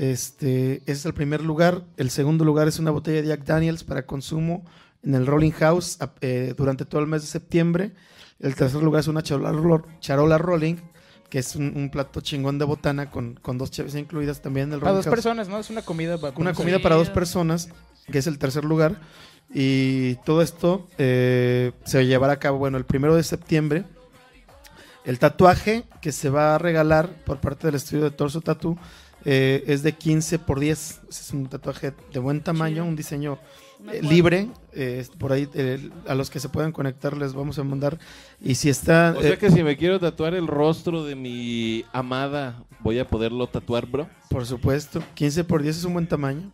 [0.00, 1.84] Este, ese es el primer lugar.
[1.98, 4.64] El segundo lugar es una botella de Jack Daniels para consumo
[5.02, 7.92] en el Rolling House eh, durante todo el mes de septiembre.
[8.38, 10.76] El tercer lugar es una charola, ro- charola Rolling,
[11.28, 14.72] que es un, un plato chingón de botana con, con dos chaves incluidas también en
[14.72, 15.14] el Para Rolling dos House.
[15.16, 15.58] personas, ¿no?
[15.58, 16.16] Es una comida.
[16.18, 17.68] para Una comida para dos personas,
[18.10, 19.02] que es el tercer lugar.
[19.52, 23.84] Y todo esto eh, se llevará a cabo, bueno, el primero de septiembre.
[25.04, 28.78] El tatuaje que se va a regalar por parte del estudio de Torso Tattoo
[29.24, 31.00] eh, es de 15 por 10.
[31.08, 32.86] Es un tatuaje de buen tamaño, Chido.
[32.86, 33.38] un diseño
[33.92, 34.48] eh, libre.
[34.72, 37.98] eh, por ahí eh, a los que se puedan conectar les vamos a mandar.
[38.40, 39.14] Y si está...
[39.18, 43.46] O sea que si me quiero tatuar el rostro de mi amada, voy a poderlo
[43.46, 44.08] tatuar, bro.
[44.28, 46.50] por supuesto, 15 por 10 es un buen tamaño.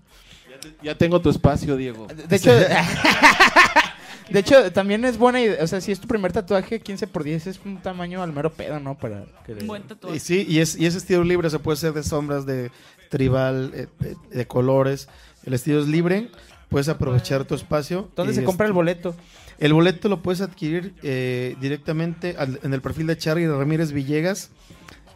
[0.82, 2.06] Ya tengo tu espacio, Diego.
[2.28, 2.50] De hecho,
[4.30, 5.62] de hecho, también es buena idea.
[5.62, 8.52] O sea, si es tu primer tatuaje, 15 por 10 es un tamaño al mero
[8.52, 8.96] pedo, ¿no?
[8.98, 10.18] Para que le- Un buen Y tatuaje.
[10.20, 12.70] sí, y es, y es estilo libre, se puede ser de sombras, de
[13.10, 15.08] tribal, eh, de, de colores.
[15.44, 16.30] El estilo es libre,
[16.68, 18.10] puedes aprovechar tu espacio.
[18.16, 19.14] ¿Dónde y se compra el este, boleto?
[19.58, 24.50] El boleto lo puedes adquirir eh, directamente al- en el perfil de Charlie Ramírez Villegas,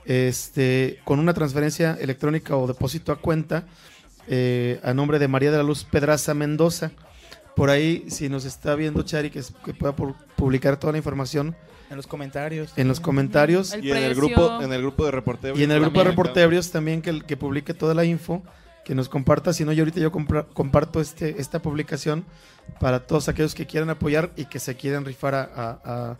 [0.06, 3.66] este, con una transferencia electrónica o depósito a cuenta
[4.28, 6.92] eh, a nombre de María de la Luz Pedraza Mendoza.
[7.56, 10.98] Por ahí, si nos está viendo Chari, que, es- que pueda pu- publicar toda la
[10.98, 11.54] información
[11.90, 12.72] En los comentarios.
[12.76, 13.72] en los comentarios.
[13.72, 15.58] El Y en el grupo, en el grupo de reporteros.
[15.58, 18.42] Y en el grupo de reporteros también que, que publique toda la info,
[18.84, 19.52] que nos comparta.
[19.52, 22.24] Si no, yo ahorita yo compra- comparto este, esta publicación
[22.78, 26.18] para todos aquellos que quieran apoyar y que se quieran rifar a, a- a-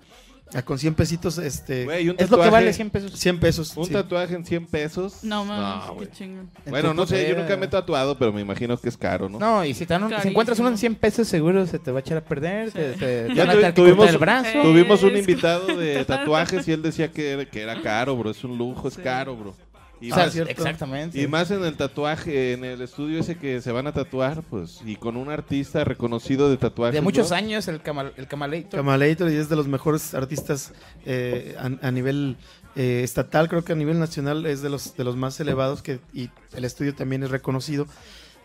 [0.54, 3.12] a con 100 pesitos, este, Güey, un Es lo que tatuaje- vale 100 pesos.
[3.18, 3.76] 100 pesos.
[3.76, 3.92] Un sí.
[3.92, 5.22] tatuaje en 100 pesos.
[5.22, 6.08] No, mames, güey.
[6.08, 6.50] qué chingón.
[6.64, 9.28] En Bueno, no sé, yo nunca me he tatuado, pero me imagino que es caro,
[9.28, 9.38] ¿no?
[9.38, 10.30] No, y si, te dan un- si Carísimo.
[10.30, 12.70] encuentras uno en 100 pesos, seguro se te va a echar a perder.
[12.72, 12.96] te- te-
[13.28, 14.62] te Ya van a tu- tener que tuvimos- cortar el brazo.
[14.62, 18.30] Tuvimos un es- invitado de tatuajes y él decía que era, que era caro, bro.
[18.30, 19.00] Es un lujo, es Sí.
[19.02, 19.54] caro, bro.
[20.00, 21.20] Y, O sea, más, exactamente.
[21.20, 24.80] y más en el tatuaje, en el estudio ese que se van a tatuar, pues,
[24.86, 26.94] y con un artista reconocido de tatuajes.
[26.94, 28.80] de muchos años, el, camal, el Camalator.
[28.80, 30.72] Camalator y es de los mejores artistas
[31.04, 32.38] eh, a, a nivel
[32.76, 35.98] eh, estatal, creo que a nivel nacional es de los, de los más elevados que,
[36.12, 37.86] y el estudio también es reconocido.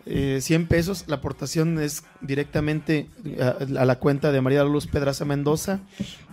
[0.07, 3.09] Eh, 100 pesos, la aportación es directamente
[3.41, 5.79] a, a la cuenta de María Luz Pedraza Mendoza,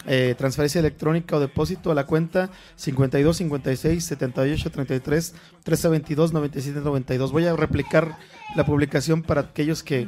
[0.07, 6.81] eh, transferencia electrónica o depósito a la cuenta 52 56 78 33 13 22 97
[6.81, 7.33] 92.
[7.33, 8.19] Voy a replicar
[8.57, 10.07] la publicación para aquellos que,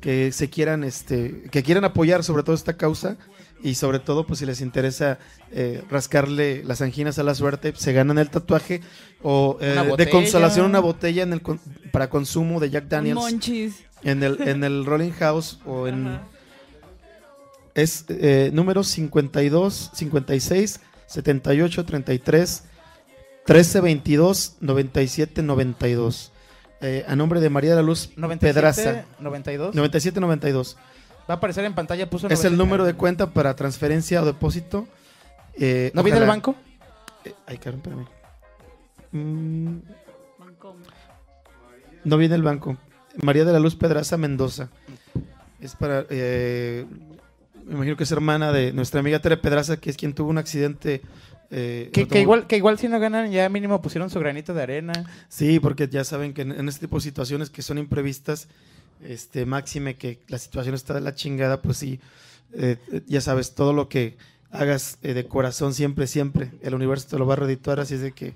[0.00, 3.16] que se quieran, este, que quieran apoyar sobre todo esta causa
[3.62, 5.18] y sobre todo pues si les interesa
[5.52, 8.80] eh, rascarle las anginas a la suerte, se ganan el tatuaje
[9.22, 11.60] o eh, de consolación una botella en el con-
[11.92, 13.74] para consumo de Jack Daniels Monchis.
[14.02, 16.22] en el en el Rolling House o en Ajá.
[17.74, 22.64] es eh, número 52 56 78 33
[23.46, 26.32] 13 22 97 92
[26.82, 29.74] eh, a nombre de María de la Luz 97, Pedraza 92.
[29.74, 30.76] 97 92
[31.30, 32.56] Va a aparecer en pantalla, puso es el 90.
[32.64, 34.88] número de cuenta para transferencia o depósito.
[35.54, 36.56] Eh, ¿No viene el banco?
[37.24, 38.06] eh, ay, Karen, espérame.
[39.12, 39.78] Mm,
[42.04, 42.76] no viene el banco.
[43.22, 44.70] María de la Luz Pedraza Mendoza.
[45.60, 46.04] Es para.
[46.10, 46.86] eh,
[47.66, 50.38] me imagino que es hermana de nuestra amiga Tere Pedraza, que es quien tuvo un
[50.38, 51.02] accidente.
[51.50, 54.92] eh, Que, igual, que igual si no ganan, ya mínimo pusieron su granito de arena.
[55.28, 58.48] Sí, porque ya saben que en, en este tipo de situaciones que son imprevistas,
[59.04, 62.00] este máxime que la situación está de la chingada, pues sí,
[62.52, 64.16] eh, ya sabes, todo lo que
[64.50, 68.00] hagas eh, de corazón siempre, siempre, el universo te lo va a redituar, así es
[68.00, 68.34] de que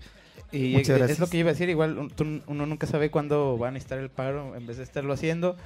[0.53, 1.19] Y Muchas es gracias.
[1.19, 2.11] lo que yo iba a decir, igual
[2.47, 5.57] uno nunca sabe cuándo va a necesitar el paro en vez de estarlo haciendo.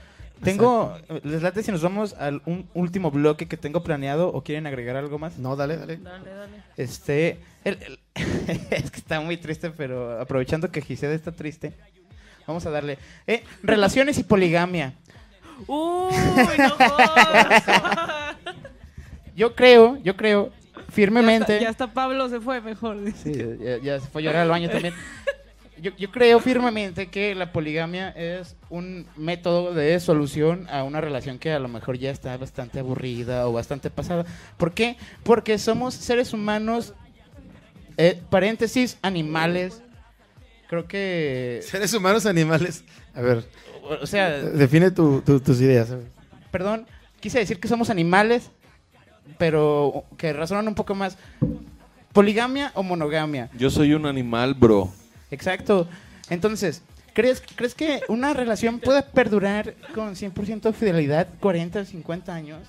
[0.42, 4.68] Tengo, les late si nos vamos al un último bloque que tengo planeado o quieren
[4.68, 5.36] agregar algo más.
[5.36, 5.96] no, dale, dale.
[5.96, 6.52] Dale, dale.
[6.76, 7.98] Este, el- el-
[8.70, 11.74] es que está muy triste, pero aprovechando que Gisela está triste,
[12.48, 12.98] vamos a darle.
[13.26, 14.94] Eh, relaciones y poligamia.
[15.68, 16.12] Uy,
[16.58, 16.76] no.
[19.36, 21.60] Yo creo, yo creo Ya firmemente.
[21.60, 22.96] ya hasta Pablo se fue mejor.
[23.22, 24.94] Sí, ya, ya se fue a llorar al baño también.
[25.80, 31.38] Yo, yo creo firmemente que la poligamia es un método de solución a una relación
[31.38, 34.24] que a lo mejor ya está bastante aburrida o bastante pasada.
[34.56, 34.96] ¿Por qué?
[35.22, 36.94] Porque somos seres humanos,
[37.96, 39.82] eh, paréntesis, animales.
[40.68, 41.60] Creo que...
[41.66, 42.84] Seres humanos, animales.
[43.14, 43.44] A ver,
[44.02, 45.88] O sea, define tu- tu- tus ideas.
[46.50, 46.86] perdón,
[47.20, 48.50] quise decir que somos animales,
[49.38, 51.16] pero que razonan un poco más.
[52.12, 53.50] ¿Poligamia o monogamia?
[53.56, 54.92] Yo soy un animal, bro.
[55.30, 55.86] Exacto.
[56.30, 56.82] Entonces,
[57.14, 62.60] ¿crees, ¿crees que una relación puede perdurar con 100% fidelidad 40 o 50 años?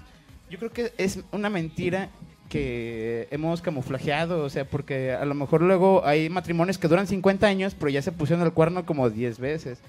[0.49, 2.09] Yo creo que es una mentira
[2.49, 7.47] que hemos camuflajeado, o sea, porque a lo mejor luego hay matrimonios que duran 50
[7.47, 9.80] años, pero ya se pusieron el cuerno como 10 veces.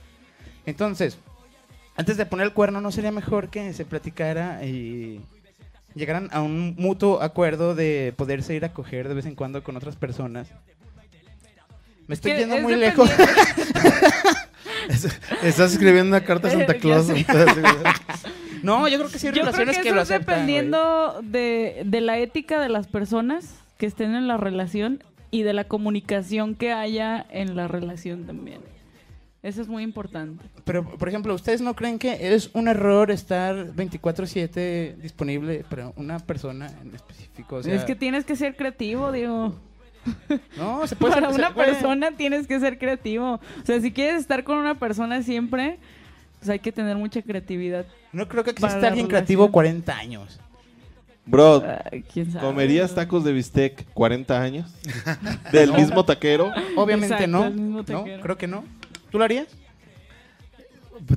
[0.66, 1.18] Entonces,
[1.96, 5.20] antes de poner el cuerno, ¿no sería mejor que se platicara y
[5.94, 9.76] llegaran a un mutuo acuerdo de poderse ir a coger de vez en cuando con
[9.76, 10.48] otras personas?
[12.06, 13.10] Me estoy yendo es muy lejos.
[15.42, 17.06] Estás escribiendo una carta a Santa Claus.
[18.62, 20.34] No, yo creo que sí hay Yo creo relaciones que, que, eso lo es aceptan.
[20.40, 25.52] dependiendo de, de la ética de las personas que estén en la relación y de
[25.52, 28.60] la comunicación que haya en la relación también.
[29.42, 30.44] Eso es muy importante.
[30.64, 36.18] Pero, por ejemplo, ¿ustedes no creen que es un error estar 24/7 disponible para una
[36.18, 37.56] persona en específico?
[37.56, 39.54] O sea, es que tienes que ser creativo, digo.
[40.58, 43.34] no, se puede Para ser- una se puede- persona tienes que ser creativo.
[43.62, 45.78] O sea, si quieres estar con una persona siempre,
[46.40, 47.86] pues hay que tener mucha creatividad.
[48.12, 50.40] No creo que exista alguien creativo 40 años.
[51.26, 51.62] Bro,
[51.92, 52.44] Ay, ¿quién sabe?
[52.44, 54.70] ¿comerías tacos de bistec 40 años?
[55.52, 56.50] ¿Del mismo taquero?
[56.76, 57.50] Obviamente Exacto, no.
[57.50, 58.22] No, taquero.
[58.22, 58.64] creo que no.
[59.10, 59.46] ¿Tú lo harías?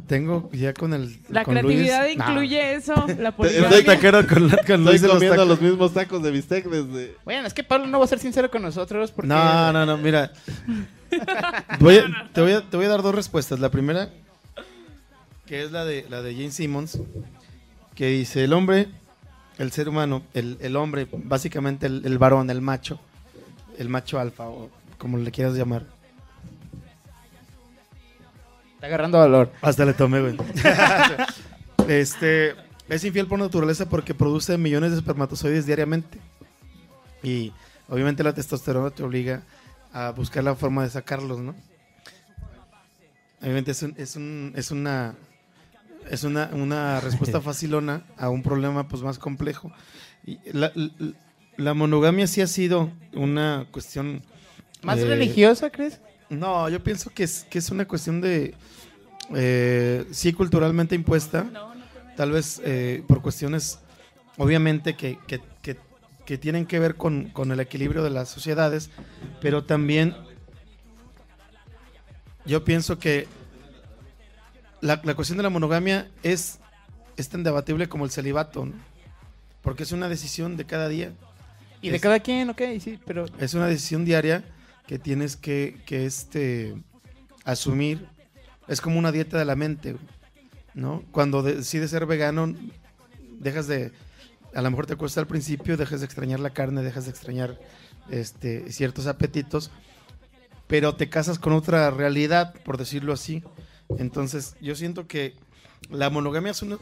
[0.08, 1.18] Tengo ya con el.
[1.30, 5.46] La con creatividad Luis- incluye eso, la Estoy taquero con, la- con Estoy Luis comiendo
[5.46, 7.16] los mismos tacos de bistec desde...
[7.26, 9.28] Bueno, es que Pablo no va a ser sincero con nosotros porque...
[9.28, 10.32] No, no, no, mira.
[11.80, 13.60] Voy a- te, voy a, te voy a dar dos respuestas.
[13.60, 14.10] La primera,
[15.46, 17.00] que es la de, la de Jane Simmons,
[17.96, 18.88] que dice, el hombre,
[19.58, 23.00] el ser humano, el, el hombre, básicamente el, el varón, el macho,
[23.78, 25.86] el macho alfa, o como le quieras llamar.
[28.76, 29.52] Está agarrando valor.
[29.62, 30.38] Hasta le tomé, güey.
[31.88, 32.56] este,
[32.90, 36.20] es infiel por naturaleza porque produce millones de espermatozoides diariamente.
[37.22, 37.54] Y
[37.88, 39.44] obviamente la testosterona te obliga
[39.94, 41.56] a buscar la forma de sacarlos, ¿no?
[43.42, 45.16] Obviamente es, un- es, un- es una
[46.10, 49.72] es una, una respuesta facilona a un problema pues más complejo.
[50.26, 50.92] Y la, la-
[51.56, 54.24] la monogamia sí ha sido una cuestión
[54.82, 56.00] ¿Más eh, religiosa, crees?
[56.30, 58.56] no, yo pienso que es, que es una cuestión de,
[59.36, 61.46] eh, sí, culturalmente impuesta,
[62.18, 63.78] tal vez eh, por cuestiones,
[64.38, 65.78] obviamente, que, que- que-
[66.26, 68.90] que tienen que ver con, con el equilibrio de las sociedades,
[69.42, 70.16] pero también
[72.46, 73.28] yo pienso que
[74.84, 76.60] la, la cuestión de la monogamia es,
[77.16, 78.74] es tan debatible como el celibato, ¿no?
[79.62, 81.14] porque es una decisión de cada día.
[81.82, 83.26] Y de cada quien, ok, sí, pero...
[83.40, 84.44] Es una decisión diaria
[84.86, 86.76] que tienes que, que este,
[87.46, 88.06] asumir.
[88.68, 89.96] Es como una dieta de la mente,
[90.74, 91.04] ¿no?
[91.12, 92.54] Cuando decides ser vegano,
[93.40, 93.92] dejas de...
[94.54, 97.58] A lo mejor te cuesta al principio, dejas de extrañar la carne, dejas de extrañar
[98.10, 99.72] este, ciertos apetitos,
[100.68, 103.44] pero te casas con otra realidad, por decirlo así.
[103.98, 105.36] Entonces, yo siento que
[105.90, 106.80] la monogamia es un-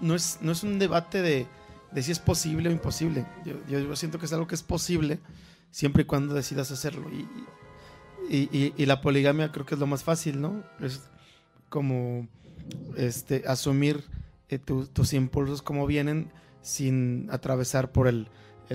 [0.00, 1.46] no, es, un debate de,
[2.02, 3.26] si es posible o imposible.
[3.68, 5.18] Yo, siento que es algo que es posible
[5.70, 7.08] siempre y cuando decidas hacerlo.
[7.10, 7.26] Y,
[8.86, 10.62] la poligamia creo que es lo más fácil, ¿no?
[10.80, 11.02] Es
[11.68, 12.28] como
[12.96, 14.04] este, asumir
[14.48, 16.30] eh, tu- tus impulsos como vienen
[16.60, 18.28] sin atravesar por el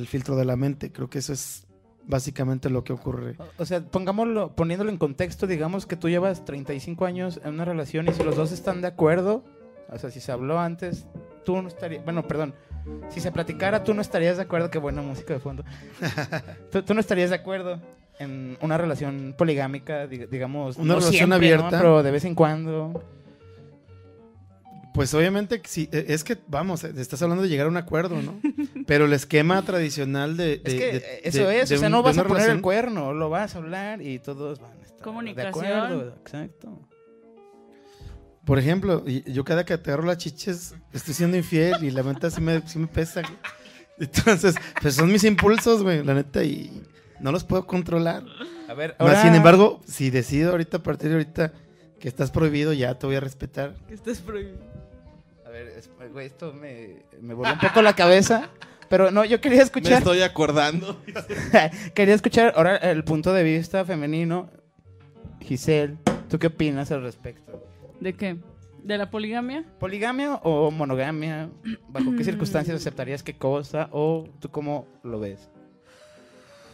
[0.07, 0.91] filtro de la mente.
[0.91, 1.66] Creo que eso es
[2.07, 3.35] básicamente lo que ocurre.
[3.57, 8.07] O sea, pongámoslo, poniéndolo en contexto, digamos que tú llevas 35 años en una relación
[8.07, 9.43] y si los dos están de acuerdo,
[9.89, 11.05] o sea, si se habló antes,
[11.45, 12.53] tú no estarías, bueno, perdón,
[13.09, 15.63] si se platicara, tú no estarías de acuerdo, qué buena música de fondo,
[16.71, 17.79] tú, tú no estarías de acuerdo
[18.19, 21.35] en una relación poligámica, dig- digamos, Una no relación siempre, ¿no?
[21.35, 21.77] abierta.
[21.77, 23.03] pero de vez en cuando.
[24.93, 28.21] Pues obviamente sí, eh, es que, vamos, eh, estás hablando de llegar a un acuerdo,
[28.21, 28.39] ¿no?
[28.87, 30.61] Pero el esquema tradicional de...
[30.63, 32.49] Es que de- eh, eso de- es, de o sea, un- no vas a poner
[32.49, 35.63] el cuerno, lo vas a hablar y todos van a estar Comunicación.
[35.65, 36.15] de acuerdo.
[36.21, 36.79] Exacto.
[38.45, 42.29] Por ejemplo, yo cada que te agarro las chiches estoy siendo infiel y la neta
[42.31, 43.21] sí me, sí me pesa.
[43.21, 43.33] güey.
[43.99, 46.81] Entonces, pues son mis impulsos, güey, la neta, y
[47.19, 48.23] no los puedo controlar.
[48.69, 49.21] A ver, Más ahora...
[49.23, 51.53] sin embargo, si decido ahorita, a partir de ahorita,
[51.99, 53.75] que estás prohibido, ya te voy a respetar.
[53.87, 54.59] Que estés prohibido.
[56.11, 58.49] Güey, esto me, me voló un poco la cabeza.
[58.89, 59.97] Pero no, yo quería Me escuchar.
[59.99, 61.01] estoy acordando.
[61.93, 64.49] quería escuchar ahora el punto de vista femenino.
[65.41, 65.97] Giselle,
[66.29, 67.63] ¿tú qué opinas al respecto?
[67.99, 68.37] ¿De qué?
[68.83, 69.65] ¿De la poligamia?
[69.79, 71.49] ¿Poligamia o monogamia?
[71.89, 73.89] ¿Bajo qué circunstancias aceptarías qué cosa?
[73.91, 75.49] ¿O tú cómo lo ves?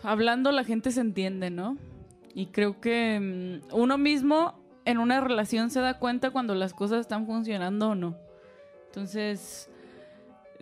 [0.04, 1.78] Hablando la gente se entiende, ¿no?
[2.36, 3.20] Y creo que
[3.72, 7.96] mm, uno mismo en una relación se da cuenta cuando las cosas están funcionando o
[7.96, 8.16] no.
[8.94, 9.72] Entonces,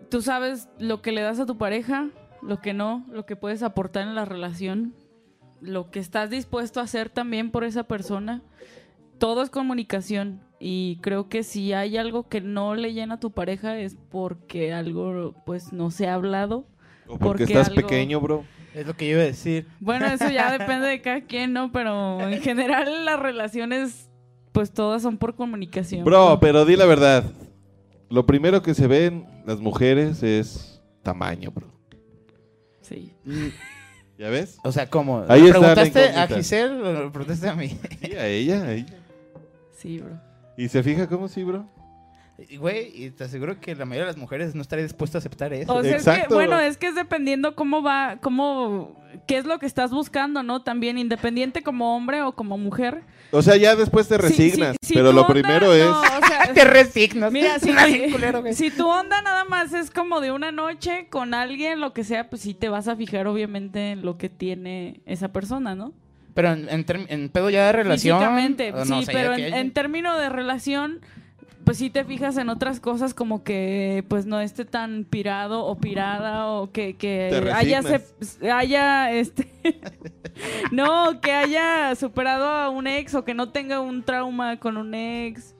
[0.09, 2.07] tú sabes lo que le das a tu pareja,
[2.41, 4.93] lo que no, lo que puedes aportar en la relación,
[5.59, 8.41] lo que estás dispuesto a hacer también por esa persona.
[9.17, 13.31] Todo es comunicación y creo que si hay algo que no le llena a tu
[13.31, 16.65] pareja es porque algo pues no se ha hablado.
[17.07, 18.45] O porque Porque estás algo- pequeño, bro.
[18.73, 19.67] Es lo que yo iba a decir.
[19.81, 21.69] Bueno, eso ya depende de cada quien, ¿no?
[21.73, 24.09] Pero en general las relaciones,
[24.53, 26.05] pues todas son por comunicación.
[26.05, 27.25] Bro, pero di la verdad.
[28.11, 31.71] Lo primero que se ven las mujeres es tamaño, bro.
[32.81, 33.13] Sí.
[34.17, 34.57] ¿Ya ves?
[34.65, 35.23] O sea, ¿cómo?
[35.29, 36.27] Ahí ¿Le ¿Preguntaste a.
[36.27, 37.69] Giselle o le preguntaste a mí?
[38.01, 38.97] Sí, a ella, a ella.
[39.71, 40.19] Sí, bro.
[40.57, 41.69] ¿Y se fija cómo sí, bro?
[42.49, 45.19] Y, Güey, y te aseguro que la mayoría de las mujeres no estaría dispuesta a
[45.19, 45.73] aceptar eso.
[45.73, 49.59] O sea, es que, bueno, es que es dependiendo cómo va, cómo, qué es lo
[49.59, 50.61] que estás buscando, ¿no?
[50.63, 53.03] También independiente como hombre o como mujer.
[53.31, 54.75] O sea, ya después te Si- resignas.
[54.81, 55.85] si- si pero lo onda- primero es...
[55.85, 57.31] no, o sea, Te resignas.
[57.31, 57.71] Mira, si,
[58.11, 62.03] culero, si tu onda nada más es como de una noche con alguien, lo que
[62.03, 65.93] sea, pues sí te vas a fijar obviamente en lo que tiene esa persona, ¿no?
[66.33, 68.17] Pero en, en, pedo ya de relación.
[68.17, 70.99] Físicamente, o sí, o sea, pero en, hay- en términos de relación,
[71.63, 75.77] pues sí te fijas en otras cosas como que pues no esté tan pirado o
[75.77, 79.47] pirada o que, que haya, se- haya este
[80.71, 84.93] no, que haya superado a un ex o que no tenga un trauma con un
[84.93, 85.55] ex.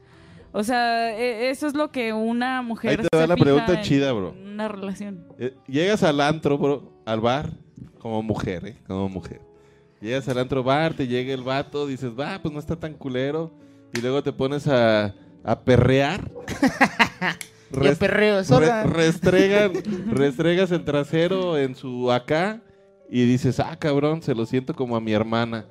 [0.54, 3.44] O sea, e- eso es lo que una mujer Ahí te se va la fija
[3.46, 4.34] pregunta chida, bro.
[4.44, 5.26] una relación.
[5.40, 7.52] Eh, llegas al antro, bro, al bar,
[8.00, 8.78] como mujer, ¿eh?
[8.88, 9.40] Como mujer.
[10.02, 13.52] Llegas al antro bar, te llega el vato, dices, va, pues no está tan culero.
[13.94, 16.30] Y luego te pones a, a perrear.
[17.72, 19.72] Yo perreo, re- restregan,
[20.12, 22.62] restregas el trasero en su acá
[23.10, 25.66] y dices, ah, cabrón, se lo siento como a mi hermana.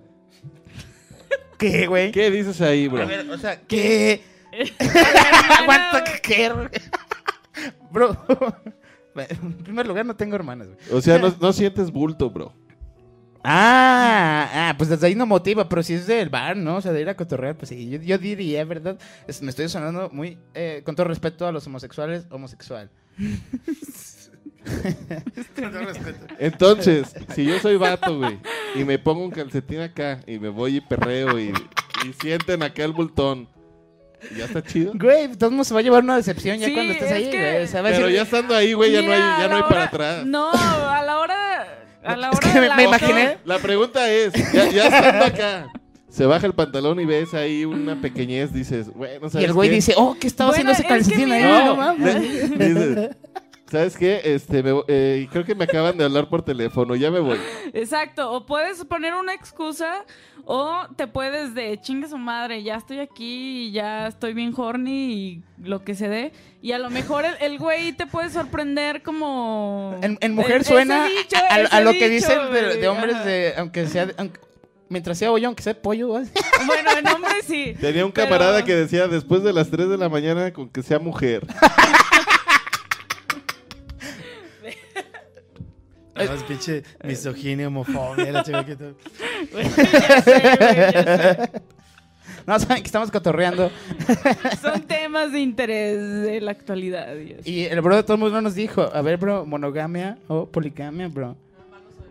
[1.59, 2.10] ¿Qué, güey?
[2.10, 3.02] ¿Qué dices ahí, bro?
[3.02, 4.22] A ver, o sea, ¿qué?
[6.22, 6.51] ¿qué?
[7.90, 8.16] Bro.
[9.14, 10.78] En primer lugar, no tengo hermanas, güey.
[10.92, 12.55] O sea, no, no sientes bulto, bro.
[13.42, 16.76] Ah, ah, pues desde ahí no motiva, pero si es del bar, ¿no?
[16.76, 18.98] O sea, de ir a cotorrear, pues sí, yo, yo diría, ¿verdad?
[19.26, 22.90] Es- me estoy sonando muy, eh, con todo respeto a los homosexuales, homosexual.
[26.38, 28.38] Entonces, si yo soy vato, güey,
[28.74, 31.48] y me pongo un calcetín acá y me voy y perreo y,
[32.06, 33.48] y sienten acá el bultón,
[34.36, 34.92] ya está chido.
[34.94, 37.14] Güey, todo el mundo se va a llevar una decepción ya Sí, cuando estés es
[37.14, 37.64] ahí, que- güey.
[37.64, 39.84] O sea, Pero decir- ya estando ahí, güey, ya no hay, ya no hay para
[39.84, 40.26] atrás.
[40.26, 41.39] No, a la hora
[42.05, 43.39] a la Es que me- imaginé.
[43.44, 45.68] La pregunta es, ya, ya estando acá,
[46.09, 49.68] se baja el pantalón y ves ahí una pequeñez, dices, bueno, ¿sabes Y el güey
[49.68, 49.74] qué?
[49.77, 51.43] dice, oh, ¿qué estaba Bueno, haciendo ese es que calcetín ahí?
[51.44, 52.20] mira- No, mames.
[52.59, 53.16] Dices,
[53.70, 54.20] ¿sabes qué?
[54.24, 57.38] Este, me eh, creo que me acaban de hablar por teléfono, ya me voy.
[57.72, 60.05] Exacto, o puedes poner una excusa
[60.44, 65.12] o te puedes de chingue su madre, ya estoy aquí y ya estoy bien horny
[65.12, 66.32] y lo que se dé.
[66.62, 69.97] Y a lo mejor el, el güey te puede sorprender como...
[70.02, 72.88] En, en mujer E- ese suena dicho, a, a- a ese lo que dicen de,
[72.88, 73.24] hombres ajá.
[73.24, 74.40] de, aunque sea, aunque-
[74.88, 76.09] mientras sea hoyo, aunque sea pollo.
[76.66, 77.74] Bueno, en hombre sí.
[77.80, 80.82] Tenía un pero- camarada que decía, después de las 3 de la mañana, con que
[80.82, 81.47] sea mujer.
[86.20, 88.94] Además, pinche misoginia, homofobia, la chica que todo.
[92.47, 93.70] No, saben que estamos cotorreando.
[94.62, 97.14] Son temas de interés de la actualidad.
[97.44, 101.09] Y el bro de todo el mundo nos dijo, a ver, bro, monogamia o poligamia,
[101.09, 101.36] bro.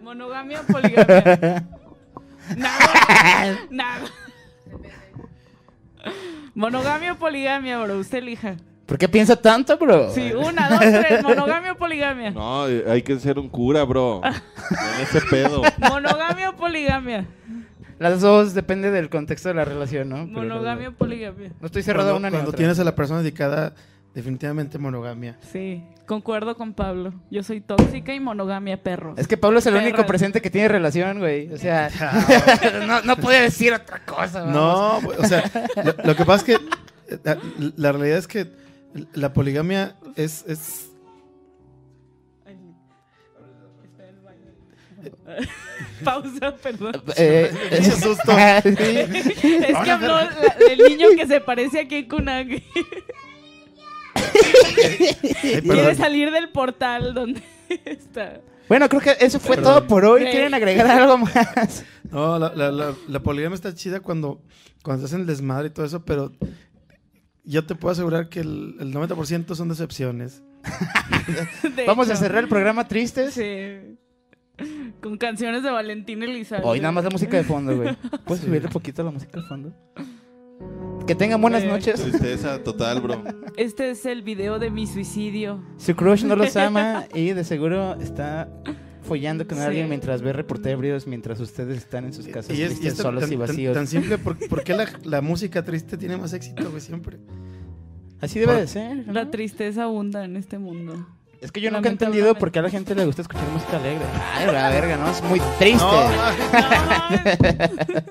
[0.02, 1.68] Monogamia o poligamia.
[2.56, 3.60] Nada.
[3.70, 4.06] Nada.
[6.56, 8.00] Monogamia o poligamia, bro.
[8.00, 8.56] Usted elija.
[8.90, 10.10] ¿Por qué piensa tanto, bro?
[10.12, 11.22] Sí, una, dos, tres.
[11.24, 12.32] Monogamia o poligamia.
[12.32, 14.22] No, hay que ser un cura, bro.
[14.26, 15.62] en ese pedo.
[15.78, 17.28] Monogamia o poligamia.
[18.00, 20.26] Las dos depende del contexto de la relación, ¿no?
[20.26, 21.52] Pero Monogamia o poligamia.
[21.60, 22.58] No estoy cerrado a Cuando, una ni cuando otra.
[22.58, 23.74] tienes a la persona dedicada,
[24.16, 25.38] definitivamente monogamia.
[25.52, 27.14] Sí, concuerdo con Pablo.
[27.30, 29.14] Yo soy tóxica y monogamia, perro.
[29.18, 29.86] Es que Pablo es el Perra.
[29.86, 31.54] único presente que tiene relación, güey.
[31.54, 31.92] O sea,
[32.88, 34.46] no, no puede decir otra cosa.
[34.46, 35.04] vamos.
[35.04, 35.44] No, o sea,
[35.84, 36.54] lo, lo que pasa es que
[37.14, 37.38] eh, la,
[37.76, 38.48] la realidad es que
[39.14, 40.90] la poligamia es, es
[46.04, 47.02] Pausa, perdón.
[47.16, 48.32] Eh, Ese susto.
[48.64, 50.18] Es que habló
[50.68, 52.64] del niño que se parece aquí en Kunagi.
[54.16, 57.42] Ay, Quiere salir del portal donde
[57.86, 58.42] está.
[58.68, 59.74] Bueno, creo que eso fue Perdón.
[59.74, 60.26] todo por hoy.
[60.26, 61.84] ¿Quieren agregar algo más?
[62.12, 64.42] No, la, la, la, la poligamia está chida cuando,
[64.84, 66.32] cuando se hacen el desmadre y todo eso, pero
[67.44, 70.44] yo te puedo asegurar que el, el 90% son decepciones.
[71.76, 73.34] De Vamos a cerrar el programa tristes.
[73.34, 73.98] Sí.
[75.02, 76.68] Con canciones de Valentín Elizalde.
[76.68, 77.96] Hoy nada más la música de fondo, güey.
[78.26, 79.74] ¿Puedes subirle un poquito la música de fondo?
[81.08, 81.74] Que tengan buenas Güey.
[81.74, 82.02] noches.
[82.02, 83.24] Tristeza total, bro.
[83.58, 85.64] Este es el video de mi suicidio.
[85.78, 88.50] Su crush no los ama y de seguro está
[89.02, 89.64] follando con Sí.
[89.64, 92.98] alguien mientras ve reporteros, mientras ustedes están en sus casas Y es, y tristes, es
[92.98, 93.74] tan, solos tan- y tan- vacíos.
[93.74, 97.18] tan simple, ¿por, por qué la, la música triste tiene más éxito, güey, siempre?
[98.22, 99.08] Así debe por- de ser.
[99.08, 99.14] ¿no?
[99.14, 101.08] La tristeza abunda en este mundo.
[101.42, 103.78] Es que yo nunca he entendido por qué a la gente le gusta escuchar música
[103.78, 104.04] alegre.
[104.36, 105.10] Ay, la verga, ¿no?
[105.10, 105.86] Es muy triste.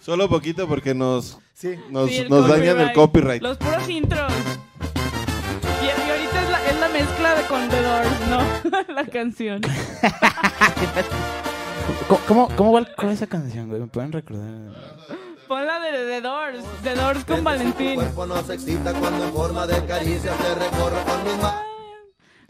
[0.00, 1.74] Solo poquito porque nos, sí.
[1.90, 3.42] nos, Sí, el nos dañan el copyright.
[3.42, 4.32] Los puros intros.
[6.92, 8.94] Mezcla de con The Doors, ¿no?
[8.94, 9.60] la canción.
[12.08, 13.80] ¿Cómo, cómo, cómo va con esa canción, güey?
[13.80, 14.50] ¿Me pueden recordar?
[15.48, 16.64] Pon la de The Doors.
[16.82, 17.94] The Doors con Valentín.
[17.96, 21.62] cuerpo nos excita cuando en forma de caricia se recorre con mis manos.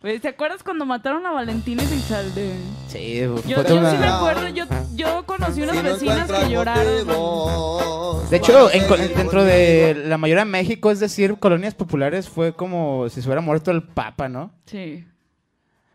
[0.02, 2.54] Güey, ¿Te acuerdas cuando mataron a Valentín Elizalde?
[2.88, 4.48] Sí, Yo, fue yo toda sí me acuerdo.
[4.48, 4.64] Yo,
[4.94, 7.06] yo conocí unas Si vecinas que lloraron.
[7.06, 12.54] motivos De hecho, en dentro de la mayoría de México, es decir, colonias populares, fue
[12.54, 14.52] como si se hubiera muerto el Papa, ¿no?
[14.64, 15.04] Sí.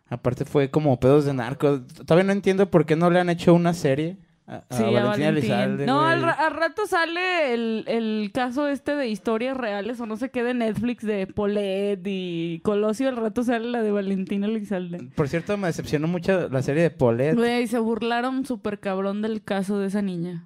[0.07, 1.81] Aparte fue como pedos de narcos.
[1.87, 4.17] Todavía no entiendo por qué no le han hecho una serie
[4.47, 5.25] a, a Sí, a Valentina Valentín.
[5.25, 10.17] Elizalde, no, al, al rato sale el, el caso este de historias reales o no
[10.17, 13.09] sé qué de Netflix de Polet y Colosio.
[13.09, 15.09] Al rato sale la de Valentín Elizalde.
[15.15, 17.35] Por cierto, me decepcionó mucho la serie de Paulette.
[17.35, 20.45] Güey, se burlaron súper cabrón del caso de esa niña.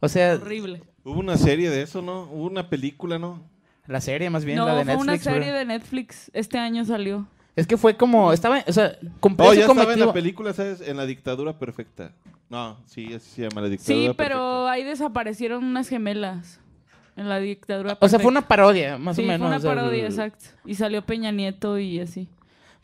[0.00, 0.82] O sea, Horrible.
[1.02, 2.24] Hubo una serie de eso, ¿no?
[2.30, 3.48] Hubo una película, ¿no?
[3.86, 5.08] la serie más bien, no, la de fue Netflix.
[5.26, 6.30] una serie de Netflix.
[6.32, 7.26] Este año salió.
[7.56, 10.06] Es que fue como, estaba, o sea, cumplió Oh, su ya estaba en cometido.
[10.06, 10.80] la película, ¿sabes?
[10.80, 12.12] En la dictadura perfecta.
[12.48, 14.70] No, sí, así se llama la dictadura Sí, pero perfecta.
[14.72, 16.60] ahí desaparecieron unas gemelas
[17.16, 17.92] en la dictadura.
[18.00, 18.28] O sea, fue perfecta.
[18.28, 19.40] una parodia, más Sí, o menos.
[19.40, 20.44] fue una o sea, parodia, el- exacto.
[20.64, 22.28] Y salió Peña Nieto y así.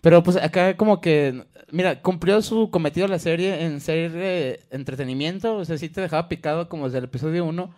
[0.00, 5.56] Pero pues acá como que, mira, cumplió su cometido la serie en ser eh, entretenimiento,
[5.56, 7.70] o sea, sí te dejaba picado como desde el episodio 1,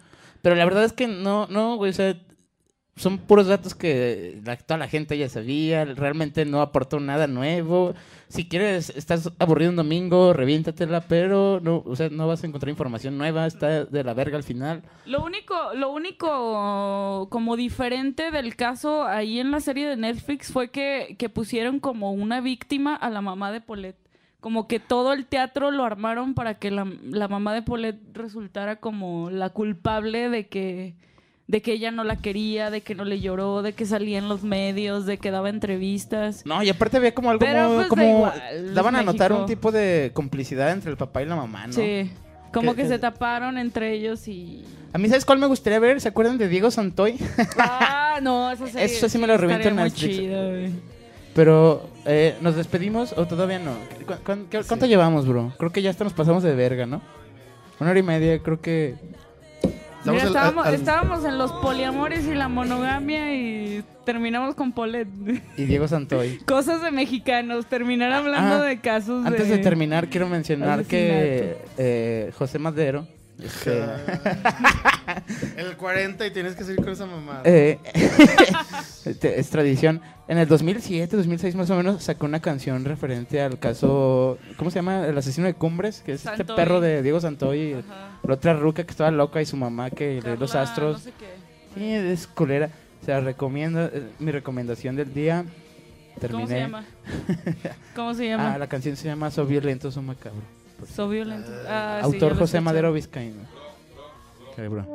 [0.42, 2.18] pero la verdad es que no, no, güey, o sea,
[2.98, 7.94] son puros datos que toda la gente ya sabía, realmente no aportó nada nuevo.
[8.28, 12.70] Si quieres, estás aburrido un domingo, reviéntatela, pero no, o sea, no vas a encontrar
[12.70, 14.82] información nueva, está de la verga al final.
[15.06, 20.70] Lo único, lo único como diferente del caso ahí en la serie de Netflix fue
[20.70, 23.98] que, que pusieron como una víctima a la mamá de Paulette.
[24.40, 28.76] Como que todo el teatro lo armaron para que la, la mamá de Paulette resultara
[28.76, 30.94] como la culpable de que,
[31.48, 34.28] de que ella no la quería, de que no le lloró, de que salía en
[34.28, 36.42] los medios, de que daba entrevistas.
[36.46, 39.32] No, y aparte había como algo Pero, como, pues, da como igual, daban a notar
[39.32, 41.72] un tipo de complicidad entre el papá y la mamá, ¿no?
[41.72, 42.10] Sí.
[42.52, 44.64] Como Que- que se taparon entre ellos y...
[44.92, 46.00] A mí, ¿sabes cuál me gustaría ver?
[46.00, 47.16] ¿Se acuerdan de Diego Santoy?
[47.58, 50.16] Ah, no, esa serie Eso sí me lo reviento en muy Netflix.
[50.18, 50.70] güey.
[51.34, 53.72] Pero, eh, ¿nos despedimos o todavía no?
[54.06, 55.52] ¿Cu- cuán- qué- ¿Cuánto llevamos, bro?
[55.58, 57.00] Creo que ya hasta nos pasamos de verga, ¿no?
[57.80, 58.96] Una hora y media, creo que...
[60.04, 65.08] Mira, estábamos, al- estábamos en los poliamores y la monogamia y terminamos con Polet.
[65.56, 66.38] Y Diego Santoy.
[66.46, 72.32] Cosas de mexicanos, terminar hablando Ah, de casos Antes de terminar, quiero mencionar que eh,
[72.38, 73.06] José Madero...
[73.42, 73.82] este,
[75.56, 77.42] El 40 y tienes que seguir con esa mamada.
[77.44, 77.78] Eh,
[79.04, 80.00] este, es tradición.
[80.26, 84.76] En el 2007, 2006 más o menos, sacó una canción referente al caso, ¿cómo se
[84.76, 85.06] llama?
[85.06, 88.18] El asesino de Cumbres, que es este perro de Diego Santoy, Ajá.
[88.22, 90.98] la otra ruca que estaba loca y su mamá que lee los astros.
[90.98, 91.26] no sé qué.
[91.74, 92.68] Sí, es culera.
[93.04, 95.44] Se la recomiendo, es mi recomendación del día.
[96.20, 96.42] Terminé.
[96.42, 96.84] ¿Cómo se llama?
[97.94, 98.54] ¿Cómo se llama?
[98.54, 100.42] Ah, la canción se llama So Violento, So Macabro.
[100.86, 101.50] So violento.
[101.68, 102.60] Ah, sí, Autor ya lo José escuché.
[102.60, 103.42] Madero Vizcaíno.
[104.50, 104.86] Ok, bro.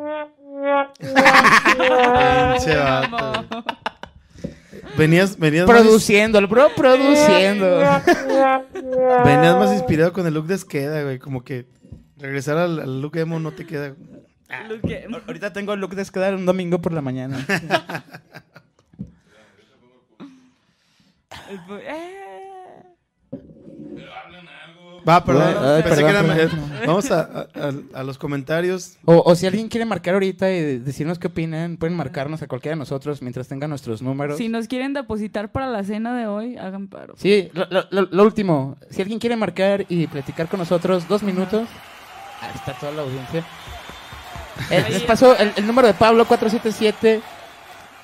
[1.00, 3.64] Pinche vato.
[4.98, 7.66] Venías, venías, más, Produciendo, el bro produciendo.
[9.26, 11.20] venías más inspirado con el look de Esqueda, güey.
[11.20, 11.66] Como que
[12.18, 13.96] regresar al, al look emo no te queda.
[14.86, 17.46] Que- Ahorita tengo el look de quedar un domingo por la mañana.
[21.70, 22.43] Eh.
[25.08, 25.44] Va, perdón.
[25.60, 26.72] Ay, pensé perdón, que era- perdón.
[26.88, 28.98] Vamos a, a- a- a los comentarios.
[29.06, 32.76] O, o si alguien quiere marcar ahorita y decirnos qué opinan, pueden marcarnos a cualquiera
[32.76, 34.38] de nosotros mientras tengan nuestros números.
[34.38, 37.16] Si nos quieren depositar para la cena de hoy, hagan paro.
[37.18, 38.78] Sí, lo, lo- lo- lo último.
[38.90, 41.68] Si alguien quiere marcar y platicar con nosotros dos minutos.
[42.42, 43.44] Ahí está toda la audiencia.
[44.70, 47.22] Eh, les pasó el, el número de Pablo 477.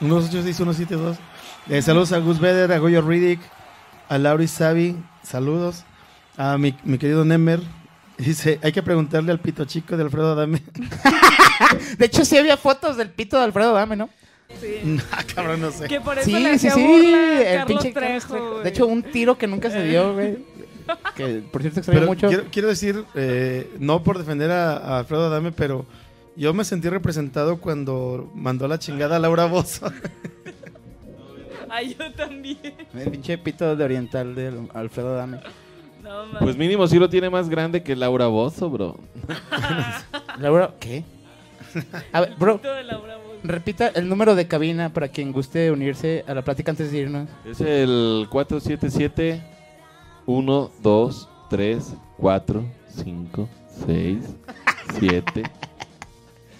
[0.01, 1.15] 186-172.
[1.69, 3.39] Eh, saludos a Gus Beder, a Goyo Riddick,
[4.07, 4.95] a Lauri Savi.
[5.23, 5.83] Saludos.
[6.39, 7.59] A mi, mi querido Nemer.
[8.17, 10.61] Dice, hay que preguntarle al pito chico de Alfredo Adame.
[11.97, 14.09] De hecho, sí había fotos del pito de Alfredo Dame, ¿no?
[15.11, 15.87] ah, cabrón, no sé.
[15.87, 16.81] Que por eso Sí, le sí, hacía sí.
[16.81, 18.49] burla a El Carlos pinche Carlos Trejo, Trejo.
[18.51, 18.63] güey.
[18.63, 20.37] De hecho, un tiro que nunca se dio, güey.
[21.15, 22.27] Que por cierto extraño mucho.
[22.29, 25.85] quiero, quiero decir, eh, no por defender a, a Alfredo Adame, pero
[26.35, 29.91] yo me sentí representado cuando mandó la chingada a Laura Bozo.
[31.69, 32.57] Ay, yo también.
[32.95, 35.41] El pinche pito de oriental de Alfredo Dame.
[36.09, 36.39] No, man.
[36.39, 38.97] Pues mínimo sí lo tiene más grande que Laura Bozo, bro.
[40.39, 41.03] Laura, ¿qué?
[42.11, 42.59] A ver, bro,
[43.43, 47.29] repita el número de cabina para quien guste unirse a la plática antes de irnos.
[47.45, 49.39] Es el 477
[50.25, 53.49] 1, 2, 3, 4, 5,
[53.85, 54.35] 6,
[54.99, 55.43] 7.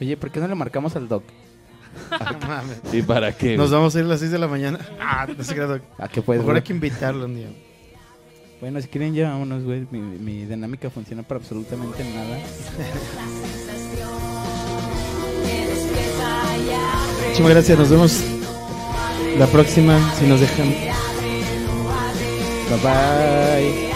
[0.00, 1.22] Oye, ¿por qué no le marcamos al doc?
[2.40, 2.80] No mames.
[2.92, 3.56] ¿Y para qué?
[3.56, 4.78] Nos vamos a ir a las 6 de la mañana.
[5.00, 5.80] Ah, no sé qué era.
[5.98, 6.42] ¿A qué puedes?
[6.42, 7.48] Mejor hay que invitarlo un día.
[8.60, 9.86] Bueno, si quieren ya vámonos, güey.
[9.90, 12.38] Mi, mi dinámica funciona para absolutamente nada.
[17.30, 18.20] Muchísimas gracias, nos vemos
[19.38, 20.68] la próxima, si nos dejan.
[22.68, 23.89] Bye bye.